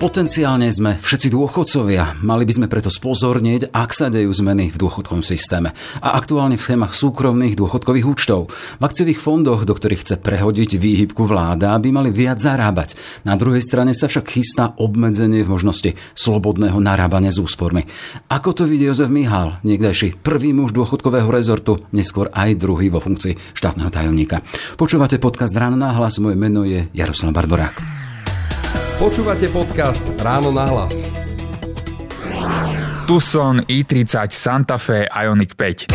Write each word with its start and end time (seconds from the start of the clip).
Potenciálne 0.00 0.72
sme 0.72 0.96
všetci 0.96 1.28
dôchodcovia. 1.28 2.24
Mali 2.24 2.48
by 2.48 2.52
sme 2.56 2.72
preto 2.72 2.88
spozornieť, 2.88 3.68
ak 3.68 3.92
sa 3.92 4.08
dejú 4.08 4.32
zmeny 4.32 4.72
v 4.72 4.80
dôchodkovom 4.80 5.20
systéme. 5.20 5.76
A 6.00 6.16
aktuálne 6.16 6.56
v 6.56 6.64
schémach 6.64 6.96
súkromných 6.96 7.52
dôchodkových 7.52 8.08
účtov. 8.08 8.48
V 8.48 8.82
akciových 8.82 9.20
fondoch, 9.20 9.68
do 9.68 9.76
ktorých 9.76 10.00
chce 10.00 10.16
prehodiť 10.24 10.80
výhybku 10.80 11.28
vláda, 11.28 11.76
by 11.76 11.92
mali 11.92 12.16
viac 12.16 12.40
zarábať. 12.40 12.96
Na 13.28 13.36
druhej 13.36 13.60
strane 13.60 13.92
sa 13.92 14.08
však 14.08 14.32
chystá 14.32 14.72
obmedzenie 14.80 15.44
v 15.44 15.52
možnosti 15.52 15.92
slobodného 16.16 16.80
narábania 16.80 17.28
s 17.28 17.36
úspormi. 17.36 17.84
Ako 18.32 18.56
to 18.56 18.64
vidí 18.64 18.88
Jozef 18.88 19.12
Mihal, 19.12 19.60
niekdajší 19.68 20.16
prvý 20.24 20.56
muž 20.56 20.72
dôchodkového 20.72 21.28
rezortu, 21.28 21.76
neskôr 21.92 22.32
aj 22.32 22.56
druhý 22.56 22.88
vo 22.88 23.04
funkcii 23.04 23.52
štátneho 23.52 23.92
tajomníka. 23.92 24.40
Počúvate 24.80 25.20
podcast 25.20 25.52
Ráno 25.52 25.76
na 25.76 25.92
hlas, 25.92 26.16
moje 26.24 26.40
meno 26.40 26.64
je 26.64 26.88
Jaroslav 26.96 27.36
Barborák. 27.36 27.99
Počúvate 29.00 29.48
podcast 29.48 30.04
Ráno 30.20 30.52
na 30.52 30.68
hlas. 30.68 31.08
Tucson 33.08 33.64
i30 33.64 34.28
Santa 34.28 34.76
Fe 34.76 35.08
Ioniq 35.08 35.56
5. 35.56 35.88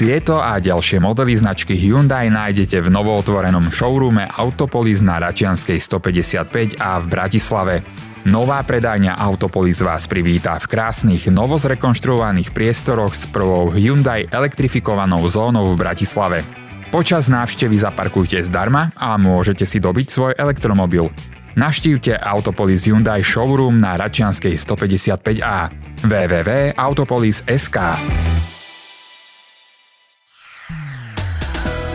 Tieto 0.00 0.40
a 0.40 0.56
ďalšie 0.56 1.04
modely 1.04 1.36
značky 1.36 1.76
Hyundai 1.76 2.32
nájdete 2.32 2.80
v 2.80 2.88
novootvorenom 2.88 3.68
showroome 3.68 4.24
Autopolis 4.24 5.04
na 5.04 5.20
Račianskej 5.20 5.76
155 5.76 6.80
a 6.80 6.96
v 6.96 7.06
Bratislave. 7.12 7.84
Nová 8.24 8.64
predajňa 8.64 9.20
Autopolis 9.20 9.84
vás 9.84 10.08
privítá 10.08 10.56
v 10.56 10.64
krásnych, 10.64 11.28
novozrekonštruovaných 11.28 12.56
priestoroch 12.56 13.12
s 13.12 13.28
prvou 13.28 13.68
Hyundai 13.76 14.24
elektrifikovanou 14.32 15.20
zónou 15.28 15.76
v 15.76 15.84
Bratislave. 15.84 16.40
Počas 16.88 17.28
návštevy 17.28 17.84
zaparkujte 17.84 18.40
zdarma 18.48 18.96
a 18.96 19.20
môžete 19.20 19.68
si 19.68 19.76
dobiť 19.76 20.06
svoj 20.08 20.32
elektromobil. 20.40 21.12
Navštívte 21.56 22.18
Autopolis 22.20 22.84
Hyundai 22.84 23.24
showroom 23.24 23.80
na 23.80 23.96
Račianskej 23.96 24.60
155A 24.60 25.72
www.autopolis.sk 26.04 27.76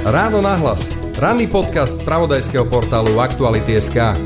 Ráno 0.03 0.43
nahlas. 0.43 0.89
Ranný 1.15 1.47
podcast 1.47 2.01
z 2.01 2.03
pravodajského 2.03 2.67
portálu 2.67 3.21
Aktuality.sk. 3.21 4.19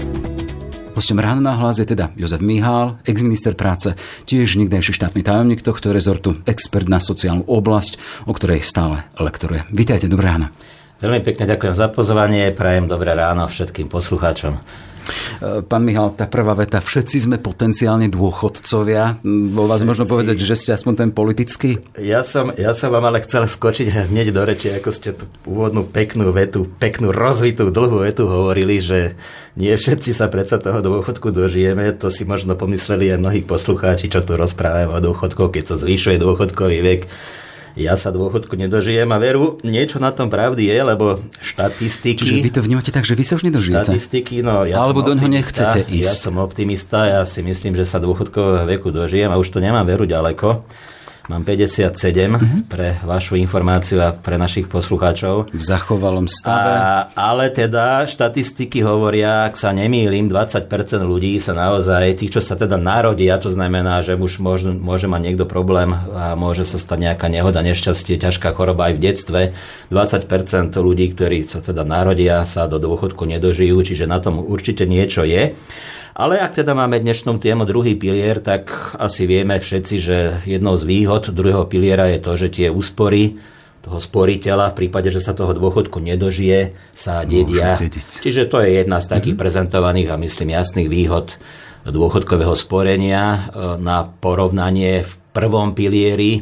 Hostom 0.98 1.22
ráno 1.22 1.46
na 1.46 1.54
hlas 1.54 1.78
je 1.78 1.86
teda 1.86 2.10
Jozef 2.18 2.42
Mihál, 2.42 2.98
exminister 3.06 3.54
práce, 3.54 3.94
tiež 4.26 4.58
nikdejší 4.58 4.98
štátny 4.98 5.22
tajomník 5.22 5.62
tohto 5.62 5.94
rezortu, 5.94 6.42
expert 6.50 6.90
na 6.90 6.98
sociálnu 6.98 7.46
oblasť, 7.46 8.26
o 8.26 8.34
ktorej 8.34 8.66
stále 8.66 9.06
lektoruje. 9.22 9.70
Vítajte, 9.70 10.10
dobré 10.10 10.34
ráno. 10.34 10.50
Veľmi 10.98 11.22
pekne 11.22 11.46
ďakujem 11.46 11.78
za 11.78 11.94
pozvanie, 11.94 12.50
prajem 12.50 12.90
dobré 12.90 13.14
ráno 13.14 13.46
všetkým 13.46 13.86
poslucháčom. 13.86 14.58
E, 15.08 15.62
pán 15.64 15.84
Michal, 15.84 16.14
tá 16.14 16.26
prvá 16.28 16.54
veta, 16.58 16.84
všetci 16.84 17.30
sme 17.30 17.38
potenciálne 17.40 18.12
dôchodcovia. 18.12 19.24
Vo 19.54 19.66
vás 19.66 19.82
všetci. 19.82 19.90
možno 19.90 20.06
povedať, 20.06 20.38
že 20.42 20.56
ste 20.56 20.72
aspoň 20.76 20.94
ten 21.08 21.10
politický? 21.16 21.80
Ja 22.00 22.22
som, 22.22 22.52
ja 22.56 22.72
som 22.76 22.92
vám 22.92 23.08
ale 23.08 23.24
chcel 23.24 23.48
skočiť 23.48 24.10
hneď 24.10 24.36
do 24.36 24.44
reči, 24.44 24.74
ako 24.74 24.90
ste 24.92 25.16
tú 25.16 25.26
úvodnú 25.48 25.88
peknú 25.88 26.30
vetu, 26.36 26.68
peknú 26.68 27.16
rozvitú 27.16 27.70
dlhú 27.72 28.04
vetu 28.04 28.28
hovorili, 28.28 28.84
že 28.84 29.16
nie 29.58 29.74
všetci 29.74 30.14
sa 30.14 30.30
predsa 30.30 30.62
toho 30.62 30.84
dôchodku 30.84 31.34
dožijeme. 31.34 31.90
To 31.98 32.14
si 32.14 32.28
možno 32.28 32.54
pomysleli 32.54 33.10
aj 33.16 33.22
mnohí 33.22 33.42
poslucháči, 33.42 34.12
čo 34.12 34.22
tu 34.22 34.38
rozprávame 34.38 34.94
o 34.94 35.02
dôchodkoch, 35.02 35.54
keď 35.54 35.74
sa 35.74 35.76
zvyšuje 35.82 36.22
dôchodkový 36.22 36.80
vek 36.84 37.02
ja 37.78 37.94
sa 37.94 38.10
dôchodku 38.10 38.58
nedožijem 38.58 39.06
a 39.14 39.22
veru, 39.22 39.62
niečo 39.62 40.02
na 40.02 40.10
tom 40.10 40.34
pravdy 40.34 40.66
je, 40.66 40.80
lebo 40.82 41.22
štatistiky... 41.40 42.26
Čiže 42.26 42.44
vy 42.44 42.52
to 42.52 42.62
vnímate 42.66 42.90
tak, 42.90 43.06
že 43.06 43.14
vy 43.14 43.24
sa 43.24 43.38
už 43.38 43.46
nedožijete? 43.46 43.94
Štatistiky, 43.94 44.42
no 44.42 44.66
ja 44.66 44.82
Alebo 44.82 45.06
do 45.06 45.14
ňoho 45.14 45.30
nechcete 45.30 45.86
ísť. 45.86 46.10
Ja 46.10 46.14
som 46.18 46.42
optimista, 46.42 47.06
ja 47.06 47.22
si 47.24 47.46
myslím, 47.46 47.78
že 47.78 47.86
sa 47.86 48.02
dôchodkového 48.02 48.66
veku 48.66 48.90
dožijem 48.90 49.30
a 49.30 49.38
už 49.38 49.54
to 49.54 49.62
nemám 49.62 49.86
veru 49.86 50.10
ďaleko. 50.10 50.66
Mám 51.28 51.44
57 51.44 51.92
uh-huh. 51.92 52.72
pre 52.72 52.96
vašu 53.04 53.36
informáciu 53.36 54.00
a 54.00 54.16
pre 54.16 54.40
našich 54.40 54.72
poslucháčov. 54.72 55.52
V 55.52 55.60
zachovalom 55.60 56.24
stave. 56.24 56.72
A, 56.80 57.12
ale 57.20 57.52
teda 57.52 58.08
štatistiky 58.08 58.80
hovoria, 58.80 59.44
ak 59.44 59.60
sa 59.60 59.76
nemýlim, 59.76 60.32
20% 60.32 60.72
ľudí 61.04 61.36
sa 61.44 61.52
naozaj, 61.52 62.24
tých, 62.24 62.32
čo 62.32 62.40
sa 62.40 62.56
teda 62.56 62.80
narodia, 62.80 63.36
to 63.44 63.52
znamená, 63.52 64.00
že 64.00 64.16
už 64.16 64.40
môže, 64.40 64.72
môže 64.72 65.12
mať 65.12 65.22
niekto 65.28 65.44
problém 65.44 65.92
a 65.92 66.40
môže 66.40 66.64
sa 66.64 66.80
stať 66.80 67.12
nejaká 67.12 67.28
nehoda, 67.28 67.60
nešťastie, 67.60 68.24
ťažká 68.24 68.56
choroba 68.56 68.88
aj 68.88 68.94
v 68.96 69.04
detstve. 69.04 69.42
20% 69.92 70.80
ľudí, 70.80 71.12
ktorí 71.12 71.44
sa 71.44 71.60
teda 71.60 71.84
narodia, 71.84 72.48
sa 72.48 72.72
do 72.72 72.80
dôchodku 72.80 73.28
nedožijú, 73.28 73.76
čiže 73.84 74.08
na 74.08 74.24
tom 74.24 74.40
určite 74.40 74.88
niečo 74.88 75.28
je. 75.28 75.60
Ale 76.18 76.42
ak 76.42 76.58
teda 76.58 76.74
máme 76.74 76.98
dnešnú 76.98 77.38
tému 77.38 77.70
druhý 77.70 77.94
pilier, 77.94 78.42
tak 78.42 78.74
asi 78.98 79.30
vieme 79.30 79.62
všetci, 79.62 79.96
že 80.02 80.18
jednou 80.50 80.74
z 80.74 80.82
výhod 80.90 81.30
druhého 81.30 81.70
piliera 81.70 82.10
je 82.10 82.18
to, 82.18 82.32
že 82.34 82.48
tie 82.50 82.68
úspory 82.74 83.38
toho 83.86 84.02
sporiteľa 84.02 84.74
v 84.74 84.78
prípade, 84.82 85.14
že 85.14 85.22
sa 85.22 85.38
toho 85.38 85.54
dôchodku 85.54 86.02
nedožije, 86.02 86.74
sa 86.98 87.22
dedia. 87.22 87.78
Čiže 87.78 88.50
to 88.50 88.66
je 88.66 88.82
jedna 88.82 88.98
z 88.98 89.14
takých 89.14 89.38
mm-hmm. 89.38 89.46
prezentovaných 89.46 90.10
a 90.10 90.18
myslím 90.18 90.58
jasných 90.58 90.90
výhod 90.90 91.38
dôchodkového 91.86 92.58
sporenia 92.58 93.24
e, 93.24 93.40
na 93.78 94.10
porovnanie 94.10 95.06
v 95.06 95.14
prvom 95.38 95.78
pilieri 95.78 96.42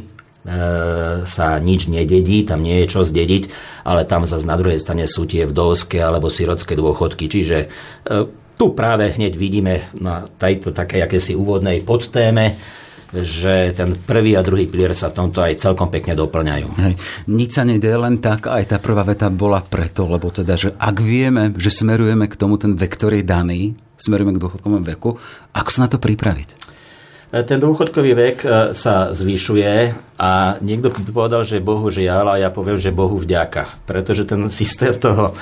sa 1.28 1.60
nič 1.60 1.92
nededí, 1.92 2.48
tam 2.48 2.64
nie 2.64 2.80
je 2.82 2.96
čo 2.96 3.04
zdediť, 3.04 3.52
ale 3.84 4.08
tam 4.08 4.24
zase 4.24 4.48
na 4.48 4.56
druhej 4.56 4.80
strane 4.80 5.04
sú 5.04 5.28
tie 5.28 5.44
vdovské 5.44 6.00
alebo 6.00 6.32
sirotské 6.32 6.74
dôchodky. 6.74 7.28
Čiže 7.28 7.68
e, 8.08 8.45
tu 8.56 8.72
práve 8.72 9.12
hneď 9.12 9.36
vidíme 9.36 9.92
na 9.96 10.24
tejto 10.24 10.72
takej 10.72 11.04
akési 11.04 11.32
úvodnej 11.36 11.84
podtéme, 11.84 12.56
že 13.12 13.70
ten 13.76 13.94
prvý 13.94 14.34
a 14.34 14.42
druhý 14.42 14.66
pilier 14.66 14.90
sa 14.96 15.12
v 15.12 15.22
tomto 15.22 15.38
aj 15.38 15.62
celkom 15.62 15.92
pekne 15.92 16.18
doplňajú. 16.18 16.68
Hej. 16.74 16.94
Nič 17.30 17.50
sa 17.54 17.62
nedie 17.62 17.94
len 17.94 18.18
tak, 18.18 18.50
aj 18.50 18.64
tá 18.66 18.76
prvá 18.82 19.06
veta 19.06 19.30
bola 19.30 19.62
preto, 19.62 20.10
lebo 20.10 20.32
teda, 20.32 20.58
že 20.58 20.74
ak 20.74 20.96
vieme, 20.98 21.54
že 21.54 21.70
smerujeme 21.70 22.26
k 22.26 22.34
tomu, 22.34 22.58
ten 22.58 22.74
vektor 22.74 23.14
je 23.14 23.22
daný, 23.22 23.78
smerujeme 23.94 24.34
k 24.34 24.42
dôchodkovému 24.42 24.86
veku, 24.98 25.16
ako 25.54 25.70
sa 25.70 25.86
na 25.86 25.88
to 25.92 26.02
pripraviť? 26.02 26.48
E, 27.30 27.42
ten 27.46 27.62
dôchodkový 27.62 28.12
vek 28.14 28.36
e, 28.42 28.48
sa 28.74 29.14
zvyšuje 29.14 29.72
a 30.18 30.58
niekto 30.62 30.90
by 30.90 31.10
povedal, 31.12 31.42
že 31.46 31.62
Bohu 31.62 31.86
žiaľ 31.90 32.36
a 32.36 32.40
ja 32.42 32.50
poviem, 32.50 32.78
že 32.80 32.94
Bohu 32.94 33.18
vďaka. 33.18 33.86
Pretože 33.86 34.26
ten 34.26 34.46
systém 34.50 34.94
toho 34.98 35.34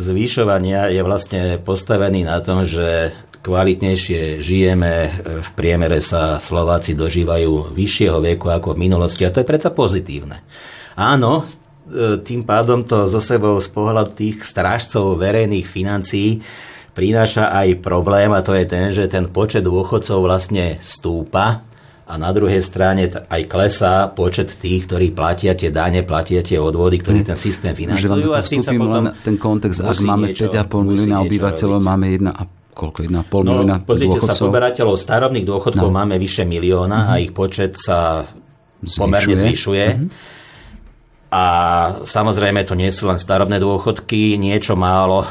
zvyšovania 0.00 0.88
je 0.88 1.00
vlastne 1.04 1.60
postavený 1.60 2.24
na 2.24 2.40
tom, 2.40 2.64
že 2.64 3.12
kvalitnejšie 3.40 4.44
žijeme, 4.44 4.92
v 5.40 5.48
priemere 5.56 6.04
sa 6.04 6.36
Slováci 6.36 6.92
dožívajú 6.92 7.72
vyššieho 7.72 8.20
veku 8.20 8.52
ako 8.52 8.76
v 8.76 8.82
minulosti 8.88 9.24
a 9.24 9.32
to 9.32 9.40
je 9.40 9.48
predsa 9.48 9.72
pozitívne. 9.72 10.44
Áno, 11.00 11.48
e, 11.88 12.20
tým 12.20 12.44
pádom 12.44 12.84
to 12.84 13.08
zo 13.08 13.20
sebou 13.20 13.56
z 13.56 13.68
pohľadu 13.72 14.12
tých 14.12 14.44
strážcov 14.44 15.16
verejných 15.16 15.64
financií 15.64 16.44
prináša 16.92 17.48
aj 17.56 17.80
problém 17.80 18.28
a 18.36 18.44
to 18.44 18.52
je 18.52 18.64
ten, 18.68 18.92
že 18.92 19.08
ten 19.08 19.24
počet 19.32 19.64
dôchodcov 19.64 20.20
vlastne 20.20 20.76
stúpa 20.84 21.64
a 22.10 22.18
na 22.18 22.34
druhej 22.34 22.58
strane 22.58 23.06
aj 23.06 23.42
klesá 23.46 24.10
počet 24.10 24.58
tých, 24.58 24.90
ktorí 24.90 25.14
platia 25.14 25.54
tie 25.54 25.70
dane, 25.70 26.02
platia 26.02 26.42
tie 26.42 26.58
odvody, 26.58 26.98
ktorí 26.98 27.22
hm. 27.22 27.26
ten 27.30 27.38
systém 27.38 27.70
financujú. 27.70 28.34
A 28.34 28.42
s 28.42 28.50
tým 28.50 28.66
sa 28.66 28.74
potom 28.74 28.90
len 28.90 29.06
ten 29.22 29.38
kontext, 29.38 29.78
ak 29.78 30.02
máme 30.02 30.34
5,5 30.34 30.66
milióna 30.66 31.22
obyvateľov, 31.22 31.78
máme 31.78 32.06
1,5 32.18 32.60
koľko, 32.74 32.98
1,5 33.06 33.12
no, 33.12 33.22
milióna 33.28 33.76
pozrite 33.84 34.18
dôchodcov? 34.18 34.34
sa 34.34 34.42
poberateľov 34.42 34.96
starobných 34.96 35.46
dôchodkov 35.46 35.88
no. 35.90 35.94
máme 35.94 36.16
vyše 36.16 36.48
milióna 36.48 36.98
uh-huh. 37.04 37.12
a 37.14 37.20
ich 37.20 37.32
počet 37.36 37.76
sa 37.76 38.24
zvyšuje. 38.80 38.98
pomerne 38.98 39.34
zvyšuje. 39.36 39.86
Uh-huh. 39.86 40.38
A 41.30 41.44
samozrejme 42.02 42.66
to 42.66 42.74
nie 42.74 42.90
sú 42.90 43.06
len 43.06 43.14
starobné 43.14 43.62
dôchodky, 43.62 44.34
niečo 44.34 44.74
málo, 44.74 45.22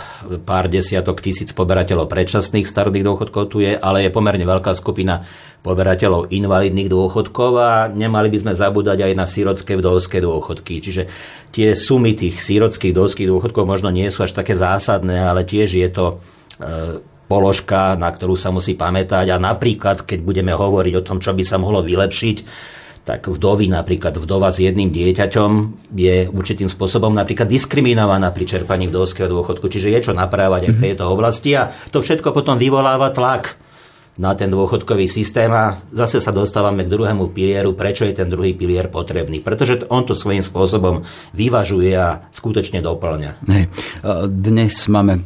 pár 0.48 0.71
desiatok 0.71 1.19
tisíc 1.19 1.51
poberateľov 1.51 2.07
predčasných 2.07 2.63
starobných 2.63 3.03
dôchodkov 3.03 3.51
tu 3.51 3.59
je, 3.59 3.75
ale 3.75 4.07
je 4.07 4.15
pomerne 4.15 4.48
veľká 4.48 4.71
skupina 4.71 5.27
poberateľov 5.59 6.31
invalidných 6.31 6.88
dôchodkov 6.88 7.51
a 7.59 7.71
nemali 7.91 8.31
by 8.31 8.38
sme 8.47 8.53
zabúdať 8.56 9.11
aj 9.11 9.13
na 9.13 9.27
sírodské 9.27 9.75
vdovské 9.75 10.23
dôchodky. 10.23 10.79
Čiže 10.79 11.11
tie 11.51 11.75
sumy 11.75 12.15
tých 12.15 12.39
sírodských 12.39 12.95
vdovských 12.95 13.27
dôchodkov 13.27 13.67
možno 13.67 13.91
nie 13.91 14.07
sú 14.07 14.23
až 14.23 14.31
také 14.31 14.56
zásadné, 14.56 15.19
ale 15.19 15.44
tiež 15.44 15.75
je 15.75 15.89
to 15.91 16.06
e, 16.07 16.15
položka, 17.27 18.00
na 18.00 18.07
ktorú 18.07 18.39
sa 18.39 18.56
musí 18.56 18.73
pamätať 18.79 19.35
a 19.35 19.38
napríklad, 19.38 20.07
keď 20.07 20.19
budeme 20.23 20.56
hovoriť 20.56 20.94
o 20.97 21.06
tom, 21.06 21.19
čo 21.19 21.35
by 21.35 21.44
sa 21.44 21.59
mohlo 21.59 21.83
vylepšiť, 21.83 22.38
tak 23.03 23.25
vdovy 23.25 23.73
napríklad 23.73 24.21
vdova 24.21 24.53
s 24.53 24.62
jedným 24.62 24.94
dieťaťom 24.94 25.51
je 25.97 26.29
určitým 26.29 26.69
spôsobom 26.69 27.09
napríklad 27.09 27.50
diskriminovaná 27.50 28.29
pri 28.29 28.45
čerpaní 28.45 28.85
vdovského 28.85 29.25
dôchodku, 29.25 29.65
čiže 29.65 29.89
je 29.91 30.00
čo 30.09 30.13
naprávať 30.15 30.69
aj 30.69 30.71
v 30.71 30.79
mhm. 30.79 30.85
tejto 30.88 31.03
oblasti 31.09 31.51
a 31.57 31.67
to 31.91 32.00
všetko 32.00 32.31
potom 32.31 32.55
vyvoláva 32.55 33.12
tlak 33.12 33.59
na 34.19 34.36
ten 34.36 34.51
dôchodkový 34.51 35.07
systém 35.07 35.48
a 35.48 35.80
zase 35.95 36.19
sa 36.19 36.36
dostávame 36.36 36.83
k 36.83 36.92
druhému 36.92 37.31
pilieru, 37.31 37.71
prečo 37.71 38.04
je 38.04 38.19
ten 38.19 38.27
druhý 38.27 38.51
pilier 38.51 38.92
potrebný. 38.92 39.39
Pretože 39.39 39.88
on 39.88 40.04
to 40.04 40.12
svojím 40.12 40.44
spôsobom 40.44 41.07
vyvažuje 41.31 41.95
a 41.95 42.27
skutočne 42.36 42.83
doplňa. 42.83 43.31
Hej. 43.48 43.71
Dnes 44.27 44.75
máme 44.92 45.24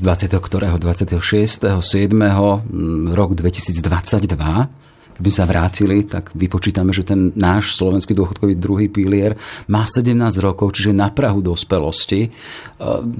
20. 0.00 0.32
ktorého 0.32 0.80
26. 0.80 1.84
7. 1.84 3.12
rok 3.12 3.36
2022 3.36 4.80
keby 5.12 5.28
sa 5.28 5.44
vrátili, 5.44 6.08
tak 6.08 6.32
vypočítame, 6.32 6.90
že 6.90 7.04
ten 7.04 7.36
náš 7.36 7.76
slovenský 7.76 8.16
dôchodkový 8.16 8.56
druhý 8.56 8.88
pilier 8.88 9.36
má 9.68 9.84
17 9.84 10.16
rokov, 10.40 10.72
čiže 10.72 10.96
na 10.96 11.12
Prahu 11.12 11.44
dospelosti, 11.44 12.32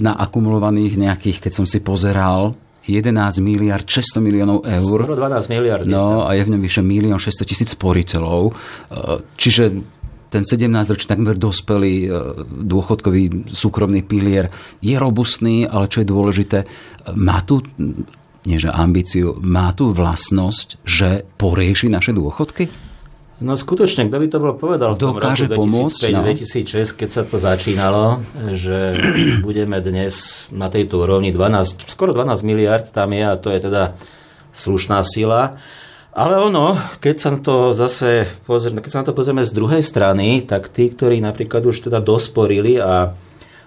na 0.00 0.17
akumulovaných 0.17 0.99
nejakých, 0.99 1.38
keď 1.44 1.53
som 1.53 1.67
si 1.69 1.85
pozeral, 1.85 2.56
11 2.87 3.38
miliard 3.43 3.87
600 3.87 4.19
miliónov 4.19 4.67
eur. 4.67 5.06
Skoro 5.06 5.19
12 5.19 5.55
miliard. 5.55 5.84
No 5.87 6.26
a 6.26 6.34
je 6.34 6.43
v 6.43 6.50
ňom 6.56 6.62
vyše 6.62 6.82
1 6.82 7.14
600 7.14 7.46
tisíc 7.46 7.69
sporiteľov. 7.75 8.43
E, 8.50 8.52
čiže 9.38 9.64
ten 10.32 10.43
17-ročný 10.43 11.06
takmer 11.06 11.37
dospelý 11.38 11.94
e, 12.02 12.08
dôchodkový 12.67 13.52
súkromný 13.52 14.02
pilier 14.02 14.50
je 14.82 14.96
robustný, 14.96 15.69
ale 15.69 15.87
čo 15.87 16.02
je 16.02 16.08
dôležité, 16.08 16.58
má 17.14 17.44
tu 17.46 17.62
nie 18.43 18.58
že 18.58 18.75
ambíciu, 18.75 19.38
má 19.38 19.70
tu 19.70 19.94
vlastnosť, 19.94 20.82
že 20.82 21.23
porieši 21.38 21.87
naše 21.87 22.11
dôchodky? 22.11 22.92
No 23.43 23.59
skutočne, 23.59 24.06
kto 24.06 24.17
by 24.23 24.27
to 24.31 24.39
bol 24.39 24.55
povedal 24.55 24.94
v 24.94 25.03
tom 25.03 25.19
Dokáže 25.19 25.50
roku 25.50 25.67
2005, 25.67 26.15
no. 26.15 26.23
2006, 26.31 26.94
keď 26.94 27.09
sa 27.11 27.23
to 27.27 27.37
začínalo, 27.43 28.23
že 28.55 28.94
budeme 29.47 29.83
dnes 29.83 30.47
na 30.55 30.71
tejto 30.71 31.03
úrovni 31.03 31.35
12, 31.35 31.91
skoro 31.91 32.15
12 32.15 32.47
miliard 32.47 32.87
tam 32.94 33.11
je 33.11 33.25
a 33.27 33.35
to 33.35 33.50
je 33.50 33.59
teda 33.59 33.99
slušná 34.55 35.03
sila. 35.03 35.59
Ale 36.12 36.39
ono, 36.39 36.77
keď 37.00 37.17
sa 37.19 37.31
to 37.41 37.73
zase 37.73 38.29
pozrieme, 38.44 38.85
keď 38.85 38.91
sa 38.93 39.00
na 39.00 39.06
to 39.11 39.17
pozrieme 39.17 39.49
z 39.49 39.56
druhej 39.56 39.81
strany, 39.81 40.44
tak 40.44 40.69
tí, 40.69 40.93
ktorí 40.93 41.25
napríklad 41.25 41.65
už 41.65 41.89
teda 41.89 42.05
dosporili 42.05 42.77
a 42.77 43.17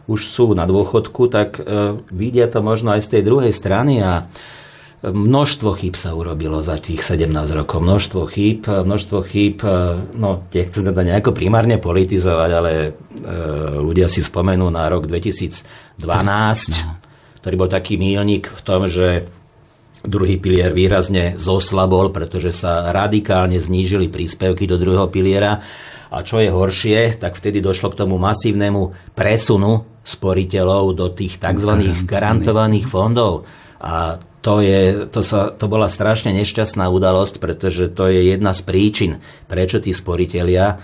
už 0.05 0.29
sú 0.29 0.53
na 0.53 0.69
dôchodku, 0.69 1.25
tak 1.33 1.57
e, 1.57 1.97
vidia 2.13 2.45
to 2.45 2.61
možno 2.61 2.93
aj 2.93 3.01
z 3.01 3.17
tej 3.17 3.21
druhej 3.25 3.49
strany 3.49 3.97
a 3.97 4.29
Množstvo 5.03 5.75
chýb 5.75 5.99
sa 5.99 6.15
urobilo 6.15 6.63
za 6.63 6.79
tých 6.79 7.03
17 7.03 7.27
rokov. 7.51 7.83
Množstvo 7.83 8.21
chýb, 8.31 8.63
množstvo 8.63 9.19
chýb, 9.27 9.59
e, 9.61 10.01
no, 10.15 10.47
tie 10.47 10.65
chcem 10.65 10.87
teda 10.87 11.03
nejako 11.03 11.35
primárne 11.35 11.77
politizovať, 11.77 12.49
ale 12.55 12.71
e, 12.73 12.89
ľudia 13.83 14.07
si 14.07 14.23
spomenú 14.23 14.71
na 14.71 14.87
rok 14.87 15.05
2012, 15.05 15.99
ktorý 17.43 17.55
bol 17.59 17.69
taký 17.69 17.99
mílnik 17.99 18.47
v 18.49 18.61
tom, 18.63 18.87
že 18.87 19.27
druhý 20.07 20.39
pilier 20.39 20.71
výrazne 20.71 21.35
zoslabol, 21.35 22.09
pretože 22.13 22.55
sa 22.55 22.89
radikálne 22.93 23.59
znížili 23.59 24.07
príspevky 24.07 24.69
do 24.69 24.79
druhého 24.79 25.11
piliera. 25.11 25.59
A 26.13 26.23
čo 26.23 26.39
je 26.39 26.53
horšie, 26.53 27.19
tak 27.19 27.35
vtedy 27.35 27.59
došlo 27.59 27.91
k 27.91 28.05
tomu 28.05 28.15
masívnemu 28.15 29.13
presunu 29.17 29.83
sporiteľov 30.05 30.93
do 30.95 31.11
tých 31.11 31.41
tzv. 31.41 31.91
garantovaných 32.05 32.85
fondov. 32.87 33.43
A 33.79 34.21
to, 34.45 34.61
je, 34.61 35.09
to, 35.09 35.25
sa, 35.25 35.49
to 35.49 35.65
bola 35.65 35.89
strašne 35.89 36.29
nešťastná 36.31 36.85
udalosť, 36.85 37.41
pretože 37.41 37.89
to 37.89 38.05
je 38.07 38.37
jedna 38.37 38.53
z 38.53 38.61
príčin, 38.61 39.11
prečo 39.49 39.81
tí 39.81 39.89
sporiteľia 39.89 40.77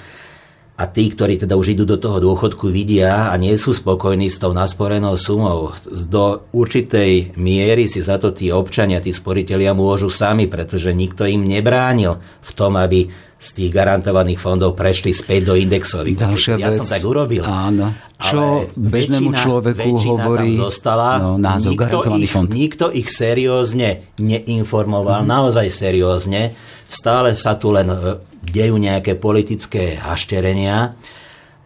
a 0.81 0.89
tí, 0.89 1.13
ktorí 1.13 1.37
teda 1.37 1.53
už 1.53 1.77
idú 1.77 1.85
do 1.85 2.01
toho 2.01 2.17
dôchodku, 2.17 2.73
vidia 2.73 3.29
a 3.29 3.37
nie 3.37 3.53
sú 3.53 3.69
spokojní 3.69 4.33
s 4.33 4.41
tou 4.41 4.49
nasporenou 4.49 5.13
sumou. 5.13 5.77
Do 5.85 6.49
určitej 6.49 7.37
miery 7.37 7.85
si 7.85 8.01
za 8.01 8.17
to 8.17 8.33
tí 8.33 8.49
občania, 8.49 8.97
tí 8.97 9.13
sporiteľia 9.13 9.77
môžu 9.77 10.09
sami, 10.09 10.49
pretože 10.49 10.89
nikto 10.89 11.29
im 11.29 11.45
nebránil 11.45 12.17
v 12.17 12.51
tom, 12.57 12.81
aby 12.81 13.13
z 13.41 13.49
tých 13.57 13.73
garantovaných 13.73 14.37
fondov 14.37 14.77
prešli 14.77 15.17
späť 15.17 15.49
do 15.49 15.53
indexových. 15.57 16.13
Ďalšia 16.13 16.53
ja 16.61 16.69
vec, 16.69 16.77
som 16.77 16.85
tak 16.85 17.01
urobil. 17.01 17.41
Áno. 17.41 17.89
Čo 18.21 18.69
bežnému 18.77 19.33
väčšina, 19.33 19.41
človeku 19.41 19.89
väčšina 19.97 20.13
hovorí 20.13 20.49
zostala, 20.53 21.17
no, 21.17 21.41
názov 21.41 21.73
nikto 21.73 21.81
garantovaný 21.81 22.25
ich, 22.29 22.33
fond. 22.37 22.47
Nikto 22.53 22.85
ich 22.93 23.09
seriózne 23.09 24.13
neinformoval, 24.21 25.25
mm-hmm. 25.25 25.33
naozaj 25.33 25.67
seriózne. 25.73 26.53
Stále 26.85 27.33
sa 27.33 27.57
tu 27.57 27.73
len 27.73 27.89
e, 27.89 28.21
dejú 28.45 28.77
nejaké 28.77 29.17
politické 29.17 29.97
hašterenia 29.97 30.93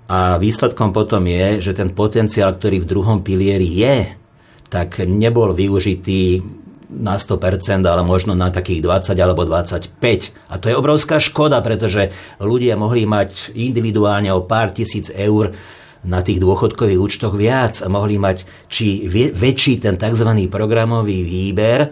a 0.07 0.39
výsledkom 0.39 0.95
potom 0.95 1.27
je, 1.27 1.59
že 1.59 1.75
ten 1.75 1.91
potenciál, 1.91 2.55
ktorý 2.55 2.87
v 2.87 2.87
druhom 2.87 3.19
pilieri 3.19 3.67
je, 3.67 3.97
tak 4.71 5.03
nebol 5.03 5.51
využitý 5.51 6.39
na 6.89 7.17
100%, 7.17 7.85
ale 7.85 8.01
možno 8.05 8.37
na 8.37 8.53
takých 8.53 8.81
20 8.83 9.17
alebo 9.17 9.45
25. 9.45 9.97
A 10.49 10.55
to 10.61 10.69
je 10.69 10.75
obrovská 10.77 11.17
škoda, 11.17 11.61
pretože 11.65 12.13
ľudia 12.37 12.77
mohli 12.77 13.09
mať 13.09 13.53
individuálne 13.57 14.29
o 14.33 14.45
pár 14.45 14.71
tisíc 14.73 15.09
eur 15.09 15.53
na 16.05 16.21
tých 16.21 16.37
dôchodkových 16.37 17.01
účtoch 17.01 17.33
viac 17.33 17.81
a 17.81 17.89
mohli 17.89 18.21
mať 18.21 18.69
či 18.69 19.09
väčší 19.33 19.81
ten 19.81 19.97
tzv. 19.97 20.29
programový 20.47 21.25
výber, 21.25 21.89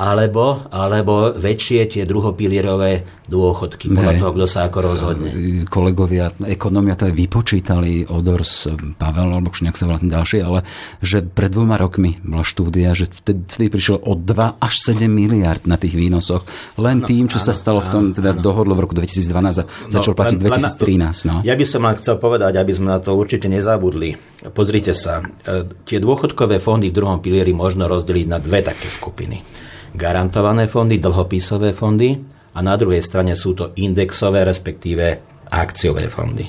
alebo, 0.00 0.64
alebo 0.72 1.36
väčšie 1.36 1.84
tie 1.84 2.02
druhopilierové 2.08 3.20
dôchodky, 3.28 3.92
podľa 3.92 4.16
toho, 4.16 4.32
kto 4.32 4.46
sa 4.48 4.60
ako 4.66 4.78
rozhodne. 4.80 5.30
Kolegovia, 5.68 6.32
ekonomia 6.48 6.96
to 6.96 7.12
aj 7.12 7.14
vypočítali, 7.14 8.08
Odors, 8.08 8.66
Pavel, 8.96 9.28
alebo 9.36 9.52
už 9.52 9.68
nejak 9.68 9.76
sa 9.76 9.84
volá 9.86 10.00
ďalší, 10.00 10.40
ale 10.40 10.64
že 11.04 11.20
pred 11.20 11.52
dvoma 11.52 11.76
rokmi 11.76 12.16
bola 12.24 12.42
štúdia, 12.42 12.96
že 12.96 13.12
vtedy, 13.12 13.44
vtedy 13.44 13.68
prišlo 13.68 14.00
od 14.02 14.24
2 14.24 14.56
až 14.58 14.74
7 14.82 15.04
miliard 15.06 15.62
na 15.68 15.76
tých 15.76 15.94
výnosoch, 15.94 16.48
len 16.80 17.04
no, 17.04 17.06
tým, 17.06 17.28
čo 17.28 17.36
áno, 17.36 17.46
sa 17.46 17.52
stalo 17.52 17.84
v 17.84 17.88
tom, 17.92 18.02
teda 18.16 18.34
áno. 18.34 18.40
dohodlo 18.40 18.72
v 18.72 18.88
roku 18.88 18.96
2012 18.96 19.62
a 19.62 19.64
no, 19.68 19.92
začal 19.92 20.16
platiť 20.16 20.38
len, 20.40 20.48
2013. 20.48 21.28
No. 21.28 21.34
Ja 21.44 21.54
by 21.54 21.64
som 21.68 21.84
vám 21.84 22.00
chcel 22.00 22.16
povedať, 22.16 22.56
aby 22.56 22.72
sme 22.72 22.88
na 22.88 22.98
to 22.98 23.12
určite 23.12 23.52
nezabudli. 23.52 24.16
Pozrite 24.50 24.96
sa, 24.96 25.20
e, 25.44 25.68
tie 25.84 26.00
dôchodkové 26.00 26.56
fondy 26.56 26.88
v 26.88 26.96
druhom 26.96 27.20
pilieri 27.20 27.52
možno 27.52 27.84
rozdeliť 27.84 28.26
na 28.26 28.40
dve 28.40 28.64
také 28.64 28.88
skupiny 28.88 29.68
garantované 29.94 30.66
fondy, 30.66 30.98
dlhopisové 30.98 31.74
fondy 31.74 32.14
a 32.54 32.58
na 32.62 32.74
druhej 32.74 33.02
strane 33.02 33.34
sú 33.34 33.54
to 33.54 33.72
indexové, 33.78 34.42
respektíve 34.42 35.04
akciové 35.50 36.06
fondy. 36.10 36.46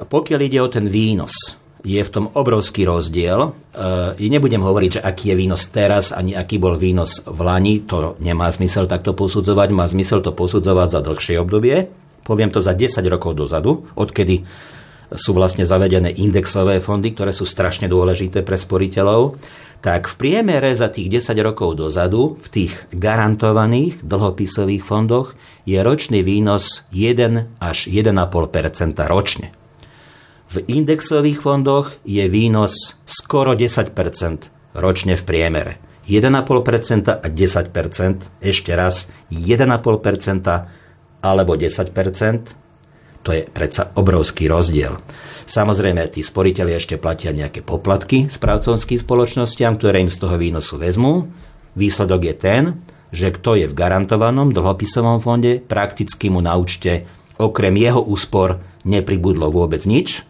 Pokiaľ 0.00 0.40
ide 0.40 0.58
o 0.62 0.72
ten 0.72 0.88
výnos, 0.88 1.60
je 1.80 2.00
v 2.00 2.12
tom 2.12 2.28
obrovský 2.36 2.84
rozdiel. 2.84 3.56
E, 4.20 4.28
nebudem 4.28 4.60
hovoriť, 4.60 5.00
že 5.00 5.04
aký 5.04 5.32
je 5.32 5.36
výnos 5.36 5.72
teraz, 5.72 6.12
ani 6.12 6.36
aký 6.36 6.60
bol 6.60 6.76
výnos 6.76 7.24
v 7.24 7.40
Lani. 7.40 7.74
To 7.88 8.20
nemá 8.20 8.52
zmysel 8.52 8.84
takto 8.84 9.16
posudzovať. 9.16 9.68
Má 9.72 9.88
zmysel 9.88 10.20
to 10.20 10.36
posudzovať 10.36 10.88
za 10.92 11.00
dlhšie 11.00 11.40
obdobie. 11.40 11.88
Poviem 12.20 12.52
to 12.52 12.60
za 12.60 12.76
10 12.76 13.00
rokov 13.08 13.32
dozadu, 13.32 13.88
odkedy 13.96 14.44
sú 15.14 15.34
vlastne 15.34 15.66
zavedené 15.66 16.14
indexové 16.18 16.78
fondy, 16.78 17.14
ktoré 17.14 17.34
sú 17.34 17.42
strašne 17.42 17.90
dôležité 17.90 18.46
pre 18.46 18.54
sporiteľov 18.54 19.38
tak 19.80 20.12
v 20.12 20.14
priemere 20.20 20.76
za 20.76 20.92
tých 20.92 21.24
10 21.24 21.40
rokov 21.40 21.80
dozadu 21.80 22.36
v 22.44 22.48
tých 22.52 22.72
garantovaných 22.92 24.04
dlhopisových 24.04 24.84
fondoch 24.84 25.32
je 25.64 25.80
ročný 25.80 26.20
výnos 26.20 26.84
1 26.92 27.56
až 27.64 27.88
1,5% 27.88 28.12
ročne. 29.08 29.56
V 30.52 30.56
indexových 30.68 31.40
fondoch 31.40 31.96
je 32.04 32.28
výnos 32.28 33.00
skoro 33.08 33.56
10% 33.56 34.76
ročne 34.76 35.16
v 35.16 35.22
priemere. 35.24 35.72
1,5% 36.04 37.08
a 37.08 37.26
10%, 37.28 38.42
ešte 38.44 38.72
raz 38.76 39.08
1,5% 39.32 41.24
alebo 41.24 41.52
10%, 41.56 42.59
to 43.22 43.36
je 43.36 43.42
predsa 43.44 43.92
obrovský 43.94 44.48
rozdiel. 44.48 44.96
Samozrejme, 45.44 46.06
tí 46.08 46.22
sporiteľi 46.22 46.78
ešte 46.78 46.96
platia 46.96 47.34
nejaké 47.34 47.60
poplatky 47.60 48.30
správcovským 48.30 49.02
spoločnostiam, 49.02 49.74
ktoré 49.76 50.00
im 50.00 50.10
z 50.12 50.18
toho 50.22 50.38
výnosu 50.38 50.78
vezmú. 50.78 51.26
Výsledok 51.74 52.20
je 52.30 52.34
ten, 52.38 52.62
že 53.10 53.34
kto 53.34 53.58
je 53.58 53.66
v 53.66 53.74
garantovanom 53.74 54.54
dlhopisovom 54.54 55.18
fonde, 55.18 55.58
prakticky 55.58 56.30
mu 56.30 56.38
na 56.38 56.54
účte 56.54 57.10
okrem 57.40 57.74
jeho 57.80 58.04
úspor 58.04 58.60
nepribudlo 58.84 59.48
vôbec 59.48 59.80
nič. 59.88 60.22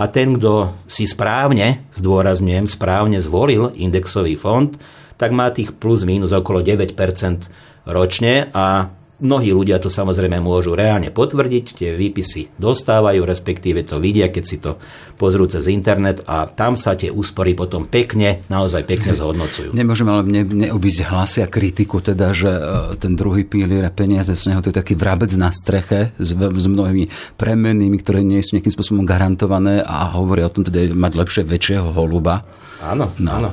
A 0.00 0.08
ten, 0.08 0.40
kto 0.40 0.72
si 0.88 1.04
správne, 1.04 1.84
zdôrazňujem, 1.92 2.66
správne 2.66 3.20
zvolil 3.20 3.70
indexový 3.76 4.34
fond, 4.34 4.72
tak 5.20 5.36
má 5.36 5.52
tých 5.52 5.76
plus 5.76 6.08
minus 6.08 6.32
okolo 6.32 6.64
9% 6.64 6.96
ročne 7.84 8.48
a 8.56 8.88
Mnohí 9.20 9.52
ľudia 9.52 9.76
to 9.76 9.92
samozrejme 9.92 10.40
môžu 10.40 10.72
reálne 10.72 11.12
potvrdiť, 11.12 11.64
tie 11.76 11.90
výpisy 11.92 12.56
dostávajú, 12.56 13.20
respektíve 13.28 13.84
to 13.84 14.00
vidia, 14.00 14.32
keď 14.32 14.44
si 14.48 14.56
to 14.56 14.80
pozrú 15.20 15.44
cez 15.44 15.68
internet 15.68 16.24
a 16.24 16.48
tam 16.48 16.72
sa 16.72 16.96
tie 16.96 17.12
úspory 17.12 17.52
potom 17.52 17.84
pekne, 17.84 18.40
naozaj 18.48 18.88
pekne 18.88 19.12
zhodnocujú. 19.12 19.76
Nemôžeme 19.76 20.08
ale 20.08 20.24
ne, 20.24 20.42
neobísť 20.42 21.12
hlasy 21.12 21.38
a 21.44 21.52
kritiku, 21.52 22.00
teda, 22.00 22.32
že 22.32 22.48
e, 22.48 22.62
ten 22.96 23.12
druhý 23.12 23.44
pilier 23.44 23.84
a 23.84 23.92
peniaze 23.92 24.32
z 24.32 24.48
neho 24.48 24.64
to 24.64 24.72
je 24.72 24.80
taký 24.80 24.96
vrabec 24.96 25.28
na 25.36 25.52
streche 25.52 26.16
s, 26.16 26.32
s 26.32 26.64
mnohými 26.64 27.36
premenými, 27.36 28.00
ktoré 28.00 28.24
nie 28.24 28.40
sú 28.40 28.56
nejakým 28.56 28.72
spôsobom 28.72 29.04
garantované 29.04 29.84
a 29.84 30.08
hovoria 30.16 30.48
o 30.48 30.54
tom 30.56 30.64
teda 30.64 30.96
mať 30.96 31.12
lepšie, 31.12 31.42
väčšieho 31.44 31.92
holuba. 31.92 32.48
Áno, 32.80 33.12
no. 33.20 33.30
áno. 33.36 33.50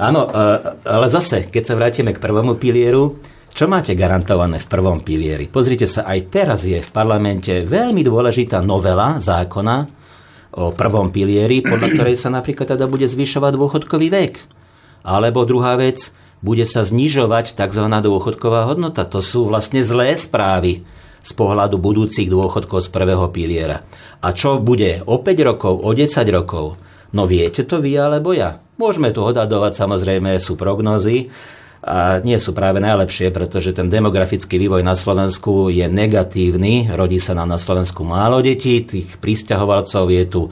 Áno, 0.00 0.32
e, 0.32 0.44
ale 0.88 1.12
zase, 1.12 1.52
keď 1.52 1.62
sa 1.68 1.76
vrátime 1.76 2.16
k 2.16 2.22
prvému 2.24 2.56
pilieru, 2.56 3.20
Čo 3.50 3.66
máte 3.66 3.98
garantované 3.98 4.62
v 4.62 4.70
prvom 4.70 5.02
pilieri? 5.02 5.50
Pozrite 5.50 5.84
sa, 5.84 6.06
aj 6.06 6.30
teraz 6.30 6.62
je 6.64 6.78
v 6.78 6.90
parlamente 6.94 7.50
veľmi 7.66 8.00
dôležitá 8.06 8.62
novela 8.62 9.18
zákona 9.18 9.76
o 10.54 10.74
prvom 10.74 11.10
pilieri, 11.10 11.62
podľa 11.62 11.88
ktorej 11.94 12.16
sa 12.18 12.30
napríklad 12.30 12.74
teda 12.74 12.86
bude 12.86 13.06
zvyšovať 13.06 13.52
dôchodkový 13.54 14.08
vek. 14.10 14.34
Alebo 15.02 15.46
druhá 15.46 15.74
vec, 15.78 16.14
bude 16.40 16.64
sa 16.64 16.86
znižovať 16.86 17.52
tzv. 17.52 17.84
dôchodková 17.84 18.64
hodnota. 18.64 19.04
To 19.04 19.20
sú 19.20 19.44
vlastne 19.44 19.84
zlé 19.84 20.16
správy 20.16 20.82
z 21.20 21.30
pohľadu 21.36 21.76
budúcich 21.76 22.32
dôchodkov 22.32 22.80
z 22.80 22.88
prvého 22.88 23.28
piliera. 23.28 23.84
A 24.24 24.32
čo 24.32 24.56
bude 24.56 25.04
o 25.04 25.20
5 25.20 25.48
rokov, 25.48 25.74
o 25.84 25.90
10 25.92 26.08
rokov? 26.32 26.80
No 27.12 27.28
viete 27.28 27.66
to 27.68 27.82
vy 27.82 27.98
alebo 27.98 28.32
ja? 28.32 28.56
Môžeme 28.80 29.12
to 29.12 29.20
odhadovať, 29.28 29.76
samozrejme 29.76 30.40
sú 30.40 30.56
prognózy, 30.56 31.28
a 31.80 32.20
nie 32.20 32.36
sú 32.36 32.52
práve 32.52 32.76
najlepšie, 32.76 33.32
pretože 33.32 33.72
ten 33.72 33.88
demografický 33.88 34.60
vývoj 34.60 34.84
na 34.84 34.92
Slovensku 34.92 35.72
je 35.72 35.88
negatívny. 35.88 36.92
Rodí 36.92 37.16
sa 37.16 37.32
nám 37.32 37.56
na 37.56 37.58
Slovensku 37.60 38.04
málo 38.04 38.44
detí, 38.44 38.84
tých 38.84 39.16
pristahovalcov 39.16 40.04
je 40.12 40.24
tu 40.28 40.42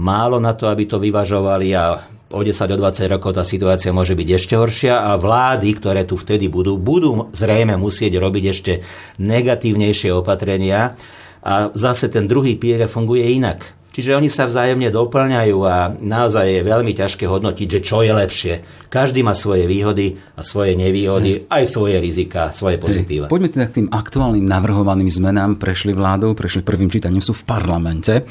málo 0.00 0.40
na 0.40 0.56
to, 0.56 0.72
aby 0.72 0.88
to 0.88 0.96
vyvažovali 0.96 1.76
a 1.76 2.08
o 2.32 2.40
10 2.40 2.56
o 2.72 2.76
20 2.80 3.12
rokov 3.12 3.36
tá 3.36 3.44
situácia 3.44 3.92
môže 3.92 4.16
byť 4.16 4.28
ešte 4.32 4.54
horšia 4.56 5.12
a 5.12 5.20
vlády, 5.20 5.68
ktoré 5.76 6.08
tu 6.08 6.16
vtedy 6.16 6.48
budú, 6.48 6.80
budú 6.80 7.28
zrejme 7.36 7.76
musieť 7.76 8.16
robiť 8.16 8.44
ešte 8.48 8.72
negatívnejšie 9.20 10.08
opatrenia 10.16 10.96
a 11.44 11.68
zase 11.76 12.08
ten 12.08 12.24
druhý 12.24 12.56
pilier 12.56 12.88
funguje 12.88 13.36
inak. 13.36 13.81
Čiže 13.92 14.16
oni 14.16 14.32
sa 14.32 14.48
vzájomne 14.48 14.88
doplňajú 14.88 15.58
a 15.68 15.92
naozaj 15.92 16.48
je 16.48 16.60
veľmi 16.64 16.92
ťažké 16.96 17.28
hodnotiť, 17.28 17.68
že 17.68 17.80
čo 17.84 18.00
je 18.00 18.12
lepšie. 18.16 18.54
Každý 18.88 19.20
má 19.20 19.36
svoje 19.36 19.68
výhody 19.68 20.16
a 20.32 20.40
svoje 20.40 20.72
nevýhody, 20.80 21.44
aj 21.52 21.64
svoje 21.68 22.00
rizika, 22.00 22.56
svoje 22.56 22.80
pozitíva. 22.80 23.28
Poďme 23.28 23.52
teda 23.52 23.68
k 23.68 23.76
tým 23.84 23.88
aktuálnym 23.92 24.48
navrhovaným 24.48 25.12
zmenám. 25.12 25.60
Prešli 25.60 25.92
vládou, 25.92 26.32
prešli 26.32 26.64
prvým 26.64 26.88
čítaním, 26.88 27.20
sú 27.20 27.36
v 27.36 27.44
parlamente 27.44 28.24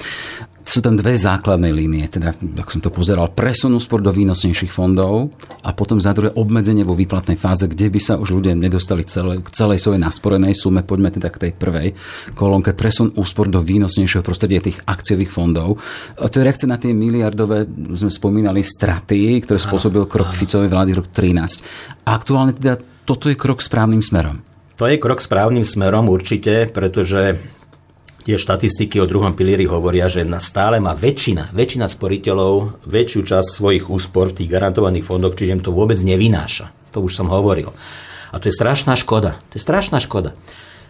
sú 0.61 0.79
tam 0.79 0.95
dve 0.95 1.17
základné 1.17 1.69
línie, 1.73 2.05
teda, 2.07 2.37
ak 2.37 2.69
som 2.69 2.79
to 2.79 2.93
pozeral, 2.93 3.33
presun 3.33 3.73
úspor 3.73 3.99
do 3.99 4.13
výnosnejších 4.13 4.69
fondov 4.69 5.33
a 5.65 5.73
potom 5.73 5.97
za 5.97 6.13
druhé 6.13 6.31
obmedzenie 6.37 6.85
vo 6.85 6.93
výplatnej 6.93 7.35
fáze, 7.35 7.65
kde 7.65 7.89
by 7.89 7.99
sa 7.99 8.13
už 8.21 8.39
ľudia 8.39 8.53
nedostali 8.53 9.01
celé, 9.03 9.41
k 9.41 9.49
celej 9.49 9.81
svojej 9.81 10.01
nasporenej 10.01 10.53
sume. 10.53 10.85
Poďme 10.85 11.09
teda 11.11 11.29
k 11.33 11.49
tej 11.49 11.51
prvej 11.57 11.87
kolónke, 12.37 12.77
presun 12.77 13.13
úspor 13.17 13.49
do 13.49 13.59
výnosnejšieho 13.59 14.23
prostredia 14.23 14.61
tých 14.61 14.79
akciových 14.85 15.33
fondov. 15.33 15.81
A 16.17 16.29
to 16.29 16.39
je 16.39 16.47
reakcia 16.47 16.69
na 16.69 16.77
tie 16.77 16.93
miliardové, 16.93 17.65
sme 17.97 18.11
spomínali, 18.13 18.61
straty, 18.61 19.41
ktoré 19.43 19.57
spôsobil 19.57 20.05
krok 20.05 20.29
áno. 20.31 20.37
Ficovej 20.37 20.69
vlády 20.69 20.91
rok 20.97 21.07
13. 21.09 22.05
A 22.05 22.09
aktuálne 22.15 22.53
teda 22.53 22.77
toto 23.05 23.27
je 23.27 23.35
krok 23.35 23.59
správnym 23.59 24.05
smerom. 24.05 24.39
To 24.79 24.89
je 24.89 24.97
krok 24.97 25.21
správnym 25.21 25.61
smerom 25.61 26.09
určite, 26.09 26.65
pretože 26.73 27.37
Tie 28.21 28.37
štatistiky 28.37 29.01
o 29.01 29.09
druhom 29.09 29.33
pilieri 29.33 29.65
hovoria, 29.65 30.05
že 30.05 30.21
na 30.21 30.37
stále 30.37 30.77
má 30.77 30.93
väčšina, 30.93 31.49
väčšina 31.57 31.89
sporiteľov 31.89 32.85
väčšiu 32.85 33.21
časť 33.25 33.49
svojich 33.49 33.89
úspor 33.89 34.29
v 34.29 34.37
tých 34.43 34.51
garantovaných 34.53 35.09
fondoch, 35.09 35.33
čiže 35.33 35.57
im 35.57 35.65
to 35.65 35.73
vôbec 35.73 35.97
nevynáša. 35.97 36.69
To 36.93 37.01
už 37.01 37.17
som 37.17 37.33
hovoril. 37.33 37.73
A 38.29 38.37
to 38.37 38.45
je 38.47 38.53
strašná 38.53 38.93
škoda. 38.93 39.41
To 39.49 39.53
je 39.57 39.65
strašná 39.65 39.97
škoda. 39.97 40.37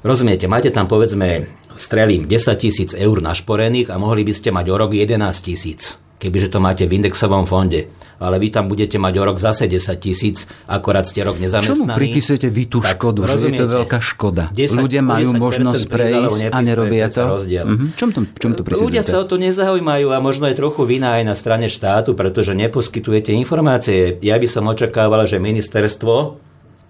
Rozumiete, 0.04 0.52
máte 0.52 0.76
tam 0.76 0.92
povedzme, 0.92 1.48
strelím 1.80 2.28
10 2.28 2.52
tisíc 2.60 2.92
eur 2.92 3.24
našporených 3.24 3.94
a 3.94 3.96
mohli 3.96 4.28
by 4.28 4.34
ste 4.36 4.52
mať 4.52 4.66
o 4.68 4.76
rok 4.76 4.92
11 4.92 5.16
tisíc 5.40 5.96
kebyže 6.22 6.54
to 6.54 6.62
máte 6.62 6.86
v 6.86 7.02
indexovom 7.02 7.50
fonde. 7.50 7.90
Ale 8.22 8.38
vy 8.38 8.54
tam 8.54 8.70
budete 8.70 9.02
mať 9.02 9.14
o 9.18 9.24
rok 9.26 9.42
zase 9.42 9.66
10 9.66 9.98
tisíc, 9.98 10.46
akorát 10.70 11.10
ste 11.10 11.26
rok 11.26 11.42
nezamestnaní. 11.42 11.90
Čomu 11.90 11.98
pripisujete 11.98 12.54
vy 12.54 12.64
tú 12.70 12.78
tak, 12.78 13.02
škodu? 13.02 13.26
Že 13.26 13.50
je 13.50 13.58
to 13.58 13.68
veľká 13.82 13.98
škoda. 13.98 14.54
10, 14.54 14.86
Ľudia 14.86 15.02
majú 15.02 15.34
možnosť 15.42 15.84
prejsť 15.90 16.40
a 16.54 16.58
nerobia 16.62 17.10
to? 17.10 17.26
Mm-hmm. 17.26 17.90
Čom, 17.98 18.10
to, 18.14 18.20
čom 18.38 18.52
to 18.54 18.62
Ľudia 18.62 19.02
sa 19.02 19.18
o 19.18 19.26
to 19.26 19.42
nezaujímajú 19.42 20.14
a 20.14 20.22
možno 20.22 20.46
je 20.46 20.54
trochu 20.54 20.86
vina 20.86 21.18
aj 21.18 21.24
na 21.26 21.34
strane 21.34 21.66
štátu, 21.66 22.14
pretože 22.14 22.54
neposkytujete 22.54 23.34
informácie. 23.34 24.22
Ja 24.22 24.38
by 24.38 24.46
som 24.46 24.70
očakával, 24.70 25.26
že 25.26 25.42
ministerstvo 25.42 26.38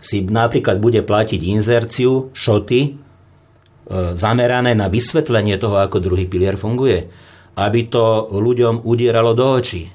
si 0.03 0.27
napríklad 0.27 0.83
bude 0.83 0.99
platiť 0.99 1.39
inzerciu, 1.39 2.35
šoty, 2.35 2.81
e, 2.83 2.89
zamerané 4.19 4.75
na 4.75 4.91
vysvetlenie 4.91 5.55
toho, 5.55 5.79
ako 5.79 6.03
druhý 6.03 6.27
pilier 6.27 6.59
funguje 6.59 7.07
aby 7.55 7.79
to 7.91 8.31
ľuďom 8.31 8.87
udieralo 8.87 9.35
do 9.35 9.45
očí. 9.47 9.91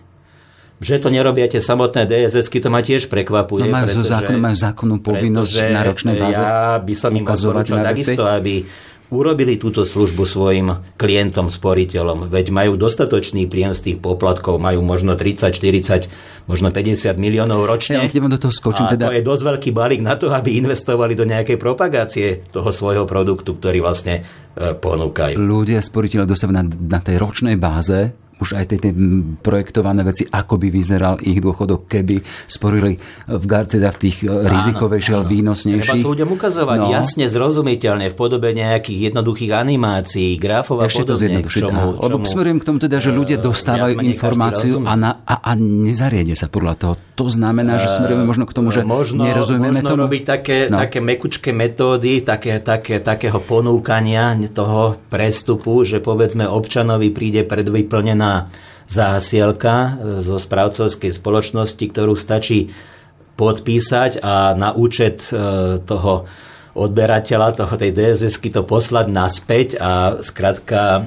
Že 0.77 1.09
to 1.09 1.09
nerobia 1.09 1.49
tie 1.49 1.57
samotné 1.57 2.05
dss 2.05 2.53
to 2.53 2.69
ma 2.69 2.85
tiež 2.85 3.09
prekvapuje. 3.09 3.65
No 3.65 3.73
majú, 3.73 3.89
pretože, 3.89 4.13
zákon, 4.13 4.37
majú 4.37 4.57
zákonnú 4.61 4.97
povinnosť 5.01 5.55
na 5.73 5.81
ročnej 5.81 6.15
báze 6.21 6.37
Ja 6.37 6.77
by 6.77 6.95
som 6.95 7.17
im 7.17 7.25
odporúčal 7.25 7.81
takisto, 7.81 8.29
aby 8.29 8.69
urobili 9.11 9.55
túto 9.57 9.87
službu 9.87 10.27
svojim 10.27 10.83
klientom, 10.99 11.47
sporiteľom. 11.47 12.27
Veď 12.27 12.51
majú 12.51 12.75
dostatočný 12.75 13.47
príjem 13.47 13.73
z 13.73 13.81
tých 13.93 13.97
poplatkov, 14.03 14.59
majú 14.59 14.83
možno 14.83 15.15
30, 15.15 15.55
40, 15.55 16.11
možno 16.51 16.75
50 16.75 17.15
miliónov 17.15 17.67
ročne. 17.67 18.03
Ja, 18.03 18.11
do 18.11 18.41
toho 18.41 18.55
skočím, 18.55 18.91
a 18.91 18.93
teda... 18.95 19.07
to 19.11 19.17
je 19.17 19.23
dosť 19.23 19.43
veľký 19.47 19.71
balík 19.71 20.03
na 20.03 20.19
to, 20.19 20.35
aby 20.35 20.59
investovali 20.59 21.15
do 21.15 21.23
nejakej 21.23 21.59
propagácie 21.59 22.43
toho 22.51 22.75
svojho 22.75 23.07
produktu, 23.07 23.55
ktorý 23.55 23.79
vlastne 23.83 24.27
e, 24.59 24.75
ponúkajú. 24.75 25.39
Ľudia, 25.39 25.79
sporiteľe 25.79 26.27
dostávajú 26.27 26.57
na, 26.57 26.65
na 26.67 27.01
tej 27.03 27.23
ročnej 27.23 27.55
báze 27.55 28.26
už 28.37 28.49
aj 28.61 28.65
tie, 28.69 28.79
tie 28.79 28.93
projektované 29.41 30.05
veci, 30.05 30.29
ako 30.29 30.61
by 30.61 30.69
vyzeral 30.69 31.17
ich 31.25 31.41
dôchodok, 31.41 31.89
keby 31.89 32.21
sporili 32.45 33.01
v, 33.25 33.45
teda 33.49 33.89
v 33.95 33.99
tých 33.99 34.17
e, 34.25 34.29
rizikovejších, 34.29 35.15
ale 35.17 35.25
výnosnejších. 35.25 36.05
Treba 36.05 36.05
to 36.05 36.13
ľuďom 36.13 36.31
ukazovať 36.37 36.79
no. 36.85 36.89
jasne, 36.93 37.25
zrozumiteľne, 37.33 38.13
v 38.13 38.17
podobe 38.17 38.53
nejakých 38.53 39.13
jednoduchých 39.13 39.53
animácií, 39.57 40.37
grafov 40.37 40.85
a 40.85 40.93
Ešte 40.93 41.09
podobne. 41.09 41.41
to 41.41 41.49
čomu, 41.49 41.81
čomu, 41.97 42.13
Lebo 42.13 42.25
smerujem 42.29 42.59
k 42.61 42.65
tomu 42.69 42.79
teda, 42.83 42.97
že 43.01 43.11
ľudia 43.15 43.39
e, 43.41 43.43
dostávajú 43.43 43.97
informáciu 44.05 44.85
a, 44.85 44.93
na, 45.01 45.11
a, 45.25 45.41
a 45.41 45.51
nezariede 45.57 46.37
sa 46.37 46.53
podľa 46.53 46.75
toho. 46.77 47.06
To 47.17 47.33
znamená, 47.33 47.81
že 47.81 47.89
smerujeme 47.89 48.29
možno 48.29 48.45
k 48.45 48.53
tomu, 48.53 48.69
že 48.69 48.85
možno, 48.85 49.25
nerozumieme 49.25 49.81
možno 49.81 49.97
tomu. 49.97 50.03
robiť 50.05 50.23
také, 50.29 50.59
no. 50.69 50.77
také 50.77 51.01
mekučké 51.01 51.49
metódy, 51.57 52.21
také, 52.21 52.61
také, 52.61 53.01
takého 53.01 53.41
ponúkania 53.41 54.37
toho 54.53 55.01
prestupu, 55.09 55.81
že 55.89 56.05
povedzme 56.05 56.45
občanovi 56.45 57.09
príde 57.09 57.49
predvyplnená 57.49 58.53
zásielka 58.85 59.97
zo 60.21 60.37
správcovskej 60.37 61.09
spoločnosti, 61.09 61.85
ktorú 61.89 62.13
stačí 62.13 62.77
podpísať 63.41 64.21
a 64.21 64.53
na 64.53 64.77
účet 64.77 65.25
toho 65.89 66.13
odberateľa 66.77 67.57
toho 67.57 67.75
tej 67.81 67.91
dss 67.97 68.37
to 68.37 68.63
poslať 68.69 69.07
naspäť 69.09 69.69
a 69.81 70.21
skrátka 70.21 70.81
e, 71.01 71.03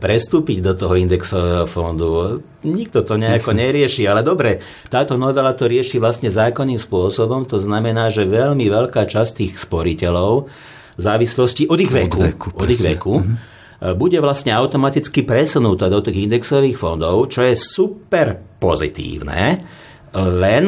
prestúpiť 0.00 0.64
do 0.64 0.72
toho 0.72 0.96
indexového 0.96 1.68
fondu. 1.68 2.40
Nikto 2.64 3.04
to 3.04 3.20
nejako 3.20 3.52
nerieši, 3.52 4.08
ale 4.08 4.24
dobre, 4.24 4.64
táto 4.88 5.20
novela 5.20 5.52
to 5.52 5.68
rieši 5.68 6.00
vlastne 6.00 6.32
zákonným 6.32 6.80
spôsobom, 6.80 7.44
to 7.44 7.60
znamená, 7.60 8.08
že 8.08 8.24
veľmi 8.24 8.64
veľká 8.72 9.04
časť 9.04 9.32
tých 9.36 9.52
sporiteľov 9.60 10.48
v 10.96 11.02
závislosti 11.04 11.68
od 11.68 11.78
ich 11.80 11.92
veku, 11.92 12.20
od, 12.20 12.24
veku, 12.34 12.48
od 12.56 12.68
ich 12.68 12.82
veku 12.82 13.14
mm-hmm 13.20 13.58
bude 13.80 14.20
vlastne 14.20 14.52
automaticky 14.52 15.24
presunutá 15.24 15.88
do 15.88 16.04
tých 16.04 16.28
indexových 16.28 16.76
fondov, 16.76 17.32
čo 17.32 17.48
je 17.48 17.56
super 17.56 18.36
pozitívne, 18.60 19.64
len 20.12 20.64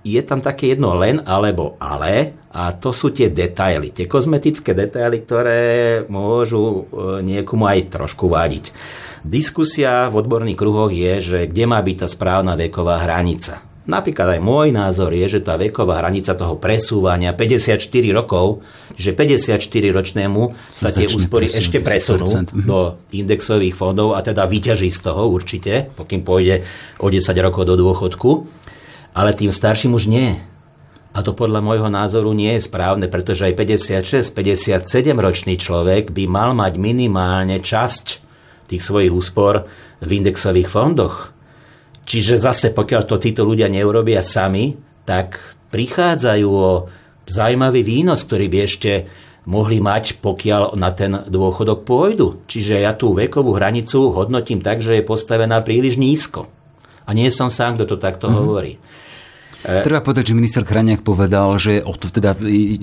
je 0.00 0.20
tam 0.24 0.40
také 0.40 0.72
jedno 0.72 0.96
len 0.96 1.20
alebo 1.20 1.76
ale 1.76 2.39
a 2.50 2.74
to 2.74 2.90
sú 2.90 3.14
tie 3.14 3.30
detaily, 3.30 3.94
tie 3.94 4.10
kozmetické 4.10 4.74
detaily, 4.74 5.22
ktoré 5.22 5.62
môžu 6.10 6.62
e, 6.62 6.82
niekomu 7.22 7.62
aj 7.70 7.94
trošku 7.94 8.26
vádiť. 8.26 8.74
Diskusia 9.22 10.10
v 10.10 10.18
odborných 10.18 10.58
kruhoch 10.58 10.90
je, 10.90 11.22
že 11.22 11.38
kde 11.46 11.64
má 11.70 11.78
byť 11.78 11.96
tá 12.02 12.08
správna 12.10 12.58
veková 12.58 13.06
hranica. 13.06 13.62
Napríklad 13.86 14.38
aj 14.38 14.40
môj 14.42 14.74
názor 14.74 15.14
je, 15.14 15.38
že 15.38 15.40
tá 15.46 15.54
veková 15.54 16.02
hranica 16.02 16.34
toho 16.34 16.58
presúvania 16.58 17.32
54 17.32 17.80
rokov, 18.12 18.66
že 18.98 19.14
54 19.14 19.56
ročnému 19.70 20.42
sa 20.68 20.90
tie 20.90 21.06
úspory 21.06 21.46
ešte 21.46 21.78
presunú 21.78 22.26
mhm. 22.26 22.66
do 22.66 22.98
indexových 23.14 23.78
fondov 23.78 24.18
a 24.18 24.26
teda 24.26 24.44
vyťaží 24.50 24.90
z 24.90 25.00
toho 25.06 25.30
určite, 25.30 25.86
pokým 25.94 26.26
pôjde 26.26 26.66
o 26.98 27.06
10 27.06 27.30
rokov 27.40 27.62
do 27.66 27.78
dôchodku, 27.78 28.30
ale 29.14 29.38
tým 29.38 29.54
starším 29.54 29.94
už 29.94 30.10
nie. 30.10 30.49
A 31.10 31.26
to 31.26 31.34
podľa 31.34 31.58
môjho 31.58 31.90
názoru 31.90 32.30
nie 32.30 32.54
je 32.54 32.70
správne, 32.70 33.10
pretože 33.10 33.50
aj 33.50 33.58
56-57 33.58 35.10
ročný 35.18 35.58
človek 35.58 36.14
by 36.14 36.24
mal 36.30 36.54
mať 36.54 36.78
minimálne 36.78 37.58
časť 37.58 38.04
tých 38.70 38.82
svojich 38.82 39.10
úspor 39.10 39.66
v 39.98 40.10
indexových 40.22 40.70
fondoch. 40.70 41.34
Čiže 42.06 42.38
zase, 42.38 42.70
pokiaľ 42.70 43.02
to 43.10 43.18
títo 43.18 43.42
ľudia 43.42 43.66
neurobia 43.66 44.22
sami, 44.22 44.78
tak 45.02 45.42
prichádzajú 45.74 46.48
o 46.50 46.86
zaujímavý 47.26 47.82
výnos, 47.82 48.22
ktorý 48.26 48.46
by 48.46 48.58
ešte 48.62 48.90
mohli 49.50 49.82
mať, 49.82 50.22
pokiaľ 50.22 50.78
na 50.78 50.94
ten 50.94 51.26
dôchodok 51.26 51.82
pôjdu. 51.82 52.46
Čiže 52.46 52.86
ja 52.86 52.94
tú 52.94 53.14
vekovú 53.18 53.58
hranicu 53.58 54.14
hodnotím 54.14 54.62
tak, 54.62 54.78
že 54.78 55.00
je 55.00 55.06
postavená 55.06 55.58
príliš 55.66 55.98
nízko. 55.98 56.46
A 57.02 57.10
nie 57.10 57.26
som 57.34 57.50
sám, 57.50 57.74
kto 57.74 57.94
to 57.94 57.96
takto 57.98 58.30
mm-hmm. 58.30 58.38
hovorí. 58.38 58.72
E... 59.60 59.84
Treba 59.84 60.00
povedať, 60.00 60.32
že 60.32 60.34
minister 60.36 60.62
Kraniak 60.64 61.04
povedal, 61.04 61.60
že 61.60 61.84
od, 61.84 62.00
teda 62.00 62.32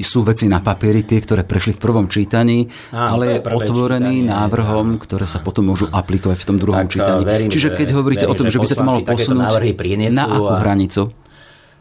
sú 0.06 0.22
veci 0.22 0.46
na 0.46 0.62
papieri 0.62 1.02
tie, 1.02 1.18
ktoré 1.18 1.42
prešli 1.42 1.74
v 1.74 1.82
prvom 1.82 2.06
čítaní, 2.06 2.70
Á, 2.94 3.18
ale 3.18 3.38
je 3.38 3.40
otvorený 3.42 4.26
čítanie, 4.26 4.30
návrhom, 4.30 4.88
ktoré 5.02 5.26
sa 5.26 5.42
potom 5.42 5.74
môžu 5.74 5.90
aplikovať 5.90 6.38
v 6.38 6.46
tom 6.46 6.58
druhom 6.62 6.86
tak, 6.86 6.94
čítaní. 6.94 7.22
Verím, 7.26 7.50
Čiže 7.50 7.74
keď 7.74 7.88
hovoríte 7.98 8.26
verím, 8.30 8.34
o 8.34 8.40
tom, 8.40 8.48
že, 8.48 8.56
že 8.56 8.60
by 8.62 8.68
sa 8.68 8.78
to 8.78 8.86
malo 8.86 9.02
posunúť 9.02 9.50
na 10.14 10.24
akú 10.30 10.54
hranicu? 10.62 11.04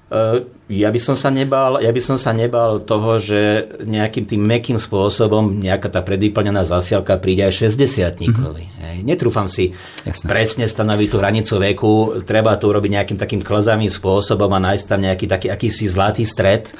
Uh, 0.07 0.47
ja 0.71 0.87
by 0.87 1.03
som 1.03 1.19
sa 1.19 1.35
nebal, 1.35 1.83
ja 1.83 1.91
by 1.91 1.99
som 1.99 2.15
sa 2.15 2.31
nebal 2.31 2.79
toho, 2.79 3.19
že 3.19 3.67
nejakým 3.83 4.23
tým 4.23 4.39
mekým 4.39 4.79
spôsobom 4.79 5.59
nejaká 5.59 5.91
tá 5.91 5.99
predýplnená 5.99 6.63
zasielka 6.63 7.19
príde 7.19 7.43
aj 7.43 7.75
60 7.75 8.15
mm-hmm. 8.15 9.03
Netrúfam 9.03 9.51
si 9.51 9.75
Jasne. 10.07 10.31
presne 10.31 10.71
stanoviť 10.71 11.09
tú 11.11 11.17
hranicu 11.19 11.55
veku, 11.59 11.93
treba 12.23 12.55
to 12.55 12.71
urobiť 12.71 12.91
nejakým 13.03 13.19
takým 13.19 13.43
klzavým 13.43 13.91
spôsobom 13.91 14.47
a 14.55 14.63
nájsť 14.71 14.85
tam 14.87 15.01
nejaký 15.03 15.27
taký 15.27 15.47
akýsi 15.51 15.91
zlatý 15.91 16.23
stred. 16.23 16.71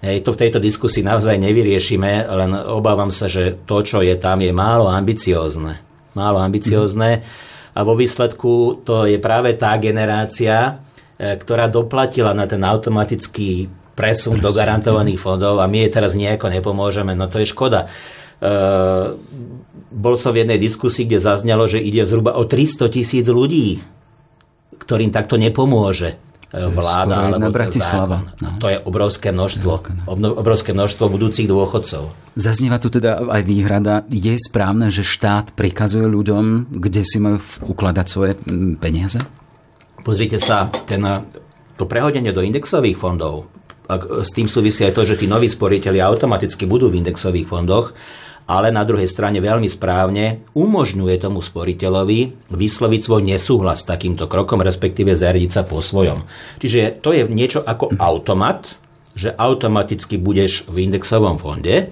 Hej, 0.00 0.24
to 0.24 0.32
v 0.32 0.40
tejto 0.48 0.56
diskusii 0.56 1.04
naozaj 1.04 1.36
nevyriešime, 1.36 2.28
len 2.32 2.50
obávam 2.64 3.12
sa, 3.12 3.28
že 3.28 3.60
to, 3.68 3.84
čo 3.84 4.00
je 4.00 4.16
tam, 4.16 4.40
je 4.40 4.52
málo 4.56 4.88
ambiciózne. 4.88 5.84
Málo 6.16 6.40
ambiciózne. 6.40 7.20
Mm-hmm. 7.20 7.76
A 7.76 7.80
vo 7.84 7.92
výsledku 7.92 8.84
to 8.88 9.04
je 9.04 9.20
práve 9.20 9.52
tá 9.52 9.76
generácia, 9.76 10.80
ktorá 11.18 11.70
doplatila 11.70 12.34
na 12.34 12.44
ten 12.50 12.62
automatický 12.62 13.70
presun 13.94 14.42
Presne. 14.42 14.44
do 14.44 14.50
garantovaných 14.50 15.22
fondov 15.22 15.62
a 15.62 15.70
my 15.70 15.86
jej 15.86 15.90
teraz 15.90 16.18
nejako 16.18 16.50
nepomôžeme, 16.50 17.14
no 17.14 17.30
to 17.30 17.38
je 17.38 17.46
škoda. 17.46 17.86
Uh, 18.42 19.14
bol 19.94 20.18
som 20.18 20.34
v 20.34 20.42
jednej 20.42 20.58
diskusii, 20.58 21.06
kde 21.06 21.22
zaznelo, 21.22 21.70
že 21.70 21.78
ide 21.78 22.02
zhruba 22.02 22.34
o 22.34 22.42
300 22.42 22.90
tisíc 22.90 23.24
ľudí, 23.30 23.78
ktorým 24.74 25.14
takto 25.14 25.38
nepomôže 25.38 26.18
e, 26.50 26.66
vláda 26.66 27.30
alebo 27.30 27.54
Bratislava. 27.54 28.26
No. 28.42 28.58
To 28.58 28.66
je 28.74 28.82
obrovské 28.82 29.30
množstvo. 29.30 29.70
No. 30.18 30.34
Obrovské 30.34 30.74
množstvo 30.74 31.06
budúcich 31.06 31.46
dôchodcov. 31.46 32.10
Zaznieva 32.34 32.82
tu 32.82 32.90
teda 32.90 33.22
aj 33.22 33.42
výhrada. 33.46 34.02
Je 34.10 34.34
správne, 34.34 34.90
že 34.90 35.06
štát 35.06 35.54
prikazuje 35.54 36.10
ľuďom, 36.10 36.74
kde 36.74 37.06
si 37.06 37.22
majú 37.22 37.38
ukladať 37.70 38.06
svoje 38.10 38.34
peniaze? 38.82 39.22
Pozrite 40.04 40.36
sa, 40.36 40.68
ten, 40.84 41.00
to 41.80 41.88
prehodenie 41.88 42.30
do 42.30 42.44
indexových 42.44 43.00
fondov, 43.00 43.48
s 44.24 44.30
tým 44.32 44.48
súvisí 44.48 44.84
aj 44.84 44.96
to, 44.96 45.02
že 45.04 45.20
tí 45.20 45.26
noví 45.28 45.48
sporiteľi 45.48 46.00
automaticky 46.00 46.64
budú 46.64 46.88
v 46.88 47.04
indexových 47.04 47.48
fondoch, 47.48 47.92
ale 48.44 48.68
na 48.68 48.84
druhej 48.84 49.08
strane 49.08 49.40
veľmi 49.40 49.68
správne 49.68 50.44
umožňuje 50.52 51.16
tomu 51.16 51.40
sporiteľovi 51.40 52.52
vysloviť 52.52 53.00
svoj 53.00 53.22
nesúhlas 53.24 53.84
s 53.84 53.88
takýmto 53.88 54.28
krokom, 54.28 54.60
respektíve 54.60 55.16
zariadiť 55.16 55.50
sa 55.52 55.62
po 55.64 55.80
svojom. 55.80 56.28
Čiže 56.60 57.00
to 57.00 57.16
je 57.16 57.24
niečo 57.28 57.64
ako 57.64 57.96
automat, 57.96 58.76
že 59.16 59.32
automaticky 59.32 60.20
budeš 60.20 60.68
v 60.68 60.84
indexovom 60.90 61.40
fonde, 61.40 61.88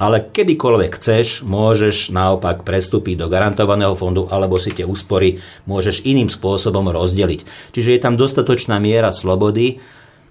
ale 0.00 0.32
kedykoľvek 0.32 0.96
chceš, 0.96 1.44
môžeš 1.44 2.08
naopak 2.08 2.64
prestúpiť 2.64 3.20
do 3.20 3.28
garantovaného 3.28 3.92
fondu 3.92 4.24
alebo 4.32 4.56
si 4.56 4.72
tie 4.72 4.88
úspory 4.88 5.44
môžeš 5.68 6.08
iným 6.08 6.32
spôsobom 6.32 6.88
rozdeliť. 6.88 7.44
Čiže 7.76 7.92
je 7.92 8.00
tam 8.00 8.16
dostatočná 8.16 8.80
miera 8.80 9.12
slobody, 9.12 9.76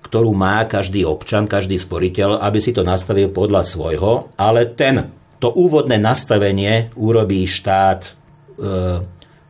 ktorú 0.01 0.33
má 0.33 0.65
každý 0.65 1.05
občan, 1.05 1.45
každý 1.45 1.77
sporiteľ, 1.77 2.41
aby 2.41 2.57
si 2.57 2.73
to 2.73 2.81
nastavil 2.81 3.29
podľa 3.29 3.61
svojho, 3.61 4.33
ale 4.41 4.65
ten, 4.73 5.13
to 5.38 5.53
úvodné 5.53 6.01
nastavenie 6.01 6.89
urobí 6.97 7.45
štát 7.45 8.01
e, 8.01 8.11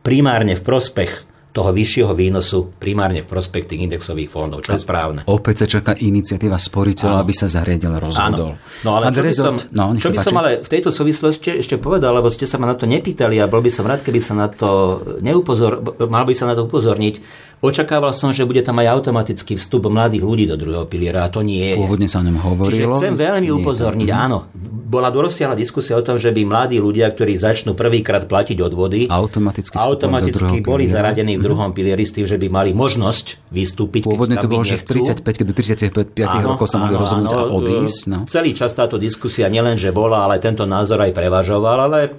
primárne 0.04 0.52
v 0.52 0.62
prospech 0.62 1.29
toho 1.50 1.74
vyššieho 1.74 2.14
výnosu 2.14 2.78
primárne 2.78 3.26
v 3.26 3.28
prospekt 3.28 3.74
tých 3.74 3.82
indexových 3.82 4.30
fondov, 4.30 4.62
čo 4.62 4.70
je 4.70 4.80
správne. 4.80 5.20
Opäť 5.26 5.66
sa 5.66 5.66
čaká 5.66 5.98
iniciatíva 5.98 6.54
sporiteľa, 6.54 7.26
aby 7.26 7.34
sa 7.34 7.50
zariadil 7.50 7.90
rozhodol. 7.98 8.54
Áno. 8.54 8.86
No 8.86 8.90
ale 8.94 9.10
čo 9.10 9.22
by 9.26 9.32
som, 9.34 9.54
no, 9.74 9.84
čo 9.98 10.14
by 10.14 10.18
som 10.22 10.36
ale 10.38 10.62
v 10.62 10.68
tejto 10.70 10.94
súvislosti 10.94 11.58
ešte 11.58 11.74
povedal, 11.82 12.14
lebo 12.14 12.30
ste 12.30 12.46
sa 12.46 12.54
ma 12.62 12.70
na 12.70 12.78
to 12.78 12.86
nepýtali 12.86 13.42
a 13.42 13.50
bol 13.50 13.58
by 13.58 13.70
som 13.70 13.82
rád, 13.82 14.06
keby 14.06 14.22
sa 14.22 14.38
na 14.38 14.46
to 14.46 15.02
neupozor, 15.18 15.82
mal 16.06 16.22
by 16.22 16.34
sa 16.38 16.46
na 16.46 16.54
to 16.54 16.70
upozorniť, 16.70 17.14
Očakával 17.60 18.16
som, 18.16 18.32
že 18.32 18.48
bude 18.48 18.64
tam 18.64 18.80
aj 18.80 18.88
automatický 18.88 19.60
vstup 19.60 19.92
mladých 19.92 20.24
ľudí 20.24 20.48
do 20.48 20.56
druhého 20.56 20.88
piliera 20.88 21.28
a 21.28 21.28
to 21.28 21.44
nie 21.44 21.60
je. 21.60 21.76
Pôvodne 21.76 22.08
sa 22.08 22.24
o 22.24 22.24
ňom 22.24 22.40
hovorilo. 22.40 22.72
Čiže 22.72 22.84
chcem 22.96 23.14
veľmi 23.20 23.52
upozorniť, 23.52 24.08
áno, 24.08 24.48
bola 24.90 25.12
dorosiahla 25.12 25.54
diskusia 25.54 25.94
o 25.94 26.02
tom, 26.02 26.18
že 26.18 26.34
by 26.34 26.42
mladí 26.48 26.82
ľudia, 26.82 27.06
ktorí 27.12 27.38
začnú 27.38 27.78
prvýkrát 27.78 28.26
platiť 28.26 28.58
odvody, 28.64 29.06
automaticky, 29.06 29.76
automaticky 29.76 30.64
boli 30.64 30.88
piliera. 30.88 31.12
zaradení 31.12 31.36
v 31.36 31.42
druhom 31.46 31.70
pilieri 31.70 32.02
s 32.02 32.16
tým, 32.16 32.26
že 32.26 32.40
by 32.40 32.48
mali 32.50 32.70
možnosť 32.74 33.52
vystúpiť. 33.54 34.08
Pôvodne 34.08 34.40
to 34.40 34.50
bolo, 34.50 34.66
že 34.66 34.82
v 34.82 35.04
35 35.04 35.46
do 35.46 35.52
35 35.54 36.16
áno, 36.26 36.56
rokov 36.56 36.66
sa 36.66 36.82
mohli 36.82 36.96
rozhodnúť 36.98 37.30
a 37.30 37.44
odísť. 37.44 38.00
No. 38.10 38.18
Celý 38.26 38.50
čas 38.56 38.74
táto 38.74 38.98
diskusia 38.98 39.46
nielen, 39.46 39.78
že 39.78 39.94
bola, 39.94 40.26
ale 40.26 40.42
tento 40.42 40.66
názor 40.66 41.06
aj 41.06 41.12
prevažoval, 41.14 41.78
ale 41.86 41.98
e, 42.08 42.10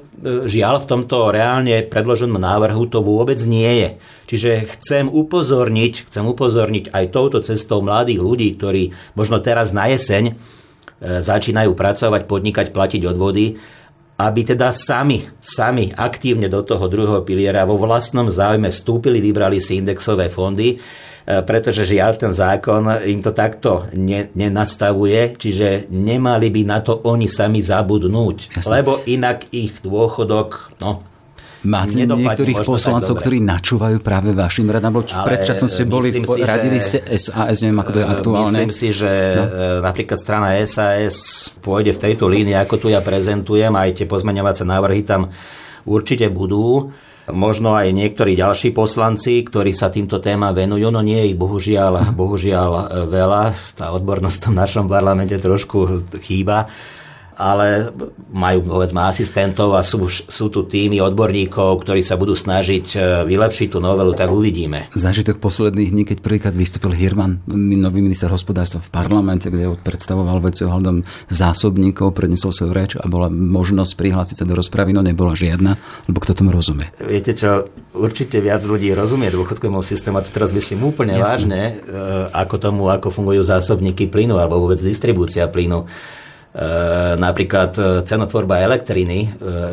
žiaľ 0.47 0.86
v 0.86 0.89
tomto 0.95 1.34
reálne 1.34 1.82
predloženom 1.89 2.39
návrhu 2.39 2.88
to 2.88 3.04
vôbec 3.04 3.41
nie 3.43 3.84
je. 3.84 3.89
Čiže 4.32 4.80
chcem 4.80 5.12
upozorniť, 5.12 6.08
chcem 6.08 6.24
upozorniť 6.24 6.96
aj 6.96 7.06
touto 7.12 7.44
cestou 7.44 7.84
mladých 7.84 8.24
ľudí, 8.24 8.56
ktorí 8.56 8.96
možno 9.12 9.44
teraz 9.44 9.76
na 9.76 9.91
jeseň 9.91 10.32
e, 10.32 10.34
začínajú 11.20 11.76
pracovať, 11.76 12.32
podnikať, 12.32 12.72
platiť 12.72 13.12
odvody, 13.12 13.60
aby 14.15 14.41
teda 14.48 14.72
sami, 14.72 15.28
sami 15.44 15.91
aktívne 15.91 16.48
do 16.48 16.63
toho 16.63 16.88
druhého 16.88 17.28
piliera 17.28 17.67
vo 17.67 17.76
vlastnom 17.76 18.32
záujme 18.32 18.72
vstúpili, 18.72 19.20
vybrali 19.20 19.60
si 19.60 19.84
indexové 19.84 20.32
fondy, 20.32 20.80
e, 20.80 21.44
pretože 21.44 21.84
žiaľ 21.84 22.15
ten 22.15 22.32
zákon 22.32 23.04
im 23.04 23.20
to 23.20 23.36
takto 23.36 23.91
ne, 24.00 24.32
nenastavuje, 24.32 25.36
čiže 25.36 25.91
nemali 25.91 26.48
by 26.48 26.62
na 26.63 26.80
to 26.80 27.04
oni 27.04 27.28
sami 27.28 27.60
zabudnúť, 27.60 28.56
Jasne. 28.56 28.80
lebo 28.80 29.04
inak 29.04 29.52
ich 29.52 29.84
dôchodok, 29.84 30.80
no 30.80 31.11
Máte 31.62 32.10
niektorých 32.10 32.65
poslancov, 32.65 33.21
ktorí 33.21 33.38
načúvajú 33.45 34.02
práve 34.02 34.34
vašim 34.34 34.65
radám? 34.65 34.97
Predčasom 35.06 35.69
ste 35.69 35.86
boli, 35.86 36.10
si, 36.10 36.41
radili 36.41 36.82
ste 36.82 37.06
SAS, 37.13 37.62
neviem, 37.62 37.78
ako 37.86 37.91
to 37.93 38.00
je 38.02 38.06
e, 38.06 38.10
aktuálne. 38.10 38.50
Myslím 38.50 38.71
si, 38.74 38.88
že 38.89 39.12
no. 39.38 39.43
E, 39.45 39.86
napríklad 39.86 40.17
strana 40.17 40.58
SAS 40.65 41.50
pôjde 41.62 41.93
v 41.93 42.02
tejto 42.02 42.26
línii, 42.26 42.58
ako 42.58 42.82
tu 42.82 42.88
ja 42.89 42.97
prezentujem, 43.06 43.69
aj 43.78 44.02
tie 44.02 44.10
pozmeňovacie 44.10 44.65
návrhy 44.65 45.06
tam 45.06 45.30
určite 45.86 46.34
budú. 46.34 46.89
Možno 47.30 47.78
aj 47.78 47.93
niektorí 47.93 48.34
ďalší 48.34 48.74
poslanci, 48.74 49.45
ktorí 49.45 49.78
sa 49.78 49.93
týmto 49.93 50.17
téma 50.17 50.50
venujú, 50.58 50.89
no 50.89 51.06
nie 51.06 51.21
je 51.21 51.28
ich 51.32 51.38
bohužiaľ, 51.38 52.10
bohužiaľ 52.17 52.69
veľa. 53.06 53.78
Tá 53.78 53.93
odbornosť 53.93 54.50
v 54.50 54.58
našom 54.58 54.89
parlamente 54.89 55.38
trošku 55.38 56.10
chýba 56.26 56.65
ale 57.41 57.89
majú 58.30 58.62
povedzme 58.62 59.01
asistentov 59.01 59.73
a 59.73 59.82
sú, 59.82 60.06
sú 60.06 60.54
tu 60.54 60.69
týmy 60.69 61.01
odborníkov, 61.01 61.82
ktorí 61.82 62.06
sa 62.06 62.13
budú 62.13 62.38
snažiť 62.38 62.86
e, 62.93 62.97
vylepšiť 63.25 63.67
tú 63.73 63.82
novelu, 63.82 64.13
tak 64.13 64.30
uvidíme. 64.30 64.93
Zážitok 64.93 65.41
posledných 65.41 65.89
dní, 65.89 66.04
keď 66.06 66.17
prvýkrát 66.21 66.54
vystúpil 66.54 66.93
Hirman, 66.93 67.41
nový 67.49 68.06
minister 68.06 68.30
hospodárstva 68.30 68.77
v 68.86 68.93
parlamente, 68.93 69.49
kde 69.49 69.73
predstavoval 69.82 70.38
veci 70.45 70.69
ohľadom 70.69 71.01
zásobníkov, 71.34 72.13
prednesol 72.13 72.54
svoju 72.54 72.71
reč 72.77 72.91
a 72.93 73.10
bola 73.10 73.34
možnosť 73.34 73.97
prihlásiť 73.97 74.36
sa 74.38 74.45
do 74.45 74.54
rozpravy, 74.54 74.93
no 74.93 75.01
nebola 75.01 75.34
žiadna, 75.34 75.82
lebo 76.06 76.21
kto 76.21 76.38
tomu 76.38 76.54
rozumie. 76.54 76.93
Viete 77.01 77.34
čo, 77.34 77.65
určite 77.97 78.38
viac 78.38 78.62
ľudí 78.62 78.93
rozumie 78.93 79.34
dôchodkovému 79.34 79.82
systému 79.82 80.21
a 80.21 80.25
to 80.25 80.30
teraz 80.30 80.54
myslím 80.54 80.93
úplne 80.93 81.17
Jasne. 81.17 81.25
vážne, 81.25 81.62
e, 81.65 81.73
ako 82.38 82.56
tomu, 82.62 82.84
ako 82.93 83.10
fungujú 83.10 83.41
zásobníky 83.41 84.06
plynu 84.06 84.38
alebo 84.38 84.62
vôbec 84.62 84.77
distribúcia 84.77 85.49
plynu. 85.49 85.89
E, 86.52 86.68
napríklad 87.16 87.72
e, 87.80 87.84
cenotvorba 88.04 88.60
elektriny, 88.60 89.20
e, 89.24 89.28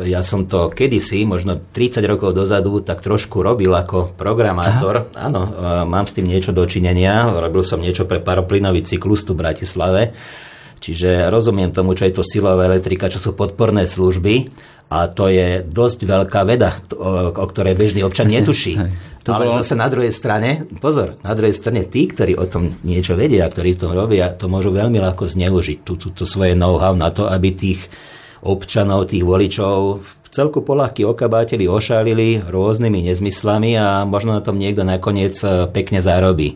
ja 0.07 0.23
som 0.23 0.47
to 0.47 0.71
kedysi, 0.71 1.27
možno 1.27 1.59
30 1.59 1.99
rokov 2.07 2.31
dozadu, 2.31 2.79
tak 2.79 3.03
trošku 3.03 3.43
robil 3.43 3.75
ako 3.75 4.15
programátor. 4.15 5.11
Aha. 5.11 5.27
Áno, 5.27 5.41
mám 5.83 6.07
s 6.07 6.15
tým 6.15 6.31
niečo 6.31 6.55
dočinenia, 6.55 7.35
robil 7.35 7.67
som 7.67 7.83
niečo 7.83 8.07
pre 8.07 8.23
paroplynový 8.23 8.87
cyklus 8.87 9.27
tu 9.27 9.35
v 9.35 9.43
Bratislave. 9.43 10.15
Čiže 10.79 11.27
rozumiem 11.27 11.75
tomu, 11.75 11.91
čo 11.91 12.07
je 12.07 12.15
to 12.15 12.23
silová 12.23 12.63
elektrika, 12.63 13.11
čo 13.11 13.19
sú 13.19 13.35
podporné 13.35 13.83
služby 13.83 14.47
a 14.89 15.05
to 15.05 15.29
je 15.29 15.61
dosť 15.61 15.99
veľká 16.09 16.41
veda, 16.49 16.81
o, 16.97 17.29
o 17.29 17.45
ktorej 17.45 17.77
bežný 17.77 18.01
občan 18.01 18.25
Jasne, 18.25 18.37
netuší. 18.41 18.73
Hej. 18.73 18.91
To 19.21 19.37
Ale 19.37 19.45
bolo... 19.53 19.61
zase 19.61 19.77
na 19.77 19.85
druhej 19.85 20.09
strane, 20.09 20.65
pozor, 20.81 21.13
na 21.21 21.33
druhej 21.37 21.53
strane 21.53 21.85
tí, 21.85 22.09
ktorí 22.09 22.33
o 22.33 22.49
tom 22.49 22.73
niečo 22.81 23.13
vedia, 23.13 23.45
ktorí 23.45 23.77
v 23.77 23.81
tom 23.85 23.91
robia, 23.93 24.33
to 24.33 24.49
môžu 24.49 24.73
veľmi 24.73 24.97
ľahko 24.97 25.29
zneužiť, 25.29 25.85
túto 25.85 26.09
tú, 26.09 26.23
tú 26.23 26.23
svoje 26.25 26.57
know-how 26.57 26.97
na 26.97 27.13
to, 27.13 27.29
aby 27.29 27.53
tých 27.53 27.85
občanov, 28.41 29.11
tých 29.11 29.21
voličov 29.21 30.01
v 30.01 30.11
celku 30.31 30.61
polahky 30.61 31.05
okabátili, 31.05 31.65
ošálili 31.65 32.49
rôznymi 32.49 33.13
nezmyslami 33.13 33.77
a 33.77 34.05
možno 34.05 34.37
na 34.37 34.41
tom 34.45 34.61
niekto 34.61 34.85
nakoniec 34.85 35.35
e, 35.41 35.65
pekne 35.73 35.99
zarobí. 36.05 36.55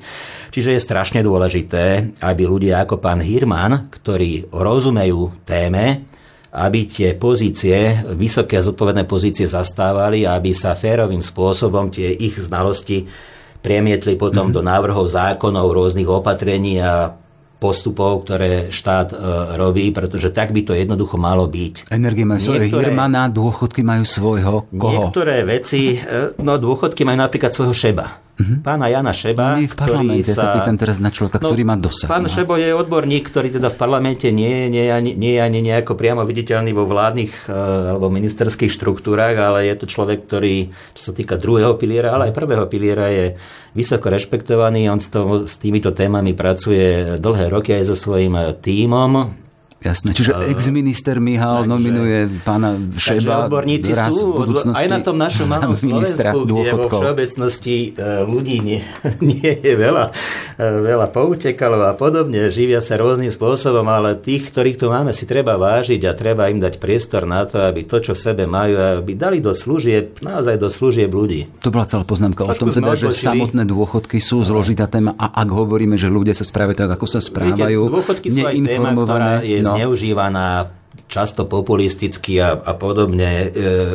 Čiže 0.53 0.77
je 0.77 0.81
strašne 0.81 1.25
dôležité, 1.25 2.15
aby 2.21 2.43
ľudia 2.45 2.85
ako 2.85 3.01
pán 3.01 3.19
Hirman, 3.19 3.89
ktorí 3.89 4.53
rozumejú 4.53 5.33
téme, 5.43 6.05
aby 6.53 6.85
tie 6.85 7.17
pozície, 7.17 8.05
vysoké 8.13 8.61
a 8.61 8.65
zodpovedné 8.65 9.09
pozície 9.09 9.49
zastávali 9.49 10.29
a 10.29 10.37
aby 10.37 10.53
sa 10.53 10.77
férovým 10.77 11.25
spôsobom 11.25 11.89
tie 11.89 12.13
ich 12.13 12.37
znalosti 12.37 13.09
premietli 13.63 14.13
potom 14.13 14.53
mm-hmm. 14.53 14.57
do 14.57 14.61
návrhov 14.61 15.05
zákonov 15.09 15.73
rôznych 15.73 16.05
opatrení 16.05 16.77
a 16.77 17.17
postupov, 17.57 18.27
ktoré 18.27 18.75
štát 18.75 19.15
e, 19.15 19.17
robí, 19.55 19.87
pretože 19.95 20.35
tak 20.35 20.51
by 20.51 20.67
to 20.67 20.75
jednoducho 20.75 21.15
malo 21.15 21.47
byť. 21.47 21.87
Energie 21.95 22.27
majú 22.27 22.43
svojho 22.43 22.75
Hirmana, 22.75 23.31
dôchodky 23.31 23.87
majú 23.87 24.03
svojho 24.03 24.67
koho? 24.67 25.07
Niektoré 25.07 25.47
veci, 25.47 25.95
e, 25.95 26.35
no 26.43 26.59
dôchodky 26.59 27.07
majú 27.07 27.23
napríklad 27.23 27.55
svojho 27.55 27.71
Šeba. 27.71 28.22
Uh-huh. 28.33 28.65
Pána 28.65 28.89
Jana 28.89 29.13
Šeba, 29.13 29.61
no, 29.61 29.69
v 29.69 29.75
parlamente, 29.77 30.33
sa... 30.33 30.41
sa 30.41 30.47
pýtam 30.57 30.73
teraz 30.73 30.97
na 30.97 31.13
človeka, 31.13 31.37
no, 31.37 31.53
ktorý 31.53 31.63
má 31.69 31.77
dosah. 31.77 32.09
Pán 32.09 32.25
no. 32.25 32.33
Šebo 32.33 32.57
je 32.57 32.73
odborník, 32.73 33.29
ktorý 33.29 33.53
teda 33.53 33.69
v 33.69 33.77
parlamente 33.77 34.33
nie, 34.33 34.73
nie, 34.73 34.89
nie, 34.89 35.13
nie 35.13 35.37
je 35.37 35.41
ani 35.45 35.61
nejako 35.61 35.93
priamo 35.93 36.25
viditeľný 36.25 36.73
vo 36.73 36.89
vládnych 36.89 37.45
uh, 37.45 37.93
alebo 37.93 38.09
ministerských 38.09 38.73
štruktúrach, 38.73 39.37
ale 39.37 39.69
je 39.69 39.75
to 39.77 39.85
človek, 39.85 40.25
ktorý, 40.25 40.73
čo 40.97 41.01
sa 41.01 41.13
týka 41.13 41.37
druhého 41.37 41.77
piliera, 41.77 42.09
ale 42.09 42.33
aj 42.33 42.33
prvého 42.33 42.65
piliera, 42.65 43.13
je 43.13 43.37
vysoko 43.77 44.09
rešpektovaný. 44.09 44.89
On 44.89 44.97
s, 44.97 45.13
to, 45.13 45.45
s 45.45 45.61
týmito 45.61 45.93
témami 45.93 46.33
pracuje 46.33 47.21
dlhé 47.21 47.53
roky 47.53 47.77
aj 47.77 47.93
so 47.93 47.93
svojím 47.93 48.57
tímom. 48.65 49.42
Jasné, 49.83 50.15
čiže 50.15 50.31
ex-minister 50.47 51.19
Mihal 51.19 51.67
takže, 51.67 51.71
nominuje 51.75 52.17
pána 52.47 52.79
Šeba 52.95 53.51
odborníci 53.51 53.91
raz 53.91 54.15
sú, 54.15 54.31
v 54.31 54.47
budúcnosti 54.47 54.79
aj 54.79 54.87
na 54.87 54.99
tom 55.03 55.19
našom 55.19 55.47
malom 55.51 55.75
Slovensku, 55.75 56.37
kde 56.47 56.71
vo 56.71 56.87
všeobecnosti 56.87 57.75
e, 57.91 58.23
ľudí 58.23 58.57
nie, 58.63 58.79
nie 59.35 59.51
je 59.59 59.73
veľa, 59.75 60.15
e, 60.55 60.63
veľa 60.87 61.07
poutekalo 61.11 61.83
a 61.83 61.91
podobne, 61.99 62.47
živia 62.47 62.79
sa 62.79 62.95
rôznym 62.95 63.27
spôsobom, 63.27 63.83
ale 63.91 64.15
tých, 64.15 64.55
ktorých 64.55 64.79
tu 64.79 64.87
máme, 64.87 65.11
si 65.11 65.27
treba 65.27 65.59
vážiť 65.59 65.99
a 66.07 66.15
treba 66.15 66.47
im 66.47 66.63
dať 66.63 66.79
priestor 66.79 67.27
na 67.27 67.43
to, 67.43 67.59
aby 67.67 67.83
to, 67.83 67.99
čo 67.99 68.15
v 68.15 68.23
sebe 68.23 68.43
majú, 68.47 69.03
aby 69.03 69.19
dali 69.19 69.43
do 69.43 69.51
služieb, 69.51 70.23
naozaj 70.23 70.55
do 70.55 70.71
služieb 70.71 71.11
ľudí. 71.11 71.51
To 71.59 71.75
bola 71.75 71.83
celá 71.83 72.07
poznámka 72.07 72.47
o 72.47 72.55
tom 72.55 72.71
teda, 72.71 72.95
že 72.95 73.11
samotné 73.11 73.67
dôchodky 73.67 74.23
sú 74.23 74.39
zložitá 74.47 74.87
téma 74.87 75.11
a 75.19 75.43
ak 75.43 75.49
hovoríme, 75.51 75.99
že 75.99 76.07
ľudia 76.07 76.31
sa 76.31 76.47
správajú 76.47 76.87
tak, 76.87 76.91
ako 76.95 77.05
sa 77.11 77.19
správajú, 77.19 77.79
Viete, 77.83 77.93
dôchodky 77.99 78.27
sú 78.31 78.47
aj 78.47 78.55
téma, 78.63 78.89
ktorá 78.95 79.31
je 79.43 79.59
no 79.59 79.72
zneužívaná 79.75 80.69
často 81.09 81.45
populisticky 81.45 82.41
a, 82.41 82.57
a 82.57 82.73
podobne. 82.73 83.29
E, 83.29 83.47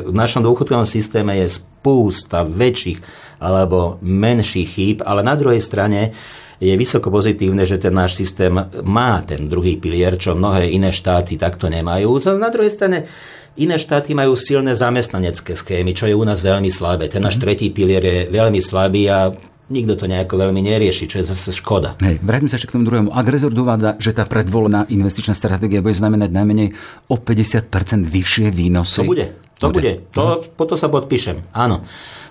v 0.07 0.15
našom 0.15 0.43
dôchodkovom 0.43 0.87
systéme 0.87 1.35
je 1.43 1.51
spústa 1.51 2.43
väčších 2.47 2.99
alebo 3.39 3.99
menších 4.03 4.69
chýb, 4.69 4.99
ale 5.03 5.23
na 5.23 5.39
druhej 5.39 5.63
strane 5.63 6.15
je 6.59 6.75
vysoko 6.75 7.07
pozitívne, 7.11 7.63
že 7.63 7.79
ten 7.79 7.95
náš 7.95 8.19
systém 8.19 8.51
má 8.83 9.23
ten 9.23 9.47
druhý 9.47 9.79
pilier, 9.79 10.19
čo 10.19 10.35
mnohé 10.35 10.75
iné 10.75 10.91
štáty 10.91 11.39
takto 11.39 11.71
nemajú. 11.71 12.19
Na 12.35 12.51
druhej 12.51 12.75
strane 12.75 13.07
iné 13.55 13.79
štáty 13.79 14.15
majú 14.15 14.35
silné 14.35 14.75
zamestnanecké 14.75 15.55
schémy, 15.55 15.95
čo 15.95 16.11
je 16.11 16.19
u 16.19 16.25
nás 16.27 16.43
veľmi 16.43 16.67
slabé. 16.71 17.07
Ten 17.07 17.23
náš 17.23 17.39
mm-hmm. 17.39 17.47
tretí 17.47 17.67
pilier 17.71 18.03
je 18.03 18.19
veľmi 18.31 18.59
slabý 18.59 19.07
a 19.07 19.31
nikto 19.69 19.95
to 19.95 20.05
nejako 20.09 20.41
veľmi 20.41 20.61
nerieši, 20.65 21.09
čo 21.09 21.21
je 21.21 21.31
zase 21.31 21.57
škoda. 21.57 22.01
Hej, 22.01 22.21
vráťme 22.25 22.49
sa 22.49 22.57
ešte 22.57 22.73
k 22.73 22.75
tomu 22.77 22.89
druhému. 22.89 23.13
Ak 23.13 23.29
rezort 23.29 23.57
uvádza, 23.57 24.01
že 24.01 24.17
tá 24.17 24.25
predvolená 24.25 24.89
investičná 24.89 25.37
stratégia 25.37 25.85
bude 25.85 25.97
znamenať 25.97 26.31
najmenej 26.33 26.69
o 27.13 27.17
50% 27.17 28.09
vyššie 28.09 28.49
výnosy. 28.53 29.05
To 29.05 29.13
bude. 29.13 29.27
To 29.59 29.69
bude. 29.69 29.81
bude. 29.81 29.93
To, 30.15 30.23
uh-huh. 30.23 30.39
potom 30.55 30.77
sa 30.79 30.89
podpíšem. 30.89 31.51
Áno. 31.53 31.85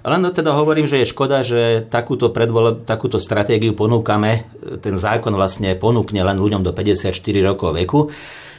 Len 0.08 0.24
teda 0.32 0.56
hovorím, 0.56 0.88
že 0.88 1.04
je 1.04 1.12
škoda, 1.12 1.44
že 1.44 1.84
takúto, 1.84 2.32
predvole, 2.32 2.80
takúto 2.88 3.20
stratégiu 3.20 3.76
ponúkame. 3.76 4.48
Ten 4.80 4.96
zákon 4.96 5.36
vlastne 5.36 5.76
ponúkne 5.76 6.24
len 6.24 6.40
ľuďom 6.40 6.64
do 6.64 6.72
54 6.72 7.12
rokov 7.44 7.76
veku 7.76 8.08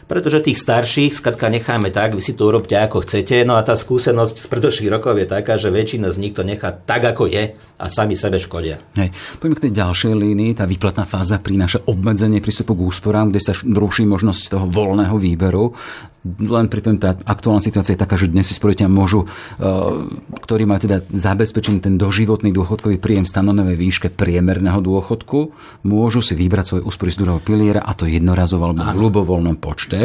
pretože 0.08 0.40
tých 0.40 0.58
starších 0.58 1.12
skladka 1.12 1.52
necháme 1.52 1.92
tak, 1.92 2.16
vy 2.16 2.22
si 2.24 2.32
to 2.32 2.48
urobte 2.48 2.72
ako 2.74 3.04
chcete, 3.04 3.44
no 3.44 3.60
a 3.60 3.62
tá 3.62 3.76
skúsenosť 3.76 4.40
z 4.40 4.46
predošlých 4.48 4.90
rokov 4.90 5.20
je 5.20 5.26
taká, 5.28 5.60
že 5.60 5.68
väčšina 5.68 6.08
z 6.10 6.18
nich 6.18 6.34
to 6.34 6.42
nechá 6.42 6.72
tak, 6.72 7.04
ako 7.04 7.28
je 7.28 7.52
a 7.54 7.86
sami 7.92 8.16
sebe 8.16 8.40
škodia. 8.40 8.80
Hej. 8.96 9.12
Poďme 9.36 9.56
k 9.60 9.64
tej 9.68 9.72
ďalšej 9.76 10.12
línii. 10.16 10.56
Tá 10.56 10.64
výplatná 10.64 11.04
fáza 11.04 11.36
prináša 11.38 11.84
obmedzenie 11.84 12.40
prístupu 12.40 12.72
k 12.74 12.88
úsporám, 12.88 13.28
kde 13.28 13.44
sa 13.44 13.52
ruší 13.54 14.08
možnosť 14.08 14.56
toho 14.56 14.66
voľného 14.66 15.14
výberu 15.20 15.76
len 16.26 16.66
pripomínam, 16.66 17.00
tá 17.00 17.10
aktuálna 17.14 17.62
situácia 17.62 17.94
je 17.94 18.02
taká, 18.02 18.18
že 18.18 18.28
dnes 18.28 18.44
si 18.44 18.52
sporiteľ 18.52 18.88
môžu, 18.90 19.24
e, 19.24 19.26
ktorí 20.42 20.66
majú 20.66 20.80
teda 20.84 21.06
zabezpečený 21.08 21.78
ten 21.80 21.94
doživotný 21.94 22.50
dôchodkový 22.52 22.98
príjem 22.98 23.24
stanovenej 23.24 23.78
výške 23.78 24.08
priemerného 24.12 24.82
dôchodku, 24.82 25.54
môžu 25.86 26.20
si 26.20 26.34
vybrať 26.34 26.64
svoj 26.74 26.82
úspory 26.90 27.14
z 27.14 27.22
druhého 27.22 27.40
piliera 27.40 27.80
a 27.80 27.94
to 27.94 28.04
jednorazovo 28.04 28.66
alebo 28.68 28.82
v 28.82 28.98
ľubovoľnom 28.98 29.56
počte 29.62 29.97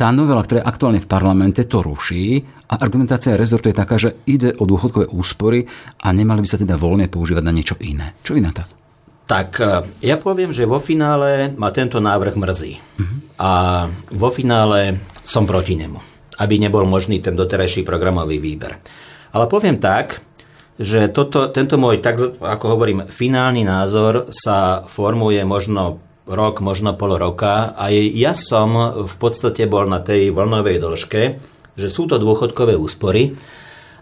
tá 0.00 0.08
novela, 0.16 0.40
ktorá 0.40 0.64
je 0.64 0.70
aktuálne 0.72 1.00
v 1.04 1.10
parlamente, 1.12 1.60
to 1.68 1.84
ruší 1.84 2.40
a 2.72 2.80
argumentácia 2.80 3.36
rezortu 3.36 3.68
je 3.68 3.76
taká, 3.76 4.00
že 4.00 4.16
ide 4.24 4.56
o 4.56 4.64
dôchodkové 4.64 5.12
úspory 5.12 5.68
a 6.00 6.08
nemali 6.08 6.40
by 6.40 6.48
sa 6.48 6.56
teda 6.56 6.80
voľne 6.80 7.12
používať 7.12 7.44
na 7.44 7.52
niečo 7.52 7.76
iné. 7.84 8.16
Čo 8.24 8.40
iná 8.40 8.48
tá? 8.48 8.64
Tak 9.28 9.48
e, 9.60 9.84
ja 10.00 10.16
poviem, 10.16 10.56
že 10.56 10.64
vo 10.64 10.80
finále 10.80 11.52
ma 11.52 11.68
tento 11.68 12.00
návrh 12.00 12.34
mrzí. 12.34 12.72
Uh-huh. 12.80 13.16
A 13.36 13.50
vo 14.16 14.32
finále 14.32 15.04
som 15.20 15.44
proti 15.44 15.76
nemu, 15.76 16.00
aby 16.40 16.56
nebol 16.56 16.88
možný 16.88 17.20
ten 17.20 17.36
doterajší 17.36 17.84
programový 17.84 18.40
výber. 18.40 18.80
Ale 19.36 19.46
poviem 19.46 19.76
tak, 19.78 20.24
že 20.80 21.12
toto, 21.12 21.52
tento 21.52 21.76
môj, 21.76 22.00
tak 22.00 22.16
ako 22.40 22.66
hovorím, 22.72 23.04
finálny 23.04 23.68
názor 23.68 24.32
sa 24.32 24.80
formuje 24.88 25.44
možno 25.44 26.00
rok, 26.26 26.60
možno 26.60 26.96
pol 26.96 27.16
roka 27.16 27.72
a 27.76 27.88
ja 27.92 28.32
som 28.36 29.04
v 29.06 29.14
podstate 29.16 29.64
bol 29.64 29.88
na 29.88 30.02
tej 30.02 30.32
vlnovej 30.34 30.80
dĺžke, 30.82 31.22
že 31.78 31.88
sú 31.88 32.10
to 32.10 32.20
dôchodkové 32.20 32.76
úspory, 32.76 33.38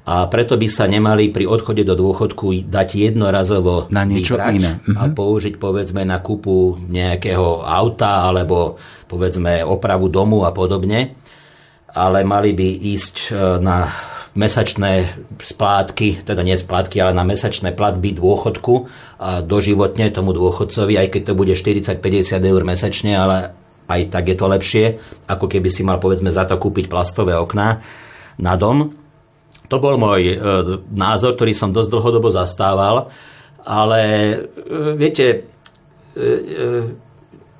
a 0.09 0.25
preto 0.25 0.57
by 0.57 0.65
sa 0.73 0.89
nemali 0.89 1.29
pri 1.29 1.45
odchode 1.45 1.85
do 1.85 1.93
dôchodku 1.93 2.65
dať 2.65 2.89
jednorazovo 2.97 3.93
na 3.93 4.09
niečo 4.09 4.41
iné. 4.41 4.81
a 4.97 5.05
mhm. 5.05 5.13
použiť 5.13 5.61
povedzme 5.61 6.01
na 6.09 6.25
kúpu 6.25 6.81
nejakého 6.89 7.61
auta 7.61 8.25
alebo 8.25 8.81
povedzme 9.05 9.61
opravu 9.61 10.09
domu 10.09 10.49
a 10.49 10.51
podobne, 10.57 11.13
ale 11.93 12.25
mali 12.25 12.57
by 12.57 12.69
ísť 12.97 13.17
e, 13.29 13.61
na 13.61 13.85
mesačné 14.39 15.19
splátky, 15.43 16.23
teda 16.23 16.47
nie 16.47 16.55
splátky, 16.55 17.03
ale 17.03 17.11
na 17.11 17.27
mesačné 17.27 17.75
platby 17.75 18.15
dôchodku 18.15 18.87
a 19.19 19.43
doživotne 19.43 20.15
tomu 20.15 20.31
dôchodcovi, 20.31 20.95
aj 20.95 21.09
keď 21.11 21.23
to 21.27 21.33
bude 21.35 21.55
40-50 21.59 22.39
eur 22.39 22.63
mesačne, 22.63 23.19
ale 23.19 23.37
aj 23.91 24.15
tak 24.15 24.31
je 24.31 24.37
to 24.39 24.47
lepšie, 24.47 24.85
ako 25.27 25.51
keby 25.51 25.67
si 25.67 25.83
mal 25.83 25.99
povedzme 25.99 26.31
za 26.31 26.47
to 26.47 26.55
kúpiť 26.55 26.87
plastové 26.87 27.35
okná 27.35 27.83
na 28.39 28.55
dom 28.55 28.95
to 29.69 29.77
bol 29.77 30.01
môj 30.01 30.23
e, 30.25 30.37
názor, 30.97 31.37
ktorý 31.37 31.53
som 31.53 31.71
dosť 31.71 31.93
dlhodobo 31.93 32.33
zastával, 32.33 33.13
ale 33.63 34.01
e, 34.01 34.37
viete, 34.97 35.45
e, 36.17 36.97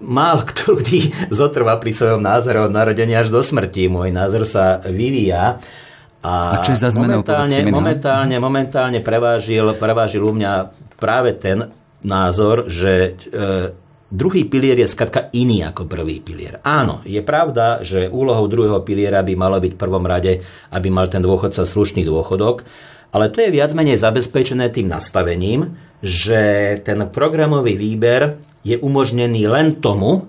málo 0.01 0.49
kto 0.49 0.81
ľudí 0.81 1.13
zotrvá 1.39 1.77
pri 1.77 1.93
svojom 1.93 2.25
názore 2.25 2.65
od 2.65 2.73
narodenia 2.73 3.21
až 3.21 3.29
do 3.29 3.45
smrti. 3.45 3.93
Môj 3.93 4.11
názor 4.11 4.49
sa 4.49 4.81
vyvíja. 4.89 5.61
A, 6.19 6.59
a 6.59 6.67
čo 6.67 6.75
za 6.75 6.91
zmenou, 6.91 7.23
momentálne, 7.23 7.59
momentálne, 7.71 8.37
momentálne 8.43 8.99
prevážil, 8.99 9.71
prevážil 9.79 10.27
u 10.27 10.35
mňa 10.35 10.53
práve 10.99 11.39
ten 11.39 11.71
názor, 12.03 12.67
že 12.67 13.15
e, 13.31 13.71
Druhý 14.09 14.49
pilier 14.49 14.81
je 14.81 14.89
skatka 14.89 15.29
iný 15.37 15.69
ako 15.69 15.85
prvý 15.85 16.25
pilier. 16.25 16.65
Áno, 16.65 17.05
je 17.05 17.21
pravda, 17.21 17.85
že 17.85 18.09
úlohou 18.09 18.49
druhého 18.49 18.81
piliera 18.81 19.21
by 19.21 19.37
malo 19.37 19.61
byť 19.61 19.77
v 19.77 19.81
prvom 19.85 20.01
rade, 20.09 20.41
aby 20.73 20.89
mal 20.89 21.13
ten 21.13 21.21
dôchodca 21.21 21.69
slušný 21.69 22.09
dôchodok, 22.09 22.65
ale 23.13 23.29
to 23.29 23.45
je 23.45 23.53
viac 23.53 23.77
menej 23.77 24.01
zabezpečené 24.01 24.73
tým 24.73 24.89
nastavením, 24.89 25.77
že 26.01 26.73
ten 26.89 27.05
programový 27.13 27.77
výber 27.77 28.41
je 28.65 28.81
umožnený 28.81 29.45
len 29.45 29.77
tomu, 29.77 30.25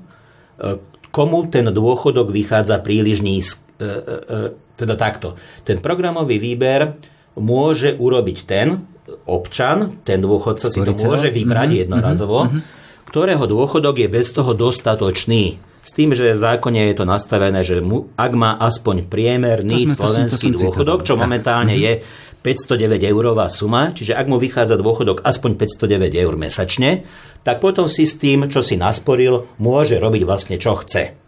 e, 0.60 0.75
komu 1.15 1.47
ten 1.47 1.71
dôchodok 1.71 2.36
vychádza 2.36 2.84
príliš 2.84 3.23
nízk. 3.23 3.63
E, 3.80 3.86
e, 3.86 4.39
teda 4.80 4.96
takto. 4.96 5.36
Ten 5.63 5.84
programový 5.84 6.39
výber 6.39 7.00
môže 7.36 7.96
urobiť 7.96 8.38
ten 8.48 8.80
občan, 9.28 10.00
ten 10.04 10.24
dôchodca 10.24 10.72
si 10.72 10.80
to 10.80 10.94
môže 10.96 11.32
vybrať 11.32 11.68
mm-hmm, 11.68 11.84
jednorazovo, 11.88 12.39
mm-hmm 12.48 12.80
ktorého 13.10 13.50
dôchodok 13.50 14.06
je 14.06 14.08
bez 14.08 14.30
toho 14.30 14.54
dostatočný. 14.54 15.58
S 15.82 15.92
tým, 15.98 16.13
že 16.13 16.38
v 16.38 16.39
zákone 16.39 16.94
je 16.94 16.96
to 17.02 17.06
nastavené, 17.10 17.65
že 17.65 17.82
mu, 17.82 18.13
ak 18.13 18.32
má 18.38 18.54
aspoň 18.62 19.10
priemerný 19.10 19.89
to 19.89 19.98
slovenský 19.98 20.54
to 20.54 20.70
dôchodok, 20.70 21.02
čo 21.02 21.18
momentálne 21.18 21.74
mhm. 21.74 21.82
je 21.82 21.94
509 22.39 23.04
eurová 23.10 23.52
suma, 23.52 23.92
čiže 23.92 24.15
ak 24.15 24.30
mu 24.32 24.39
vychádza 24.39 24.80
dôchodok 24.80 25.26
aspoň 25.28 25.60
509 25.60 26.24
eur 26.24 26.34
mesačne, 26.39 27.04
tak 27.44 27.60
potom 27.60 27.89
si 27.92 28.08
s 28.08 28.15
tým, 28.15 28.48
čo 28.48 28.63
si 28.63 28.80
nasporil, 28.80 29.50
môže 29.60 30.00
robiť 30.00 30.22
vlastne 30.24 30.56
čo 30.56 30.80
chce. 30.80 31.20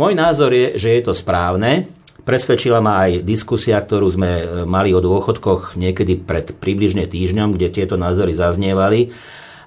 Môj 0.00 0.16
názor 0.16 0.56
je, 0.56 0.80
že 0.80 0.96
je 0.96 1.02
to 1.04 1.12
správne. 1.12 1.84
Presvedčila 2.24 2.80
ma 2.80 3.04
aj 3.04 3.20
diskusia, 3.20 3.76
ktorú 3.76 4.08
sme 4.08 4.30
e, 4.32 4.44
mali 4.64 4.96
o 4.96 5.04
dôchodkoch 5.04 5.76
niekedy 5.76 6.16
pred 6.24 6.56
približne 6.56 7.04
týždňom, 7.04 7.52
kde 7.52 7.68
tieto 7.68 8.00
názory 8.00 8.32
zaznievali. 8.32 9.12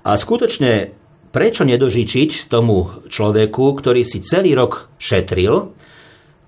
A 0.02 0.18
skutočne 0.18 0.90
prečo 1.30 1.62
nedožičiť 1.70 2.50
tomu 2.50 3.06
človeku, 3.14 3.78
ktorý 3.78 4.02
si 4.02 4.26
celý 4.26 4.58
rok 4.58 4.90
šetril 4.98 5.70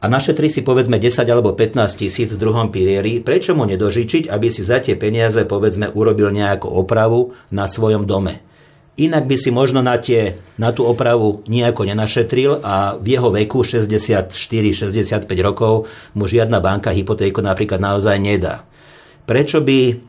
a 0.02 0.06
našetrí 0.10 0.50
si 0.50 0.66
povedzme 0.66 0.98
10 0.98 1.22
alebo 1.30 1.54
15 1.54 1.78
tisíc 2.02 2.34
v 2.34 2.42
druhom 2.42 2.74
pilieri, 2.74 3.22
prečo 3.22 3.54
mu 3.54 3.70
nedožičiť, 3.70 4.34
aby 4.34 4.50
si 4.50 4.66
za 4.66 4.82
tie 4.82 4.98
peniaze 4.98 5.46
povedzme 5.46 5.94
urobil 5.94 6.34
nejakú 6.34 6.66
opravu 6.74 7.38
na 7.54 7.70
svojom 7.70 8.10
dome. 8.10 8.55
Inak 8.96 9.28
by 9.28 9.36
si 9.36 9.52
možno 9.52 9.84
na, 9.84 10.00
tie, 10.00 10.40
na 10.56 10.72
tú 10.72 10.88
opravu 10.88 11.44
nejako 11.52 11.84
nenašetril 11.84 12.64
a 12.64 12.96
v 12.96 13.20
jeho 13.20 13.28
veku 13.28 13.60
64-65 13.68 15.28
rokov 15.44 15.92
mu 16.16 16.24
žiadna 16.32 16.64
banka 16.64 16.96
hypotéku 16.96 17.44
napríklad 17.44 17.84
naozaj 17.84 18.16
nedá. 18.24 18.64
Prečo 19.28 19.60
by 19.60 20.00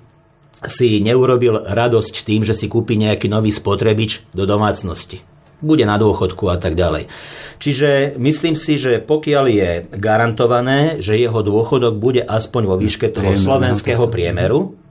si 0.70 1.02
neurobil 1.02 1.66
radosť 1.66 2.14
tým, 2.22 2.46
že 2.46 2.54
si 2.54 2.70
kúpi 2.70 2.94
nejaký 2.94 3.26
nový 3.26 3.50
spotrebič 3.50 4.30
do 4.30 4.46
domácnosti? 4.46 5.26
Bude 5.58 5.82
na 5.82 5.98
dôchodku 5.98 6.46
a 6.46 6.60
tak 6.60 6.78
ďalej. 6.78 7.10
Čiže 7.58 8.20
myslím 8.22 8.54
si, 8.54 8.78
že 8.78 9.02
pokiaľ 9.02 9.44
je 9.50 9.70
garantované, 9.98 11.02
že 11.02 11.18
jeho 11.18 11.42
dôchodok 11.42 11.98
bude 11.98 12.22
aspoň 12.22 12.62
vo 12.70 12.76
výške 12.78 13.10
toho 13.10 13.34
slovenského 13.34 14.06
priemeru, 14.06 14.85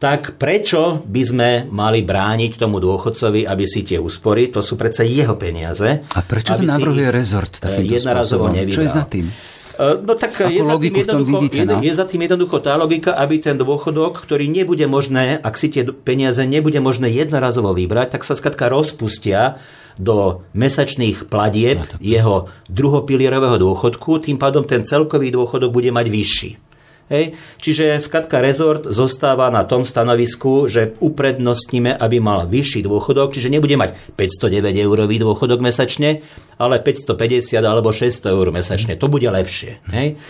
tak 0.00 0.40
prečo 0.40 1.04
by 1.04 1.22
sme 1.22 1.50
mali 1.68 2.00
brániť 2.00 2.56
tomu 2.56 2.80
dôchodcovi, 2.80 3.44
aby 3.44 3.64
si 3.68 3.84
tie 3.84 4.00
úspory, 4.00 4.48
to 4.48 4.64
sú 4.64 4.80
predsa 4.80 5.04
jeho 5.04 5.36
peniaze. 5.36 6.08
A 6.16 6.20
prečo 6.24 6.56
to 6.56 6.64
navrhuje 6.64 7.12
rezort 7.12 7.60
takýmto 7.60 8.00
jednorazovo 8.00 8.48
spôsobom? 8.48 8.72
Čo 8.72 8.80
je 8.80 8.90
za 8.90 9.04
tým? 9.04 9.28
E, 9.76 10.00
no 10.00 10.12
tak 10.16 10.32
je 10.48 10.60
za, 10.64 10.80
tým 10.80 11.24
vidíte, 11.28 11.60
no? 11.68 11.84
je 11.84 11.92
za 11.92 12.08
tým 12.08 12.24
jednoducho 12.24 12.64
tá 12.64 12.80
logika, 12.80 13.12
aby 13.12 13.44
ten 13.44 13.60
dôchodok, 13.60 14.24
ktorý 14.24 14.48
nebude 14.48 14.88
možné, 14.88 15.36
ak 15.36 15.60
si 15.60 15.68
tie 15.68 15.84
peniaze 15.84 16.40
nebude 16.48 16.80
možné 16.80 17.12
jednorazovo 17.12 17.76
vybrať, 17.76 18.16
tak 18.16 18.24
sa 18.24 18.32
skratka 18.32 18.72
rozpustia 18.72 19.60
do 20.00 20.40
mesačných 20.56 21.28
platieb 21.28 21.84
jeho 22.00 22.48
druhopilierového 22.72 23.60
dôchodku, 23.60 24.24
tým 24.24 24.40
pádom 24.40 24.64
ten 24.64 24.80
celkový 24.88 25.28
dôchodok 25.28 25.68
bude 25.68 25.92
mať 25.92 26.08
vyšší. 26.08 26.69
Hej. 27.10 27.34
Čiže 27.58 27.98
skatka 27.98 28.38
rezort 28.38 28.86
zostáva 28.86 29.50
na 29.50 29.66
tom 29.66 29.82
stanovisku, 29.82 30.70
že 30.70 30.94
uprednostníme, 31.02 31.98
aby 31.98 32.22
mal 32.22 32.46
vyšší 32.46 32.86
dôchodok, 32.86 33.34
čiže 33.34 33.50
nebude 33.50 33.74
mať 33.74 34.14
509 34.14 34.78
eurový 34.78 35.18
dôchodok 35.18 35.58
mesačne, 35.58 36.22
ale 36.54 36.78
550 36.78 37.58
alebo 37.66 37.90
600 37.90 38.30
eur 38.30 38.54
mesačne. 38.54 38.94
To 38.94 39.10
bude 39.10 39.26
lepšie. 39.26 39.82
Hej. 39.90 40.22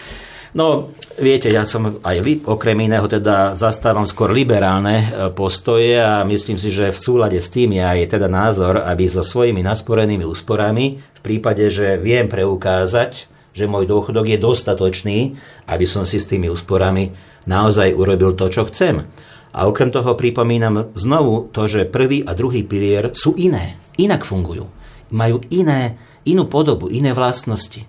No, 0.51 0.91
viete, 1.15 1.47
ja 1.47 1.63
som 1.63 2.03
aj 2.03 2.43
okrem 2.43 2.91
iného 2.91 3.07
teda 3.07 3.55
zastávam 3.55 4.03
skôr 4.03 4.35
liberálne 4.35 4.97
e, 4.99 5.07
postoje 5.31 5.95
a 5.95 6.27
myslím 6.27 6.59
si, 6.59 6.75
že 6.75 6.91
v 6.91 6.99
súlade 6.99 7.39
s 7.39 7.55
tým 7.55 7.79
je 7.79 7.85
aj 7.87 8.19
teda 8.19 8.27
názor, 8.27 8.83
aby 8.83 9.07
so 9.07 9.23
svojimi 9.23 9.63
nasporenými 9.63 10.27
úsporami, 10.27 10.99
v 10.99 11.21
prípade, 11.23 11.71
že 11.71 12.01
viem 12.03 12.27
preukázať, 12.27 13.31
že 13.51 13.67
môj 13.67 13.87
dôchodok 13.91 14.31
je 14.31 14.39
dostatočný, 14.39 15.19
aby 15.67 15.85
som 15.87 16.07
si 16.07 16.23
s 16.23 16.29
tými 16.31 16.47
úsporami 16.47 17.11
naozaj 17.47 17.95
urobil 17.97 18.39
to, 18.39 18.47
čo 18.53 18.69
chcem. 18.71 19.07
A 19.51 19.67
okrem 19.67 19.91
toho 19.91 20.15
pripomínam 20.15 20.95
znovu 20.95 21.51
to, 21.51 21.67
že 21.67 21.91
prvý 21.91 22.23
a 22.23 22.39
druhý 22.39 22.63
pilier 22.63 23.11
sú 23.11 23.35
iné, 23.35 23.75
inak 23.99 24.23
fungujú. 24.23 24.71
Majú 25.11 25.43
iné, 25.51 25.99
inú 26.23 26.47
podobu, 26.47 26.87
iné 26.87 27.11
vlastnosti. 27.11 27.83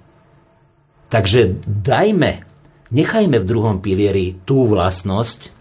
Takže 1.13 1.61
dajme, 1.67 2.41
nechajme 2.89 3.37
v 3.37 3.45
druhom 3.45 3.77
pilieri 3.77 4.41
tú 4.41 4.65
vlastnosť, 4.65 5.53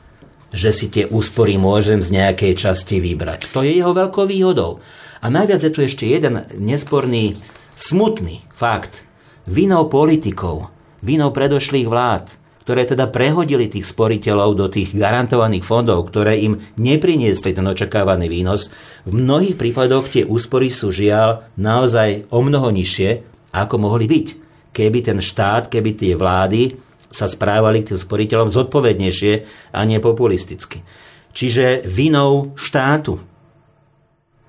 že 0.57 0.71
si 0.73 0.87
tie 0.89 1.05
úspory 1.05 1.61
môžem 1.61 2.01
z 2.01 2.17
nejakej 2.17 2.57
časti 2.57 2.99
vybrať. 2.99 3.53
To 3.53 3.61
je 3.61 3.77
jeho 3.77 3.93
veľkou 3.93 4.25
výhodou. 4.25 4.81
A 5.21 5.29
najviac 5.29 5.61
je 5.61 5.71
tu 5.75 5.85
ešte 5.85 6.09
jeden 6.09 6.49
nesporný, 6.57 7.37
smutný 7.77 8.41
fakt, 8.57 9.05
vinou 9.51 9.91
politikov, 9.91 10.71
vinou 11.03 11.35
predošlých 11.35 11.91
vlád, 11.91 12.39
ktoré 12.63 12.87
teda 12.87 13.11
prehodili 13.11 13.67
tých 13.67 13.83
sporiteľov 13.83 14.55
do 14.55 14.71
tých 14.71 14.95
garantovaných 14.95 15.67
fondov, 15.67 16.07
ktoré 16.07 16.39
im 16.39 16.63
nepriniesli 16.79 17.51
ten 17.51 17.67
očakávaný 17.67 18.31
výnos, 18.31 18.71
v 19.03 19.19
mnohých 19.19 19.59
prípadoch 19.59 20.07
tie 20.07 20.23
úspory 20.23 20.71
sú 20.71 20.95
žiaľ 20.95 21.51
naozaj 21.59 22.31
o 22.31 22.39
mnoho 22.39 22.71
nižšie, 22.71 23.27
ako 23.51 23.75
mohli 23.83 24.07
byť. 24.07 24.27
Keby 24.71 24.99
ten 25.03 25.19
štát, 25.19 25.67
keby 25.67 25.99
tie 25.99 26.15
vlády 26.15 26.79
sa 27.11 27.27
správali 27.27 27.83
k 27.83 27.91
tým 27.91 27.99
sporiteľom 27.99 28.47
zodpovednejšie 28.55 29.33
a 29.75 29.81
nie 29.83 29.99
populisticky. 29.99 30.87
Čiže 31.35 31.83
vinou 31.91 32.55
štátu, 32.55 33.19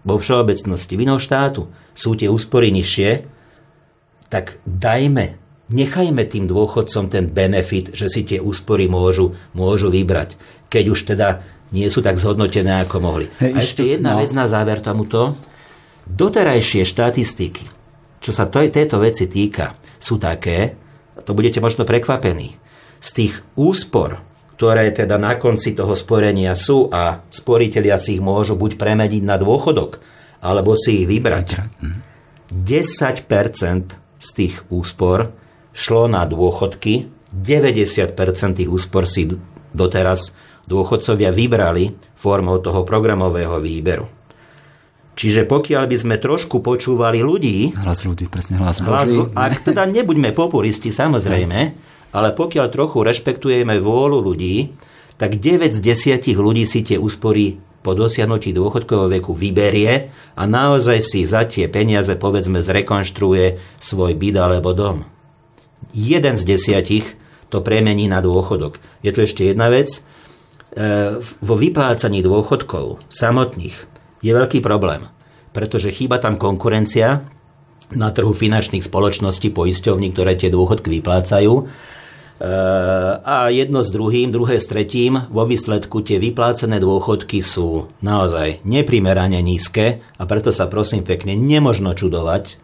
vo 0.05 0.15
všeobecnosti, 0.17 0.93
vinou 0.93 1.17
štátu 1.17 1.73
sú 1.97 2.13
tie 2.13 2.29
úspory 2.29 2.69
nižšie, 2.69 3.40
tak 4.31 4.63
dajme, 4.63 5.35
nechajme 5.67 6.23
tým 6.23 6.47
dôchodcom 6.47 7.11
ten 7.11 7.27
benefit, 7.27 7.91
že 7.91 8.07
si 8.07 8.23
tie 8.23 8.39
úspory 8.39 8.87
môžu, 8.87 9.35
môžu 9.51 9.91
vybrať, 9.91 10.39
keď 10.71 10.83
už 10.87 10.99
teda 11.03 11.43
nie 11.75 11.87
sú 11.91 11.99
tak 11.99 12.15
zhodnotené, 12.15 12.83
ako 12.83 13.03
mohli. 13.03 13.27
Hej, 13.43 13.51
A 13.51 13.57
ešte 13.59 13.83
jedna 13.83 14.15
no. 14.15 14.23
vec 14.23 14.31
na 14.31 14.47
záver 14.47 14.79
tomuto. 14.79 15.35
Doterajšie 16.07 16.87
štatistiky, 16.87 17.63
čo 18.23 18.31
sa 18.31 18.47
to, 18.47 18.63
tejto 18.63 18.99
veci 19.03 19.27
týka, 19.27 19.75
sú 19.99 20.15
také, 20.15 20.75
to 21.27 21.35
budete 21.35 21.59
možno 21.59 21.83
prekvapení, 21.83 22.55
z 23.01 23.09
tých 23.11 23.33
úspor, 23.59 24.19
ktoré 24.55 24.93
teda 24.93 25.17
na 25.17 25.39
konci 25.39 25.73
toho 25.73 25.97
sporenia 25.97 26.53
sú 26.53 26.91
a 26.93 27.23
sporiteľia 27.33 27.97
si 27.97 28.19
ich 28.19 28.23
môžu 28.23 28.53
buď 28.53 28.77
premeniť 28.77 29.23
na 29.25 29.39
dôchodok, 29.41 29.97
alebo 30.43 30.77
si 30.77 31.03
ich 31.03 31.07
vybrať. 31.07 31.65
10% 32.51 34.00
z 34.21 34.27
tých 34.37 34.55
úspor 34.69 35.33
šlo 35.73 36.05
na 36.05 36.23
dôchodky. 36.29 37.09
90% 37.33 38.13
tých 38.61 38.69
úspor 38.69 39.09
si 39.09 39.25
doteraz 39.73 40.37
dôchodcovia 40.69 41.33
vybrali 41.33 41.97
formou 42.13 42.61
toho 42.61 42.85
programového 42.85 43.57
výberu. 43.57 44.05
Čiže 45.11 45.43
pokiaľ 45.43 45.83
by 45.91 45.97
sme 45.99 46.15
trošku 46.21 46.63
počúvali 46.63 47.19
ľudí... 47.19 47.75
Hlas 47.75 48.07
ľudí, 48.07 48.31
presne 48.31 48.61
hlas 48.61 48.79
Boží. 48.79 49.19
Ak 49.35 49.59
teda 49.67 49.83
nebuďme 49.83 50.31
populisti, 50.31 50.87
samozrejme, 50.87 51.59
ale 52.15 52.29
pokiaľ 52.31 52.65
trochu 52.71 53.03
rešpektujeme 53.03 53.79
vôľu 53.83 54.23
ľudí, 54.23 54.71
tak 55.19 55.37
9 55.37 55.75
z 55.75 55.79
10 55.83 56.31
ľudí 56.39 56.63
si 56.63 56.81
tie 56.81 56.97
úspory 56.97 57.59
po 57.81 57.97
dosiahnutí 57.97 58.53
dôchodkového 58.53 59.09
veku 59.19 59.33
vyberie 59.33 60.13
a 60.37 60.43
naozaj 60.45 61.01
si 61.01 61.25
za 61.25 61.45
tie 61.49 61.65
peniaze 61.65 62.13
povedzme 62.13 62.61
zrekonštruuje 62.61 63.77
svoj 63.81 64.13
byt 64.17 64.35
alebo 64.37 64.71
dom. 64.71 65.05
Jeden 65.91 66.37
z 66.37 66.43
desiatich 66.45 67.17
to 67.51 67.59
premení 67.59 68.07
na 68.07 68.23
dôchodok. 68.23 68.79
Je 69.03 69.11
tu 69.11 69.25
ešte 69.25 69.43
jedna 69.43 69.67
vec. 69.67 69.99
E, 69.99 69.99
vo 71.19 71.55
vyplácaní 71.59 72.23
dôchodkov 72.23 73.03
samotných 73.11 73.75
je 74.23 74.31
veľký 74.31 74.63
problém, 74.63 75.09
pretože 75.51 75.91
chýba 75.91 76.21
tam 76.21 76.39
konkurencia 76.39 77.27
na 77.91 78.07
trhu 78.15 78.31
finančných 78.31 78.87
spoločností, 78.87 79.51
poisťovní, 79.51 80.15
ktoré 80.15 80.39
tie 80.39 80.47
dôchodky 80.47 81.01
vyplácajú 81.01 81.67
a 83.21 83.53
jedno 83.53 83.85
s 83.85 83.93
druhým, 83.93 84.33
druhé 84.33 84.57
s 84.57 84.65
tretím, 84.65 85.29
vo 85.29 85.45
výsledku 85.45 86.01
tie 86.01 86.17
vyplácené 86.17 86.81
dôchodky 86.81 87.45
sú 87.45 87.93
naozaj 88.01 88.65
neprimerane 88.65 89.37
nízke 89.45 90.01
a 90.17 90.23
preto 90.25 90.49
sa 90.49 90.65
prosím 90.65 91.05
pekne 91.05 91.37
nemožno 91.37 91.93
čudovať 91.93 92.57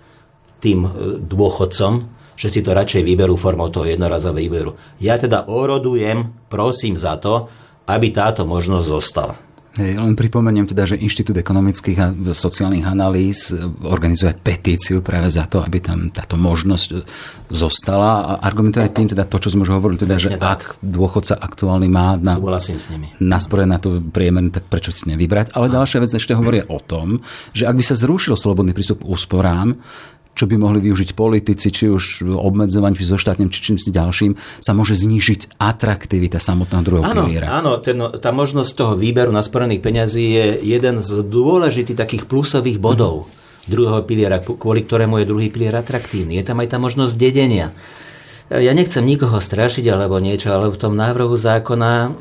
tým 0.58 0.80
e, 0.82 0.90
dôchodcom, 1.22 1.94
že 2.34 2.50
si 2.50 2.66
to 2.66 2.74
radšej 2.74 3.06
vyberú 3.06 3.38
formou 3.38 3.70
toho 3.70 3.86
jednorazového 3.86 4.42
výberu. 4.42 4.72
Ja 4.98 5.22
teda 5.22 5.46
orodujem, 5.46 6.50
prosím 6.50 6.98
za 6.98 7.22
to, 7.22 7.46
aby 7.86 8.10
táto 8.10 8.50
možnosť 8.50 8.86
zostala. 8.90 9.47
Hej, 9.78 9.94
len 9.94 10.18
pripomeniem 10.18 10.66
teda, 10.66 10.90
že 10.90 10.98
Inštitút 10.98 11.38
ekonomických 11.38 11.98
a 12.02 12.08
sociálnych 12.34 12.82
analýz 12.82 13.54
organizuje 13.86 14.34
petíciu 14.34 15.06
práve 15.06 15.30
za 15.30 15.46
to, 15.46 15.62
aby 15.62 15.78
tam 15.78 16.10
táto 16.10 16.34
možnosť 16.34 17.06
zostala 17.54 18.12
a 18.26 18.32
argumentuje 18.42 18.90
tým 18.90 19.14
teda 19.14 19.30
to, 19.30 19.38
čo 19.38 19.54
sme 19.54 19.70
už 19.70 19.78
hovorili, 19.78 20.02
teda, 20.02 20.18
že 20.18 20.34
ak 20.34 20.82
dôchodca 20.82 21.38
aktuálny 21.38 21.88
má 21.94 22.18
na, 22.18 22.42
s 22.42 22.90
nimi. 22.90 23.14
naspore 23.22 23.70
na 23.70 23.78
to 23.78 24.02
priemer, 24.02 24.50
tak 24.50 24.66
prečo 24.66 24.90
si 24.90 25.06
nevybrať. 25.14 25.54
Ale 25.54 25.70
ďalšia 25.70 26.02
vec 26.02 26.12
ešte 26.12 26.34
hovorí 26.34 26.66
o 26.66 26.82
tom, 26.82 27.22
že 27.54 27.70
ak 27.70 27.78
by 27.78 27.84
sa 27.86 27.94
zrušil 27.94 28.34
slobodný 28.34 28.74
prístup 28.74 29.06
k 29.06 29.10
úsporám, 29.14 29.78
čo 30.38 30.46
by 30.46 30.56
mohli 30.62 30.80
využiť 30.86 31.18
politici, 31.18 31.74
či 31.74 31.90
už 31.90 32.30
obmedzovaním 32.38 33.02
so 33.02 33.18
štátnym, 33.18 33.50
či 33.50 33.74
čím 33.74 33.78
si 33.82 33.90
ďalším, 33.90 34.38
sa 34.62 34.78
môže 34.78 34.94
znížiť 34.94 35.58
atraktivita 35.58 36.38
samotného 36.38 36.84
druhého 36.86 37.06
áno, 37.10 37.26
piliera. 37.26 37.48
Áno, 37.50 37.82
ten, 37.82 37.98
tá 37.98 38.30
možnosť 38.30 38.72
toho 38.78 38.94
výberu 38.94 39.34
nasporených 39.34 39.82
peňazí 39.82 40.26
je 40.38 40.46
jeden 40.62 41.02
z 41.02 41.26
dôležitých 41.26 41.98
takých 41.98 42.24
plusových 42.30 42.78
bodov 42.78 43.26
mm. 43.26 43.74
druhého 43.74 44.02
piliera, 44.06 44.38
kvôli 44.38 44.86
ktorému 44.86 45.26
je 45.26 45.26
druhý 45.26 45.50
pilier 45.50 45.74
atraktívny. 45.74 46.38
Je 46.38 46.46
tam 46.46 46.62
aj 46.62 46.70
tá 46.70 46.78
možnosť 46.78 47.18
dedenia. 47.18 47.74
Ja 48.48 48.72
nechcem 48.72 49.04
nikoho 49.04 49.44
strašiť 49.44 49.84
alebo 49.92 50.24
niečo, 50.24 50.56
ale 50.56 50.72
v 50.72 50.80
tom 50.80 50.96
návrhu 50.96 51.36
zákona 51.36 52.16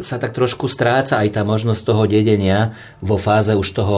sa 0.00 0.16
tak 0.16 0.30
trošku 0.32 0.70
stráca 0.70 1.18
aj 1.18 1.34
tá 1.34 1.42
možnosť 1.42 1.82
toho 1.82 2.04
dedenia 2.06 2.72
vo 3.02 3.18
fáze 3.18 3.50
už 3.52 3.68
toho 3.74 3.96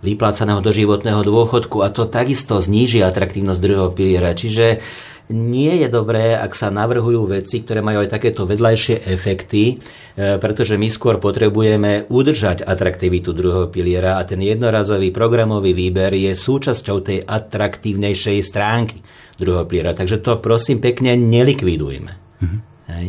vyplácaného 0.00 0.64
doživotného 0.64 1.20
dôchodku 1.20 1.84
a 1.84 1.92
to 1.92 2.08
takisto 2.08 2.56
zníži 2.56 3.04
atraktívnosť 3.04 3.60
druhého 3.60 3.90
piliera. 3.92 4.32
Čiže 4.32 4.80
nie 5.26 5.82
je 5.82 5.88
dobré, 5.90 6.38
ak 6.38 6.54
sa 6.54 6.70
navrhujú 6.70 7.26
veci, 7.26 7.58
ktoré 7.58 7.82
majú 7.82 8.06
aj 8.06 8.14
takéto 8.14 8.46
vedľajšie 8.46 9.10
efekty, 9.10 9.74
e, 9.74 10.38
pretože 10.38 10.78
my 10.78 10.86
skôr 10.86 11.18
potrebujeme 11.18 12.06
udržať 12.06 12.62
atraktivitu 12.62 13.34
druhého 13.34 13.66
piliera 13.66 14.22
a 14.22 14.22
ten 14.22 14.38
jednorazový 14.38 15.10
programový 15.10 15.74
výber 15.74 16.14
je 16.14 16.30
súčasťou 16.30 16.96
tej 17.02 17.18
atraktívnejšej 17.26 18.38
stránky 18.46 19.02
druhého 19.34 19.66
piliera. 19.66 19.98
Takže 19.98 20.22
to 20.22 20.38
prosím 20.38 20.78
pekne 20.78 21.18
nelikvidujme. 21.18 22.12
Mm-hmm. 22.38 22.60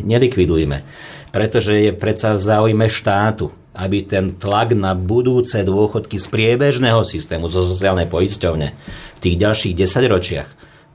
Nelikvidujme. 0.02 0.78
Pretože 1.30 1.76
je 1.76 1.92
predsa 1.92 2.34
v 2.34 2.40
záujme 2.40 2.86
štátu, 2.88 3.52
aby 3.78 4.02
ten 4.02 4.34
tlak 4.34 4.74
na 4.74 4.96
budúce 4.96 5.62
dôchodky 5.62 6.18
z 6.18 6.26
priebežného 6.26 7.06
systému, 7.06 7.46
zo 7.46 7.62
sociálnej 7.62 8.10
poisťovne 8.10 8.68
v 9.16 9.22
tých 9.22 9.36
ďalších 9.38 9.74
desaťročiach 9.78 10.48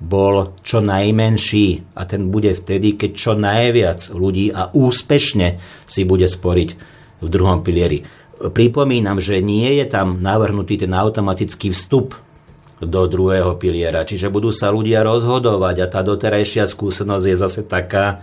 bol 0.04 0.60
čo 0.68 0.84
najmenší 0.84 1.96
a 1.96 2.04
ten 2.04 2.28
bude 2.28 2.52
vtedy, 2.52 3.00
keď 3.00 3.12
čo 3.16 3.32
najviac 3.40 4.12
ľudí 4.12 4.52
a 4.52 4.68
úspešne 4.76 5.64
si 5.88 6.02
bude 6.04 6.28
sporiť 6.28 6.70
v 7.24 7.28
druhom 7.32 7.64
pilieri. 7.64 8.04
Pripomínam, 8.36 9.24
že 9.24 9.40
nie 9.40 9.80
je 9.80 9.88
tam 9.88 10.20
navrhnutý 10.20 10.76
ten 10.76 10.92
automatický 10.92 11.72
vstup 11.72 12.20
do 12.84 13.08
druhého 13.08 13.56
piliera, 13.56 14.04
čiže 14.04 14.28
budú 14.28 14.52
sa 14.52 14.68
ľudia 14.76 15.08
rozhodovať 15.08 15.76
a 15.80 15.88
tá 15.88 16.04
doterajšia 16.04 16.68
skúsenosť 16.68 17.26
je 17.32 17.36
zase 17.40 17.62
taká, 17.64 18.20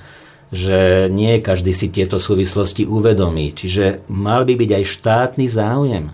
že 0.50 1.06
nie 1.10 1.38
každý 1.38 1.70
si 1.70 1.90
tieto 1.90 2.18
súvislosti 2.18 2.86
uvedomí. 2.86 3.54
Čiže 3.54 4.06
mal 4.10 4.42
by 4.42 4.54
byť 4.58 4.70
aj 4.82 4.84
štátny 4.84 5.46
záujem, 5.46 6.10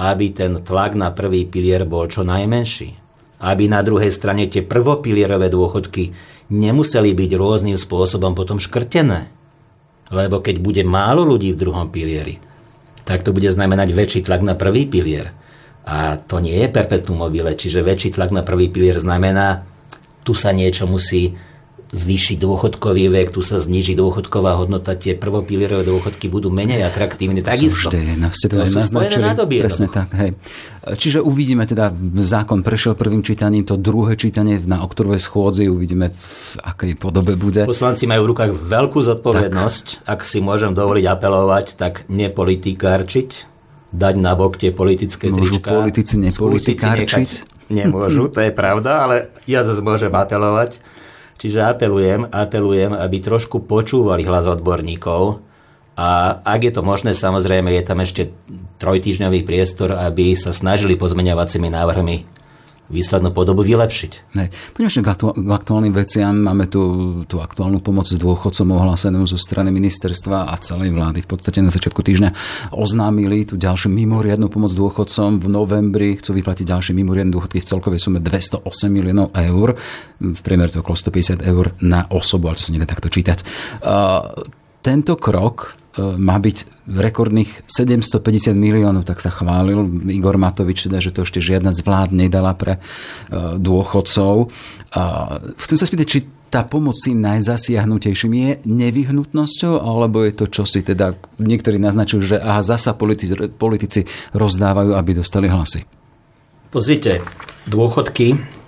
aby 0.00 0.26
ten 0.32 0.64
tlak 0.64 0.96
na 0.96 1.12
prvý 1.12 1.44
pilier 1.44 1.84
bol 1.84 2.08
čo 2.08 2.24
najmenší 2.24 3.00
aby 3.40 3.72
na 3.72 3.80
druhej 3.80 4.12
strane 4.12 4.46
tie 4.52 4.60
prvopilierové 4.60 5.48
dôchodky 5.48 6.12
nemuseli 6.52 7.16
byť 7.16 7.30
rôznym 7.40 7.76
spôsobom 7.80 8.36
potom 8.36 8.60
škrtené. 8.60 9.32
Lebo 10.12 10.44
keď 10.44 10.60
bude 10.60 10.82
málo 10.84 11.24
ľudí 11.24 11.56
v 11.56 11.60
druhom 11.64 11.88
pilieri, 11.88 12.36
tak 13.08 13.24
to 13.24 13.32
bude 13.32 13.48
znamenať 13.48 13.88
väčší 13.96 14.20
tlak 14.28 14.44
na 14.44 14.52
prvý 14.52 14.84
pilier. 14.84 15.32
A 15.88 16.20
to 16.20 16.44
nie 16.44 16.54
je 16.60 16.68
perpetuum 16.68 17.24
mobile, 17.24 17.56
čiže 17.56 17.80
väčší 17.80 18.12
tlak 18.12 18.28
na 18.28 18.44
prvý 18.44 18.68
pilier 18.68 19.00
znamená, 19.00 19.64
tu 20.20 20.36
sa 20.36 20.52
niečo 20.52 20.84
musí 20.84 21.32
zvýšiť 21.90 22.38
dôchodkový 22.38 23.10
vek, 23.10 23.34
tu 23.34 23.42
sa 23.42 23.58
zniží 23.58 23.98
dôchodková 23.98 24.54
hodnota, 24.54 24.94
tie 24.94 25.18
prvopilierové 25.18 25.82
dôchodky 25.82 26.30
budú 26.30 26.46
menej 26.46 26.86
atraktívne. 26.86 27.42
Takisto. 27.42 27.90
Vždy, 27.90 28.14
no, 28.14 28.30
ste 28.30 28.46
to, 28.46 28.62
to 28.62 28.78
naznačili. 28.78 29.26
Presne 29.58 29.90
tak, 29.90 30.14
hej. 30.14 30.38
Čiže 30.86 31.18
uvidíme 31.18 31.66
teda, 31.66 31.90
zákon 32.22 32.62
prešiel 32.62 32.94
prvým 32.94 33.26
čítaním, 33.26 33.66
to 33.66 33.74
druhé 33.74 34.14
čítanie 34.14 34.62
na 34.62 34.86
oktorovej 34.86 35.18
schôdzi 35.18 35.66
uvidíme 35.66 36.14
v 36.14 36.54
akej 36.62 36.94
podobe 36.94 37.34
bude. 37.34 37.66
Poslanci 37.66 38.06
majú 38.06 38.30
v 38.30 38.38
rukách 38.38 38.52
veľkú 38.54 38.98
zodpovednosť. 39.02 39.86
Tak. 40.06 40.14
Ak 40.14 40.20
si 40.22 40.38
môžem 40.38 40.70
dovoliť 40.70 41.04
apelovať, 41.10 41.74
tak 41.74 42.06
nepolitikárčiť, 42.06 43.50
dať 43.90 44.14
na 44.14 44.38
bok 44.38 44.54
tie 44.62 44.70
politické 44.70 45.26
Môžu 45.26 45.58
trička. 45.58 45.74
politici 45.74 46.14
nepolitikárčiť? 46.22 47.30
Nemôžu, 47.70 48.30
to 48.30 48.42
je 48.42 48.50
pravda, 48.54 49.06
ale 49.06 49.16
ja 49.46 49.62
zase 49.62 49.82
môžem 49.82 50.10
apelovať 50.10 50.82
Čiže 51.40 51.64
apelujem, 51.64 52.28
apelujem, 52.28 52.92
aby 52.92 53.16
trošku 53.24 53.64
počúvali 53.64 54.28
hlas 54.28 54.44
odborníkov. 54.44 55.40
A 55.96 56.36
ak 56.44 56.60
je 56.68 56.72
to 56.76 56.84
možné, 56.84 57.16
samozrejme, 57.16 57.72
je 57.72 57.84
tam 57.84 58.04
ešte 58.04 58.22
trojtýždňový 58.76 59.40
priestor, 59.48 59.96
aby 59.96 60.36
sa 60.36 60.52
snažili 60.52 61.00
pozmeňovacími 61.00 61.68
návrhmi 61.72 62.39
výslednú 62.90 63.30
podobu 63.30 63.62
vylepšiť. 63.62 64.12
Nej. 64.34 64.50
Poďme 64.74 64.90
k, 64.90 65.08
aktu- 65.08 65.36
k 65.38 65.50
aktuálnym 65.50 65.94
veciam. 65.94 66.34
Máme 66.34 66.66
tu 66.66 66.82
tú 67.24 67.38
aktuálnu 67.38 67.78
pomoc 67.78 68.10
dôchodcom 68.10 68.68
ohlásenú 68.74 69.22
zo 69.24 69.38
strany 69.38 69.70
ministerstva 69.70 70.50
a 70.50 70.54
celej 70.58 70.90
vlády. 70.90 71.22
V 71.22 71.30
podstate 71.30 71.62
na 71.62 71.70
začiatku 71.70 72.02
týždňa 72.02 72.30
oznámili 72.74 73.46
tú 73.46 73.54
ďalšiu 73.54 73.94
mimoriadnu 73.94 74.50
pomoc 74.50 74.74
dôchodcom. 74.74 75.38
V 75.38 75.46
novembri 75.46 76.18
chcú 76.18 76.34
vyplatiť 76.34 76.66
ďalšie 76.66 76.92
mimoriadne 76.98 77.30
dôchodky 77.30 77.62
v 77.62 77.68
celkovej 77.70 78.02
sume 78.02 78.18
208 78.18 78.66
miliónov 78.90 79.30
eur. 79.32 79.78
V 80.18 80.40
priemer 80.42 80.68
to 80.68 80.82
okolo 80.82 80.98
150 80.98 81.40
eur 81.46 81.72
na 81.80 82.10
osobu, 82.10 82.50
ale 82.50 82.58
to 82.58 82.66
sa 82.66 82.74
nedá 82.74 82.90
takto 82.90 83.06
čítať. 83.06 83.46
Uh, 83.80 84.42
tento 84.82 85.14
krok 85.14 85.79
má 85.98 86.38
byť 86.38 86.86
rekordných 86.86 87.66
750 87.66 88.54
miliónov, 88.54 89.02
tak 89.02 89.18
sa 89.18 89.34
chválil 89.34 90.06
Igor 90.10 90.38
Matovič, 90.38 90.86
teda, 90.86 91.02
že 91.02 91.10
to 91.10 91.26
ešte 91.26 91.42
žiadna 91.42 91.74
z 91.74 91.82
vlád 91.82 92.14
nedala 92.14 92.54
pre 92.54 92.78
e, 92.78 92.80
dôchodcov. 93.58 94.54
Chcem 95.58 95.76
sa 95.78 95.86
spýtať, 95.86 96.06
či 96.06 96.18
tá 96.50 96.66
pomoc 96.66 96.98
tým 96.98 97.22
najzasiahnutejším 97.22 98.32
je 98.34 98.50
nevyhnutnosťou, 98.66 99.78
alebo 99.78 100.26
je 100.26 100.34
to 100.34 100.50
čosi, 100.50 100.82
teda 100.82 101.14
niektorí 101.38 101.78
naznačujú, 101.78 102.20
že 102.22 102.36
aha, 102.42 102.66
zasa 102.66 102.98
politici, 102.98 103.38
politici 103.54 104.02
rozdávajú, 104.34 104.98
aby 104.98 105.10
dostali 105.22 105.46
hlasy. 105.46 105.86
Pozrite, 106.74 107.22
dôchodky 107.70 108.59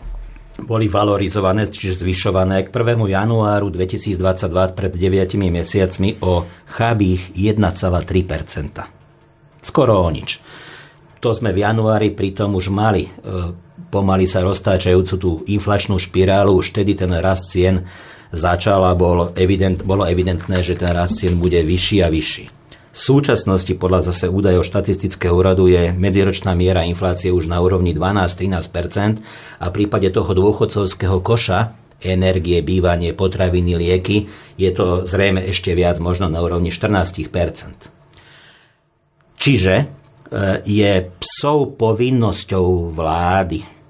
boli 0.64 0.86
valorizované, 0.86 1.66
čiže 1.66 2.06
zvyšované 2.06 2.66
k 2.66 2.68
1. 2.70 2.98
januáru 3.06 3.68
2022 3.70 4.78
pred 4.78 4.92
9 4.94 5.36
mesiacmi 5.38 6.22
o 6.22 6.46
chabých 6.66 7.34
1,3% 7.34 9.02
Skoro 9.62 10.02
o 10.02 10.10
nič. 10.10 10.42
To 11.22 11.30
sme 11.30 11.54
v 11.54 11.62
januári 11.62 12.10
pritom 12.10 12.58
už 12.58 12.74
mali 12.74 13.06
e, 13.06 13.10
pomaly 13.92 14.24
sa 14.24 14.42
roztáčajúcu 14.42 15.14
tú 15.20 15.30
inflačnú 15.46 16.00
špirálu, 16.00 16.56
už 16.58 16.74
tedy 16.74 16.96
ten 16.96 17.12
rast 17.14 17.52
cien 17.52 17.86
začal 18.32 18.82
a 18.88 18.96
bol 18.96 19.30
evident, 19.36 19.84
bolo 19.84 20.08
evidentné, 20.08 20.64
že 20.64 20.74
ten 20.74 20.90
rast 20.90 21.20
cien 21.20 21.36
bude 21.36 21.60
vyšší 21.60 22.00
a 22.00 22.08
vyšší. 22.08 22.61
V 22.92 22.98
súčasnosti 23.00 23.72
podľa 23.72 24.12
zase 24.12 24.28
údajov 24.28 24.68
štatistického 24.68 25.32
úradu 25.32 25.64
je 25.64 25.96
medziročná 25.96 26.52
miera 26.52 26.84
inflácie 26.84 27.32
už 27.32 27.48
na 27.48 27.56
úrovni 27.64 27.96
12-13 27.96 29.24
a 29.56 29.64
v 29.68 29.72
prípade 29.72 30.12
toho 30.12 30.28
dôchodcovského 30.28 31.24
koša 31.24 31.72
energie, 32.04 32.60
bývanie, 32.60 33.16
potraviny, 33.16 33.80
lieky, 33.80 34.28
je 34.60 34.70
to 34.76 35.08
zrejme 35.08 35.40
ešte 35.40 35.72
viac, 35.72 36.04
možno 36.04 36.28
na 36.28 36.44
úrovni 36.44 36.68
14 36.68 37.32
Čiže 39.40 39.74
e, 39.80 39.84
je 40.68 40.92
psov 41.16 41.80
povinnosťou 41.80 42.92
vlády 42.92 43.81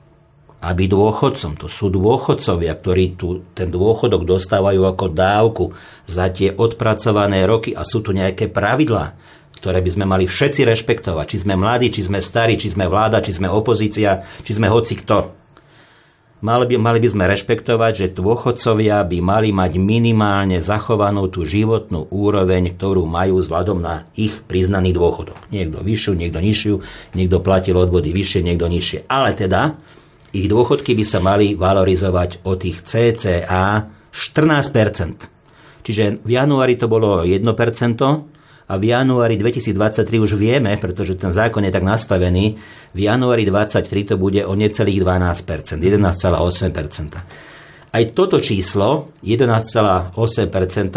aby 0.62 0.86
dôchodcom, 0.86 1.58
to 1.58 1.66
sú 1.66 1.90
dôchodcovia, 1.90 2.78
ktorí 2.78 3.18
tu 3.18 3.42
ten 3.50 3.66
dôchodok 3.66 4.22
dostávajú 4.22 4.86
ako 4.86 5.06
dávku 5.10 5.64
za 6.06 6.30
tie 6.30 6.54
odpracované 6.54 7.42
roky 7.42 7.74
a 7.74 7.82
sú 7.82 7.98
tu 7.98 8.14
nejaké 8.14 8.46
pravidlá, 8.46 9.18
ktoré 9.58 9.82
by 9.82 9.90
sme 9.90 10.06
mali 10.06 10.30
všetci 10.30 10.62
rešpektovať. 10.62 11.26
Či 11.34 11.42
sme 11.42 11.58
mladí, 11.58 11.90
či 11.90 12.06
sme 12.06 12.22
starí, 12.22 12.54
či 12.54 12.70
sme 12.70 12.86
vláda, 12.86 13.18
či 13.18 13.34
sme 13.34 13.50
opozícia, 13.50 14.22
či 14.46 14.54
sme 14.54 14.70
hoci 14.70 14.94
kto. 15.02 15.34
Mali 16.42 16.66
by, 16.66 16.74
mali 16.74 16.98
by 16.98 17.06
sme 17.10 17.30
rešpektovať, 17.30 17.92
že 17.94 18.14
dôchodcovia 18.18 18.98
by 19.06 19.18
mali 19.22 19.54
mať 19.54 19.78
minimálne 19.78 20.58
zachovanú 20.58 21.30
tú 21.30 21.46
životnú 21.46 22.10
úroveň, 22.10 22.74
ktorú 22.74 23.06
majú 23.06 23.38
vzhľadom 23.38 23.78
na 23.78 24.10
ich 24.18 24.42
priznaný 24.50 24.90
dôchodok. 24.90 25.38
Niekto 25.54 25.78
vyššiu, 25.86 26.18
niekto 26.18 26.42
nižšiu, 26.42 26.74
niekto 27.14 27.38
platil 27.38 27.78
odvody 27.78 28.10
vyššie, 28.10 28.42
niekto 28.42 28.66
nižšie. 28.66 29.06
Ale 29.06 29.38
teda 29.38 29.78
ich 30.32 30.48
dôchodky 30.48 30.96
by 30.96 31.04
sa 31.04 31.20
mali 31.20 31.52
valorizovať 31.52 32.40
o 32.48 32.56
tých 32.56 32.88
CCA 32.88 33.92
14%. 34.12 35.28
Čiže 35.82 36.22
v 36.22 36.30
januári 36.30 36.78
to 36.80 36.86
bolo 36.88 37.24
1% 37.24 37.42
a 38.68 38.76
v 38.78 38.84
januári 38.88 39.36
2023 39.36 40.22
už 40.22 40.38
vieme, 40.40 40.78
pretože 40.80 41.18
ten 41.20 41.32
zákon 41.34 41.64
je 41.66 41.72
tak 41.74 41.84
nastavený, 41.84 42.56
v 42.96 43.00
januári 43.04 43.44
2023 43.44 44.10
to 44.10 44.16
bude 44.16 44.40
o 44.46 44.54
necelých 44.56 45.04
12%, 45.04 45.82
11,8%. 45.82 47.20
Aj 47.92 48.08
toto 48.16 48.40
číslo, 48.40 49.12
11,8%, 49.20 50.16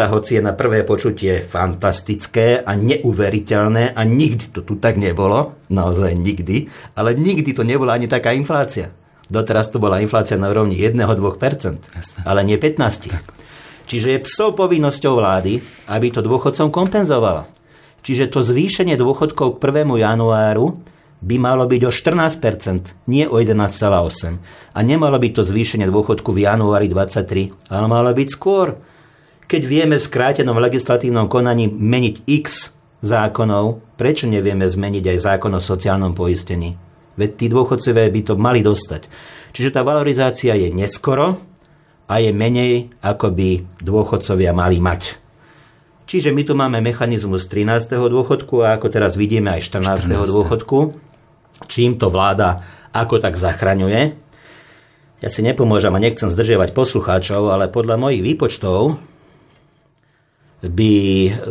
hoci 0.07 0.39
je 0.39 0.39
na 0.39 0.55
prvé 0.55 0.87
počutie 0.87 1.43
fantastické 1.43 2.63
a 2.63 2.71
neuveriteľné 2.71 3.91
a 3.91 4.01
nikdy 4.07 4.55
to 4.55 4.63
tu 4.63 4.79
tak 4.79 4.95
nebolo, 4.95 5.59
naozaj 5.67 6.15
nikdy, 6.15 6.71
ale 6.95 7.11
nikdy 7.19 7.51
to 7.51 7.67
nebola 7.67 7.99
ani 7.99 8.07
taká 8.07 8.31
inflácia. 8.31 8.95
Doteraz 9.25 9.73
to 9.73 9.81
bola 9.81 10.01
inflácia 10.05 10.37
na 10.37 10.53
úrovni 10.53 10.77
1-2%, 10.77 11.01
ale 12.25 12.39
nie 12.45 12.57
15%. 12.61 13.09
Tak. 13.09 13.25
Čiže 13.85 14.17
je 14.17 14.25
psov 14.25 14.57
povinnosťou 14.57 15.17
vlády, 15.17 15.61
aby 15.89 16.07
to 16.09 16.25
dôchodcom 16.25 16.73
kompenzovala. 16.73 17.45
Čiže 18.05 18.33
to 18.33 18.45
zvýšenie 18.45 18.97
dôchodkov 18.97 19.57
k 19.57 19.81
1. 19.81 19.97
januáru 19.97 20.77
by 21.25 21.35
malo 21.41 21.65
byť 21.65 21.81
o 21.89 21.91
14%, 21.93 23.09
nie 23.09 23.25
o 23.25 23.41
11,8%. 23.41 24.41
A 24.73 24.79
nemalo 24.85 25.17
byť 25.17 25.31
to 25.33 25.41
zvýšenie 25.41 25.89
dôchodku 25.89 26.29
v 26.29 26.45
januári 26.45 26.85
23, 26.85 27.73
ale 27.73 27.85
malo 27.89 28.13
byť 28.13 28.27
skôr. 28.29 28.77
Keď 29.45 29.61
vieme 29.65 29.97
v 29.97 30.05
skrátenom 30.05 30.57
legislatívnom 30.57 31.29
konaní 31.29 31.69
meniť 31.69 32.25
x 32.29 32.73
zákonov, 33.01 33.81
prečo 33.97 34.25
nevieme 34.29 34.65
zmeniť 34.65 35.05
aj 35.13 35.17
zákon 35.21 35.53
o 35.53 35.61
sociálnom 35.61 36.13
poistení? 36.17 36.84
Veď 37.15 37.29
tí 37.39 37.45
dôchodcovia 37.47 38.11
by 38.11 38.21
to 38.27 38.33
mali 38.35 38.59
dostať. 38.59 39.07
Čiže 39.55 39.75
tá 39.75 39.81
valorizácia 39.87 40.51
je 40.55 40.67
neskoro 40.71 41.39
a 42.05 42.19
je 42.19 42.31
menej, 42.35 42.91
ako 42.99 43.31
by 43.31 43.49
dôchodcovia 43.81 44.51
mali 44.51 44.83
mať. 44.83 45.17
Čiže 46.05 46.29
my 46.29 46.43
tu 46.45 46.53
máme 46.53 46.83
mechanizmus 46.85 47.49
13. 47.49 47.97
dôchodku 47.97 48.61
a 48.61 48.77
ako 48.77 48.93
teraz 48.93 49.17
vidíme 49.17 49.49
aj 49.57 49.65
14. 49.65 50.05
14. 50.05 50.37
dôchodku, 50.37 50.77
čím 51.65 51.97
to 51.97 52.13
vláda 52.13 52.61
ako 52.93 53.17
tak 53.17 53.39
zachraňuje. 53.39 54.13
Ja 55.23 55.29
si 55.31 55.41
nepomôžem 55.41 55.89
a 55.95 56.03
nechcem 56.03 56.29
zdržiavať 56.29 56.77
poslucháčov, 56.77 57.49
ale 57.49 57.71
podľa 57.71 57.97
mojich 57.97 58.21
výpočtov 58.21 59.01
by 60.63 60.93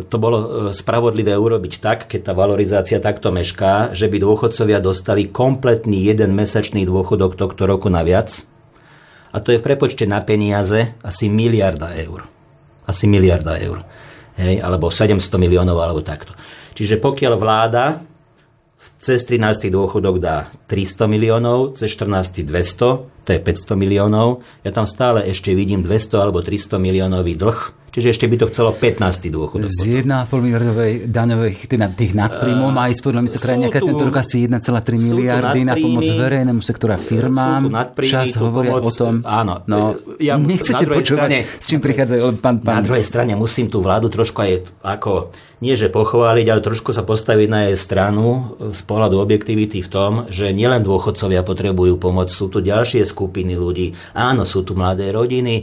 to 0.09 0.17
bolo 0.17 0.39
e, 0.39 0.47
spravodlivé 0.73 1.37
urobiť 1.37 1.75
tak, 1.79 1.99
keď 2.09 2.31
tá 2.31 2.33
valorizácia 2.33 2.99
takto 2.99 3.29
mešká, 3.31 3.93
že 3.93 4.09
by 4.09 4.17
dôchodcovia 4.17 4.81
dostali 4.81 5.29
kompletný 5.29 6.09
jeden 6.09 6.33
mesačný 6.33 6.89
dôchodok 6.89 7.37
tohto 7.37 7.69
roku 7.69 7.93
naviac. 7.93 8.43
A 9.35 9.43
to 9.43 9.51
je 9.51 9.59
v 9.59 9.67
prepočte 9.67 10.07
na 10.07 10.23
peniaze 10.23 10.95
asi 11.03 11.27
miliarda 11.29 11.95
eur. 11.99 12.25
Asi 12.87 13.05
miliarda 13.11 13.59
eur. 13.59 13.83
Hej, 14.35 14.63
alebo 14.63 14.91
700 14.91 15.21
miliónov, 15.39 15.79
alebo 15.79 16.03
takto. 16.03 16.35
Čiže 16.75 16.99
pokiaľ 16.99 17.35
vláda 17.39 18.03
cez 18.99 19.23
13. 19.25 19.71
dôchodok 19.71 20.17
dá 20.19 20.51
300 20.67 21.07
miliónov, 21.07 21.79
cez 21.79 21.93
14. 21.93 22.43
200, 22.45 23.25
to 23.25 23.31
je 23.31 23.41
500 23.41 23.79
miliónov. 23.79 24.43
Ja 24.67 24.75
tam 24.75 24.89
stále 24.89 25.25
ešte 25.29 25.55
vidím 25.55 25.85
200 25.85 26.25
alebo 26.25 26.43
300 26.43 26.81
miliónový 26.83 27.37
dlh 27.39 27.84
Čiže 27.95 28.11
ešte 28.11 28.27
by 28.27 28.37
to 28.43 28.47
chcelo 28.51 28.75
15. 28.75 29.31
dôchodok. 29.31 29.71
Z 29.71 30.03
1,5 30.03 30.27
miliardovej 30.35 30.93
daňových 31.07 31.71
teda 31.71 31.95
tých 31.95 32.11
nadprímov 32.19 32.75
má 32.75 32.91
ísť 32.91 33.07
podľa 33.07 33.21
mi 33.23 33.31
sa 33.31 33.39
nejaká 33.55 33.79
tento 33.79 34.03
rok 34.03 34.19
asi 34.19 34.51
1,3 34.51 34.99
miliardy 34.99 35.63
na 35.63 35.79
pomoc 35.79 36.03
verejnému 36.03 36.59
sektora 36.59 36.99
firmám. 36.99 37.71
Čas 38.03 38.35
hovoria 38.43 38.83
pomoc, 38.83 38.91
o 38.91 38.99
tom. 38.99 39.15
Áno. 39.23 39.63
No, 39.71 39.95
ja, 40.19 40.35
nechcete 40.35 40.91
počúvať, 40.91 41.23
strane, 41.23 41.39
s 41.47 41.65
čím 41.71 41.79
prichádzajú 41.79 42.43
pán, 42.43 42.59
pán. 42.67 42.83
Na 42.83 42.85
druhej 42.85 43.07
strane 43.07 43.39
musím 43.39 43.71
tú 43.71 43.79
vládu 43.79 44.11
trošku 44.11 44.43
aj 44.43 44.67
ako, 44.83 45.31
nie 45.63 45.79
že 45.79 45.87
pochváliť, 45.87 46.47
ale 46.51 46.67
trošku 46.67 46.91
sa 46.91 47.07
postaviť 47.07 47.47
na 47.47 47.71
jej 47.71 47.79
stranu 47.79 48.59
z 48.75 48.81
pohľadu 48.91 49.23
objektivity 49.23 49.87
v 49.87 49.89
tom, 49.89 50.27
že 50.35 50.51
nielen 50.51 50.83
dôchodcovia 50.83 51.47
potrebujú 51.47 51.95
pomoc, 52.03 52.27
sú 52.27 52.51
tu 52.51 52.59
ďalšie 52.59 53.07
skupiny 53.07 53.55
ľudí. 53.55 53.95
Áno, 54.19 54.43
sú 54.43 54.67
tu 54.67 54.75
mladé 54.75 55.15
rodiny, 55.15 55.63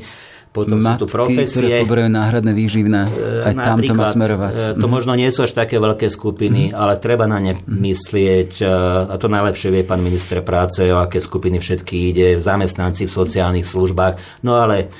potom 0.51 0.83
Matky, 0.83 0.99
sú 0.99 0.99
tu 0.99 1.07
profesie. 1.07 1.63
ktoré 1.63 1.87
poberajú 1.87 2.11
náhradné 2.11 2.51
výživné, 2.51 3.01
aj 3.47 3.53
tam 3.55 3.79
to 3.79 3.95
má 3.95 4.03
smerovať. 4.03 4.55
E, 4.59 4.63
to 4.75 4.87
mm. 4.87 4.91
možno 4.91 5.15
nie 5.15 5.31
sú 5.31 5.47
až 5.47 5.55
také 5.55 5.79
veľké 5.79 6.11
skupiny, 6.11 6.71
mm. 6.71 6.75
ale 6.75 6.99
treba 6.99 7.23
na 7.23 7.39
ne 7.39 7.55
mm. 7.55 7.63
myslieť. 7.71 8.51
E, 8.59 8.67
a 9.07 9.15
to 9.15 9.31
najlepšie 9.31 9.71
vie 9.71 9.87
pán 9.87 10.03
minister 10.03 10.43
práce, 10.43 10.83
o 10.91 10.99
aké 10.99 11.23
skupiny 11.23 11.63
všetky 11.63 11.95
ide, 12.11 12.27
zamestnanci 12.43 13.07
v 13.07 13.15
sociálnych 13.15 13.63
službách. 13.63 14.43
No 14.43 14.59
ale 14.59 14.91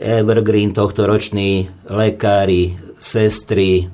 Evergreen 0.00 0.72
tohto 0.72 1.04
ročný, 1.04 1.68
lekári, 1.92 2.80
sestry, 2.96 3.84
e, 3.84 3.86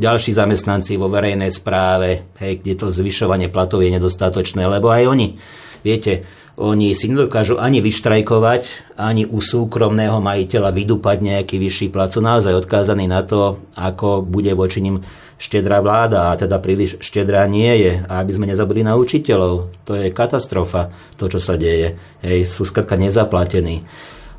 ďalší 0.00 0.32
zamestnanci 0.32 0.96
vo 0.96 1.12
verejnej 1.12 1.52
správe, 1.52 2.32
hej, 2.40 2.64
kde 2.64 2.72
to 2.72 2.86
zvyšovanie 2.88 3.52
platov 3.52 3.84
je 3.84 3.92
nedostatočné, 3.92 4.64
lebo 4.64 4.88
aj 4.88 5.04
oni, 5.04 5.36
viete, 5.84 6.24
oni 6.60 6.92
si 6.92 7.08
nedokážu 7.08 7.56
ani 7.56 7.80
vyštrajkovať, 7.80 8.92
ani 9.00 9.24
u 9.24 9.40
súkromného 9.40 10.20
majiteľa 10.20 10.76
vydupať 10.76 11.16
nejaký 11.24 11.56
vyšší 11.56 11.88
plat. 11.88 12.12
Sú 12.12 12.20
naozaj 12.20 12.52
odkázaní 12.52 13.08
na 13.08 13.24
to, 13.24 13.64
ako 13.80 14.20
bude 14.20 14.52
voči 14.52 14.84
nim 14.84 15.00
štedrá 15.40 15.80
vláda 15.80 16.28
a 16.28 16.36
teda 16.36 16.60
príliš 16.60 17.00
štedrá 17.00 17.48
nie 17.48 17.72
je. 17.80 17.92
A 18.04 18.20
aby 18.20 18.36
sme 18.36 18.44
nezabudli 18.44 18.84
na 18.84 18.92
učiteľov, 19.00 19.72
to 19.88 19.96
je 19.96 20.12
katastrofa, 20.12 20.92
to, 21.16 21.32
čo 21.32 21.40
sa 21.40 21.56
deje. 21.56 21.96
Hej, 22.20 22.44
sú 22.44 22.68
skladka 22.68 23.00
nezaplatení. 23.00 23.88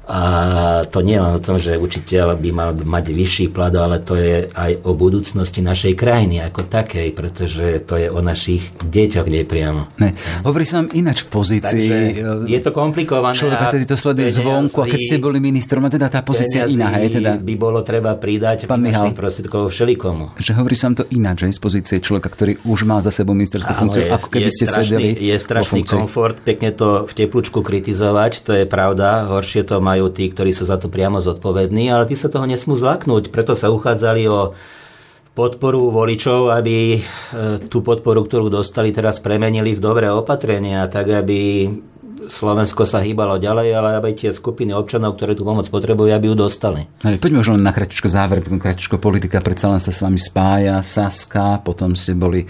A 0.09 0.21
to 0.89 1.05
nie 1.05 1.15
len 1.15 1.37
o 1.37 1.39
tom, 1.39 1.61
že 1.61 1.77
učiteľ 1.77 2.35
by 2.35 2.49
mal 2.51 2.73
mať 2.73 3.13
vyšší 3.13 3.45
plat, 3.53 3.71
ale 3.71 4.01
to 4.01 4.17
je 4.17 4.49
aj 4.49 4.81
o 4.83 4.97
budúcnosti 4.97 5.61
našej 5.61 5.93
krajiny 5.93 6.41
ako 6.41 6.67
takej, 6.67 7.13
pretože 7.13 7.85
to 7.85 7.95
je 8.01 8.09
o 8.09 8.19
našich 8.19 8.73
deťoch 8.81 9.29
nepriamo. 9.29 9.93
Ne. 10.01 10.17
Hovorí 10.43 10.65
sa 10.65 10.83
vám 10.83 10.89
ináč 10.91 11.23
v 11.23 11.29
pozícii. 11.31 11.85
Takže 11.85 11.97
je 12.43 12.59
to 12.59 12.71
komplikované. 12.73 13.37
Človek 13.37 13.61
tedy 13.71 13.85
to 13.85 13.95
sleduje 13.95 14.27
zvonku 14.33 14.83
a 14.83 14.85
keď 14.89 14.99
ste 14.99 15.17
boli 15.21 15.37
ministrom, 15.37 15.85
a 15.85 15.89
teda 15.93 16.09
tá 16.09 16.25
pozícia 16.25 16.65
iná. 16.65 16.91
Hej, 16.97 17.21
teda... 17.21 17.37
by 17.37 17.53
bolo 17.55 17.79
treba 17.85 18.17
pridať 18.17 18.65
Pán 18.65 18.81
Michal, 18.81 19.13
prostriedkov 19.13 19.69
všelikomu. 19.69 20.35
Že 20.41 20.51
hovorí 20.59 20.75
sa 20.75 20.91
vám 20.91 20.97
to 20.97 21.05
ináč, 21.13 21.45
že 21.45 21.55
z 21.55 21.61
pozície 21.61 21.97
človeka, 22.01 22.27
ktorý 22.33 22.57
už 22.65 22.89
má 22.89 22.99
za 23.05 23.13
sebou 23.13 23.37
ministerskú 23.37 23.71
funkciu, 23.77 24.09
je, 24.09 24.11
ako 24.11 24.27
keby 24.27 24.49
je 24.49 24.55
ste 24.59 24.65
strašný, 24.65 24.91
sedeli 24.91 25.09
Je 25.29 25.35
strašný 25.37 25.81
komfort, 25.87 26.35
pekne 26.41 26.73
to 26.73 27.05
v 27.05 27.13
teplúčku 27.15 27.63
kritizovať, 27.63 28.43
to 28.43 28.51
je 28.57 28.65
pravda. 28.65 29.29
Horšie 29.29 29.63
to 29.63 29.79
majú 29.79 29.90
majú 29.91 30.07
tí, 30.07 30.31
ktorí 30.31 30.55
sú 30.55 30.63
za 30.63 30.79
to 30.79 30.87
priamo 30.87 31.19
zodpovední, 31.19 31.91
ale 31.91 32.07
tí 32.07 32.15
sa 32.15 32.31
toho 32.31 32.47
nesmú 32.47 32.79
zlaknúť. 32.79 33.27
Preto 33.27 33.51
sa 33.51 33.67
uchádzali 33.67 34.23
o 34.31 34.55
podporu 35.35 35.91
voličov, 35.91 36.51
aby 36.51 36.99
e, 36.99 36.99
tú 37.67 37.83
podporu, 37.83 38.23
ktorú 38.27 38.51
dostali, 38.51 38.91
teraz 38.91 39.23
premenili 39.23 39.75
v 39.75 39.83
dobré 39.83 40.07
opatrenia, 40.11 40.87
tak 40.91 41.07
aby 41.07 41.67
Slovensko 42.30 42.86
sa 42.86 43.01
hýbalo 43.01 43.41
ďalej, 43.41 43.67
ale 43.74 43.89
aby 43.97 44.13
tie 44.13 44.30
skupiny 44.30 44.76
občanov, 44.76 45.17
ktoré 45.17 45.34
tú 45.34 45.41
pomoc 45.41 45.65
potrebujú, 45.65 46.13
aby 46.13 46.30
ju 46.30 46.36
dostali. 46.38 46.86
No, 47.01 47.15
poďme 47.17 47.41
už 47.41 47.57
len 47.57 47.63
na 47.65 47.74
kratičko 47.74 48.11
záver, 48.11 48.45
kratičko 48.45 49.01
politika 49.01 49.41
predsa 49.41 49.74
len 49.74 49.82
sa 49.82 49.89
s 49.89 50.05
vami 50.05 50.22
spája, 50.22 50.78
Saska, 50.86 51.63
potom 51.65 51.97
ste 51.97 52.13
boli 52.13 52.45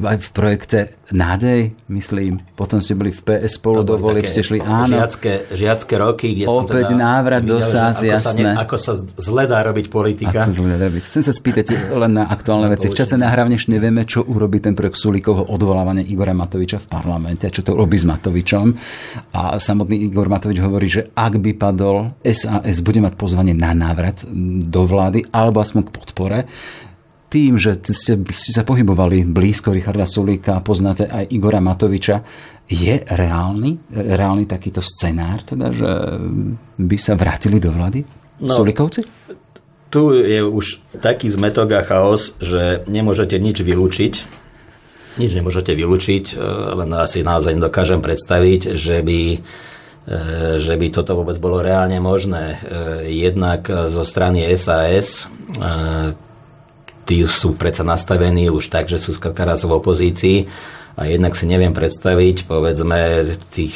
aj 0.00 0.18
v 0.18 0.28
projekte 0.34 0.78
Nádej, 1.12 1.76
myslím, 1.92 2.40
potom 2.56 2.80
ste 2.80 2.96
boli 2.96 3.12
v 3.12 3.20
PS 3.20 3.60
spolu 3.60 3.84
do 3.84 4.00
volieb, 4.00 4.24
ste 4.24 4.40
šli 4.40 4.64
áno. 4.64 4.96
Žiacké, 4.96 5.52
žiacké 5.52 5.94
roky, 6.00 6.32
kde 6.32 6.48
Opäť 6.48 6.56
som 6.56 6.64
teda 6.64 6.96
návrat 6.96 7.44
do 7.44 7.60
SAS, 7.60 8.00
ako 8.00 8.08
jasné. 8.08 8.24
Sa 8.24 8.32
ne, 8.40 8.52
ako 8.56 8.76
sa 8.80 8.92
zle 8.96 9.44
dá 9.44 9.60
robiť 9.60 9.92
politika. 9.92 10.40
Ako 10.40 10.48
sa 10.48 10.54
zle 10.56 10.72
dá 10.72 10.88
robiť. 10.88 11.04
Chcem 11.04 11.22
sa 11.28 11.32
spýtať 11.36 11.92
len 11.92 12.16
na 12.16 12.24
aktuálne 12.32 12.72
veci. 12.72 12.88
V 12.88 12.96
čase 12.96 13.20
nahrávne 13.20 13.60
nevieme, 13.60 14.08
čo 14.08 14.24
urobí 14.24 14.64
ten 14.64 14.72
projekt 14.72 15.04
Sulíkovho 15.04 15.52
odvolávania 15.52 16.00
Igora 16.00 16.32
Matoviča 16.32 16.80
v 16.80 16.86
parlamente, 16.88 17.44
čo 17.52 17.60
to 17.60 17.76
robí 17.76 18.00
s 18.00 18.08
Matovičom. 18.08 18.72
A 19.32 19.60
samotný 19.60 20.08
Igor 20.08 20.28
Matovič 20.32 20.58
hovorí, 20.62 20.88
že 20.88 21.12
ak 21.12 21.36
by 21.40 21.52
padol, 21.56 22.16
SAS 22.24 22.80
bude 22.80 23.00
mať 23.04 23.14
pozvanie 23.16 23.52
na 23.52 23.76
návrat 23.76 24.24
do 24.64 24.82
vlády 24.84 25.28
alebo 25.32 25.60
aspoň 25.60 25.82
k 25.88 25.94
podpore 25.94 26.38
tým, 27.32 27.56
že 27.56 27.80
ste, 27.80 28.20
ste 28.28 28.52
sa 28.52 28.60
pohybovali 28.60 29.24
blízko 29.24 29.72
Richarda 29.72 30.04
Sulíka, 30.04 30.60
poznáte 30.60 31.08
aj 31.08 31.32
Igora 31.32 31.64
Matoviča, 31.64 32.20
je 32.68 33.00
reálny, 33.00 33.88
reálny 33.88 34.44
takýto 34.44 34.84
scenár, 34.84 35.40
teda, 35.40 35.72
že 35.72 35.90
by 36.76 36.96
sa 37.00 37.16
vrátili 37.16 37.56
do 37.56 37.72
vlády 37.72 38.04
no, 38.36 38.52
Sulíkovci? 38.52 39.08
Tu 39.88 40.02
je 40.28 40.44
už 40.44 40.84
taký 41.00 41.32
zmetok 41.32 41.72
a 41.72 41.80
chaos, 41.80 42.36
že 42.36 42.84
nemôžete 42.84 43.40
nič 43.40 43.64
vylúčiť 43.64 44.41
nič 45.20 45.30
nemôžete 45.36 45.72
vylúčiť, 45.76 46.24
e, 46.32 46.34
len 46.78 46.90
asi 46.96 47.24
naozaj 47.24 47.58
dokážem 47.60 48.00
predstaviť, 48.00 48.76
že 48.76 49.04
by 49.04 49.20
e, 49.32 49.38
že 50.58 50.74
by 50.74 50.86
toto 50.90 51.14
vôbec 51.14 51.36
bolo 51.38 51.60
reálne 51.60 51.98
možné. 52.00 52.56
E, 52.56 52.58
jednak 53.12 53.68
zo 53.68 54.02
strany 54.02 54.46
SAS, 54.56 55.30
tí 57.02 57.16
sú 57.26 57.58
predsa 57.58 57.82
nastavení 57.82 58.48
už 58.48 58.70
tak, 58.70 58.88
že 58.88 58.96
sú 58.96 59.12
skrátka 59.12 59.44
raz 59.44 59.66
v 59.66 59.74
opozícii 59.74 60.38
a 60.96 61.08
jednak 61.08 61.34
si 61.34 61.44
neviem 61.48 61.72
predstaviť, 61.72 62.46
povedzme, 62.46 63.26
tých 63.50 63.74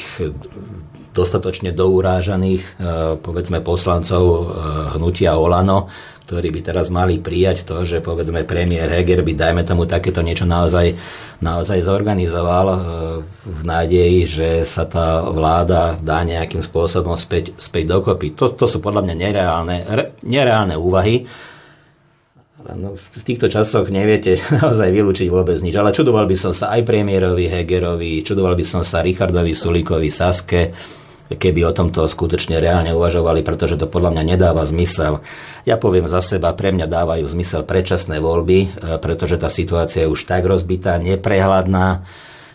dostatočne 1.17 1.73
dourážaných, 1.73 2.77
povedzme, 3.25 3.65
poslancov 3.65 4.53
hnutia 4.93 5.41
Olano, 5.41 5.89
ktorí 6.27 6.51
by 6.51 6.61
teraz 6.75 6.91
mali 6.91 7.23
prijať 7.23 7.63
to, 7.63 7.87
že 7.87 8.03
povedzme 8.03 8.43
premiér 8.43 8.91
Heger 8.91 9.23
by 9.23 9.33
dajme 9.39 9.63
tomu 9.63 9.87
takéto 9.87 10.27
niečo 10.27 10.43
naozaj, 10.43 10.99
naozaj 11.39 11.87
zorganizoval 11.87 12.67
e, 12.67 12.79
v 13.47 13.61
nádeji, 13.63 14.21
že 14.27 14.49
sa 14.67 14.91
tá 14.91 15.23
vláda 15.23 15.95
dá 16.03 16.27
nejakým 16.27 16.67
spôsobom 16.67 17.15
späť, 17.15 17.55
späť 17.63 17.95
dokopy. 17.95 18.35
To, 18.35 18.51
to 18.51 18.67
sú 18.67 18.83
podľa 18.83 19.07
mňa 19.07 19.15
nereálne, 19.15 19.77
re, 19.87 20.05
nereálne 20.27 20.75
úvahy. 20.75 21.31
No, 22.67 22.99
v 22.99 23.23
týchto 23.23 23.47
časoch 23.47 23.87
neviete 23.95 24.43
naozaj 24.59 24.91
vylúčiť 24.91 25.31
vôbec 25.31 25.63
nič. 25.63 25.79
Ale 25.79 25.95
čudoval 25.95 26.27
by 26.27 26.35
som 26.35 26.51
sa 26.51 26.75
aj 26.75 26.83
premiérovi 26.83 27.47
Hegerovi, 27.47 28.27
čudoval 28.27 28.59
by 28.59 28.67
som 28.67 28.83
sa 28.83 28.99
Richardovi 28.99 29.55
Sulíkovi, 29.55 30.11
Saske, 30.11 30.75
keby 31.33 31.67
o 31.67 31.75
tomto 31.75 32.07
skutočne 32.07 32.63
reálne 32.63 32.95
uvažovali, 32.95 33.43
pretože 33.43 33.75
to 33.75 33.91
podľa 33.91 34.15
mňa 34.15 34.25
nedáva 34.37 34.63
zmysel. 34.63 35.27
Ja 35.67 35.75
poviem 35.75 36.07
za 36.07 36.23
seba, 36.23 36.55
pre 36.55 36.71
mňa 36.71 36.87
dávajú 36.87 37.27
zmysel 37.27 37.67
predčasné 37.67 38.23
voľby, 38.23 38.59
e, 38.63 38.69
pretože 39.03 39.35
tá 39.35 39.51
situácia 39.51 40.07
je 40.07 40.13
už 40.13 40.23
tak 40.23 40.47
rozbitá, 40.47 41.03
neprehľadná, 41.03 42.07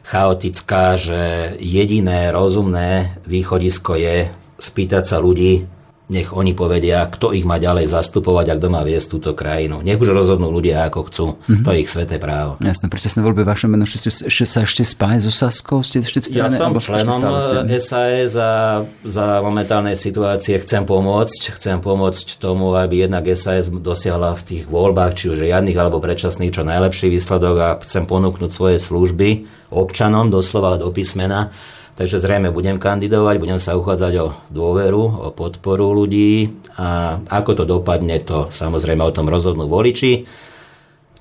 chaotická, 0.07 0.95
že 0.95 1.53
jediné 1.59 2.31
rozumné 2.31 3.21
východisko 3.27 3.99
je 3.99 4.31
spýtať 4.57 5.03
sa 5.03 5.17
ľudí, 5.19 5.67
nech 6.11 6.35
oni 6.35 6.51
povedia, 6.51 7.07
kto 7.07 7.31
ich 7.31 7.47
má 7.47 7.55
ďalej 7.55 7.87
zastupovať 7.87 8.45
a 8.51 8.57
kto 8.59 8.67
má 8.67 8.83
viesť 8.83 9.07
túto 9.15 9.31
krajinu. 9.31 9.79
Nech 9.79 9.95
už 9.95 10.11
rozhodnú 10.11 10.51
ľudia, 10.51 10.83
ako 10.91 10.99
chcú. 11.07 11.25
Mm-hmm. 11.39 11.63
To 11.63 11.69
je 11.71 11.77
ich 11.79 11.89
sveté 11.89 12.19
právo. 12.19 12.59
Jasné, 12.59 12.91
predčasné 12.91 13.23
voľby 13.23 13.47
vaše 13.47 13.71
meno 13.71 13.87
ešte, 13.87 14.27
ešte 14.27 14.43
sa 14.43 14.67
ešte 14.67 14.83
spáje 14.83 15.23
so 15.23 15.31
Saskou? 15.31 15.79
Ste 15.87 16.03
ešte 16.03 16.19
v 16.19 16.25
strane? 16.27 16.51
Ja 16.51 16.59
som 16.59 16.75
členom 16.75 17.39
SAS 17.79 18.35
a 18.35 18.83
za 19.07 19.39
momentálnej 19.39 19.95
situácie 19.95 20.59
chcem 20.59 20.83
pomôcť. 20.83 21.55
Chcem 21.55 21.79
pomôcť 21.79 22.43
tomu, 22.43 22.75
aby 22.75 23.07
jednak 23.07 23.23
SAS 23.31 23.71
dosiahla 23.71 24.35
v 24.35 24.43
tých 24.43 24.63
voľbách, 24.67 25.15
či 25.15 25.31
už 25.31 25.39
riadnych 25.39 25.79
alebo 25.79 26.03
predčasných, 26.03 26.51
čo 26.51 26.67
najlepší 26.67 27.07
výsledok 27.07 27.55
a 27.55 27.69
chcem 27.87 28.03
ponúknuť 28.03 28.51
svoje 28.51 28.77
služby 28.83 29.47
občanom, 29.71 30.27
doslova 30.27 30.75
do 30.75 30.91
písmena 30.91 31.55
Takže 31.99 32.23
zrejme 32.23 32.49
budem 32.55 32.79
kandidovať, 32.79 33.35
budem 33.37 33.59
sa 33.59 33.75
uchádzať 33.75 34.13
o 34.23 34.27
dôveru, 34.49 35.03
o 35.03 35.29
podporu 35.35 35.91
ľudí 35.91 36.55
a 36.79 37.19
ako 37.27 37.61
to 37.61 37.63
dopadne, 37.67 38.17
to 38.23 38.47
samozrejme 38.49 39.03
o 39.03 39.11
tom 39.13 39.27
rozhodnú 39.27 39.67
voliči. 39.67 40.25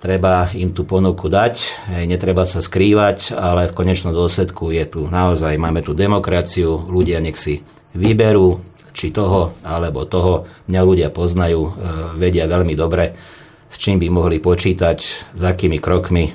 Treba 0.00 0.48
im 0.56 0.72
tú 0.72 0.88
ponuku 0.88 1.28
dať, 1.28 1.84
netreba 2.08 2.48
sa 2.48 2.64
skrývať, 2.64 3.36
ale 3.36 3.68
v 3.68 3.76
konečnom 3.76 4.16
dôsledku 4.16 4.72
je 4.72 4.84
tu 4.88 5.00
naozaj, 5.04 5.60
máme 5.60 5.84
tu 5.84 5.92
demokraciu, 5.92 6.88
ľudia 6.88 7.20
nech 7.20 7.36
si 7.36 7.60
vyberú, 7.92 8.64
či 8.96 9.14
toho 9.14 9.54
alebo 9.62 10.06
toho. 10.06 10.48
Mňa 10.66 10.80
ľudia 10.82 11.08
poznajú, 11.14 11.60
e, 11.62 11.72
vedia 12.18 12.50
veľmi 12.50 12.74
dobre, 12.74 13.14
s 13.70 13.78
čím 13.78 14.02
by 14.02 14.10
mohli 14.10 14.42
počítať, 14.42 14.98
s 15.30 15.42
akými 15.46 15.78
krokmi, 15.78 16.26
e, 16.26 16.32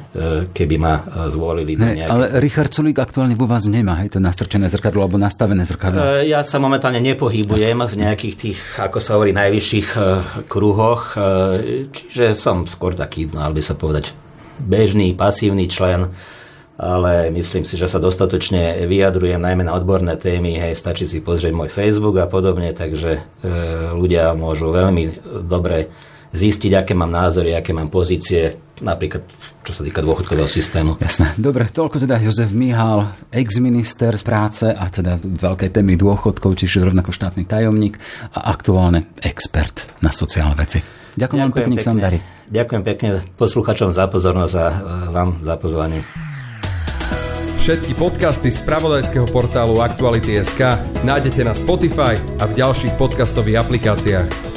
keby 0.55 0.75
ma 0.79 0.95
e, 0.95 1.03
zvolili. 1.27 1.75
Ne, 1.75 1.99
nejaké... 1.99 2.07
Ale 2.07 2.25
Richard 2.39 2.71
Sulík 2.71 2.95
aktuálne 2.95 3.35
vo 3.35 3.43
vás 3.43 3.67
nemá, 3.67 3.99
hej, 3.99 4.15
to 4.15 4.23
nastrčené 4.23 4.71
zrkadlo 4.71 5.03
alebo 5.03 5.19
nastavené 5.19 5.67
zrkadlo. 5.67 5.99
E, 5.99 6.31
ja 6.31 6.47
sa 6.47 6.63
momentálne 6.63 7.03
nepohybujem 7.03 7.75
v 7.83 7.95
nejakých 7.99 8.35
tých, 8.39 8.59
ako 8.79 8.97
sa 9.03 9.19
hovorí, 9.19 9.35
najvyšších 9.35 9.87
kruhoch, 10.47 11.19
čiže 11.91 12.39
som 12.39 12.63
skôr 12.63 12.95
taký, 12.95 13.27
no, 13.27 13.43
by 13.43 13.59
sa 13.59 13.75
povedať, 13.75 14.15
bežný, 14.63 15.11
pasívny 15.11 15.67
člen 15.67 16.07
ale 16.75 17.31
myslím 17.31 17.63
si, 17.63 17.79
že 17.79 17.87
sa 17.87 18.03
dostatočne 18.03 18.83
vyjadrujem 18.83 19.39
najmä 19.39 19.63
na 19.63 19.79
odborné 19.79 20.19
témy, 20.19 20.59
hej, 20.59 20.75
stačí 20.75 21.07
si 21.07 21.23
pozrieť 21.23 21.55
môj 21.55 21.71
Facebook 21.71 22.19
a 22.19 22.27
podobne, 22.27 22.75
takže 22.75 23.15
e, 23.15 23.21
ľudia 23.95 24.35
môžu 24.35 24.75
veľmi 24.75 25.23
dobre 25.47 25.87
zistiť, 26.31 26.71
aké 26.81 26.93
mám 26.97 27.11
názory, 27.11 27.53
aké 27.53 27.75
mám 27.75 27.91
pozície, 27.91 28.57
napríklad 28.81 29.23
čo 29.65 29.71
sa 29.73 29.81
týka 29.81 30.05
dôchodkového 30.05 30.49
systému. 30.49 30.97
Jasné. 31.01 31.33
Dobre, 31.35 31.65
toľko 31.69 32.05
teda 32.05 32.21
Jozef 32.21 32.53
Mihal, 32.53 33.17
ex-minister 33.33 34.13
z 34.13 34.23
práce 34.23 34.65
a 34.69 34.85
teda 34.89 35.17
veľké 35.21 35.73
témy 35.73 35.97
dôchodkov, 35.97 36.57
čiže 36.57 36.85
rovnako 36.85 37.09
štátny 37.09 37.49
tajomník 37.49 37.97
a 38.35 38.53
aktuálne 38.53 39.09
expert 39.25 39.89
na 40.05 40.13
sociálne 40.13 40.53
veci. 40.57 40.79
Ďakujem, 41.15 41.41
vám 41.41 41.53
pekne, 41.55 41.75
pekne. 41.79 42.19
Ďakujem 42.51 42.83
pekne 42.83 43.09
posluchačom 43.39 43.89
za 43.89 44.05
pozornosť 44.11 44.55
a 44.59 44.67
e, 44.67 44.75
vám 45.15 45.29
za 45.41 45.55
pozvanie. 45.55 46.03
Všetky 47.65 47.97
podcasty 47.97 48.53
z 48.53 48.61
pravodajského 48.61 49.25
portálu 49.25 49.81
Aktuality.sk 49.81 50.77
nájdete 51.01 51.41
na 51.41 51.57
Spotify 51.57 52.13
a 52.37 52.45
v 52.45 52.53
ďalších 52.61 52.93
podcastových 52.93 53.65
aplikáciách. 53.65 54.54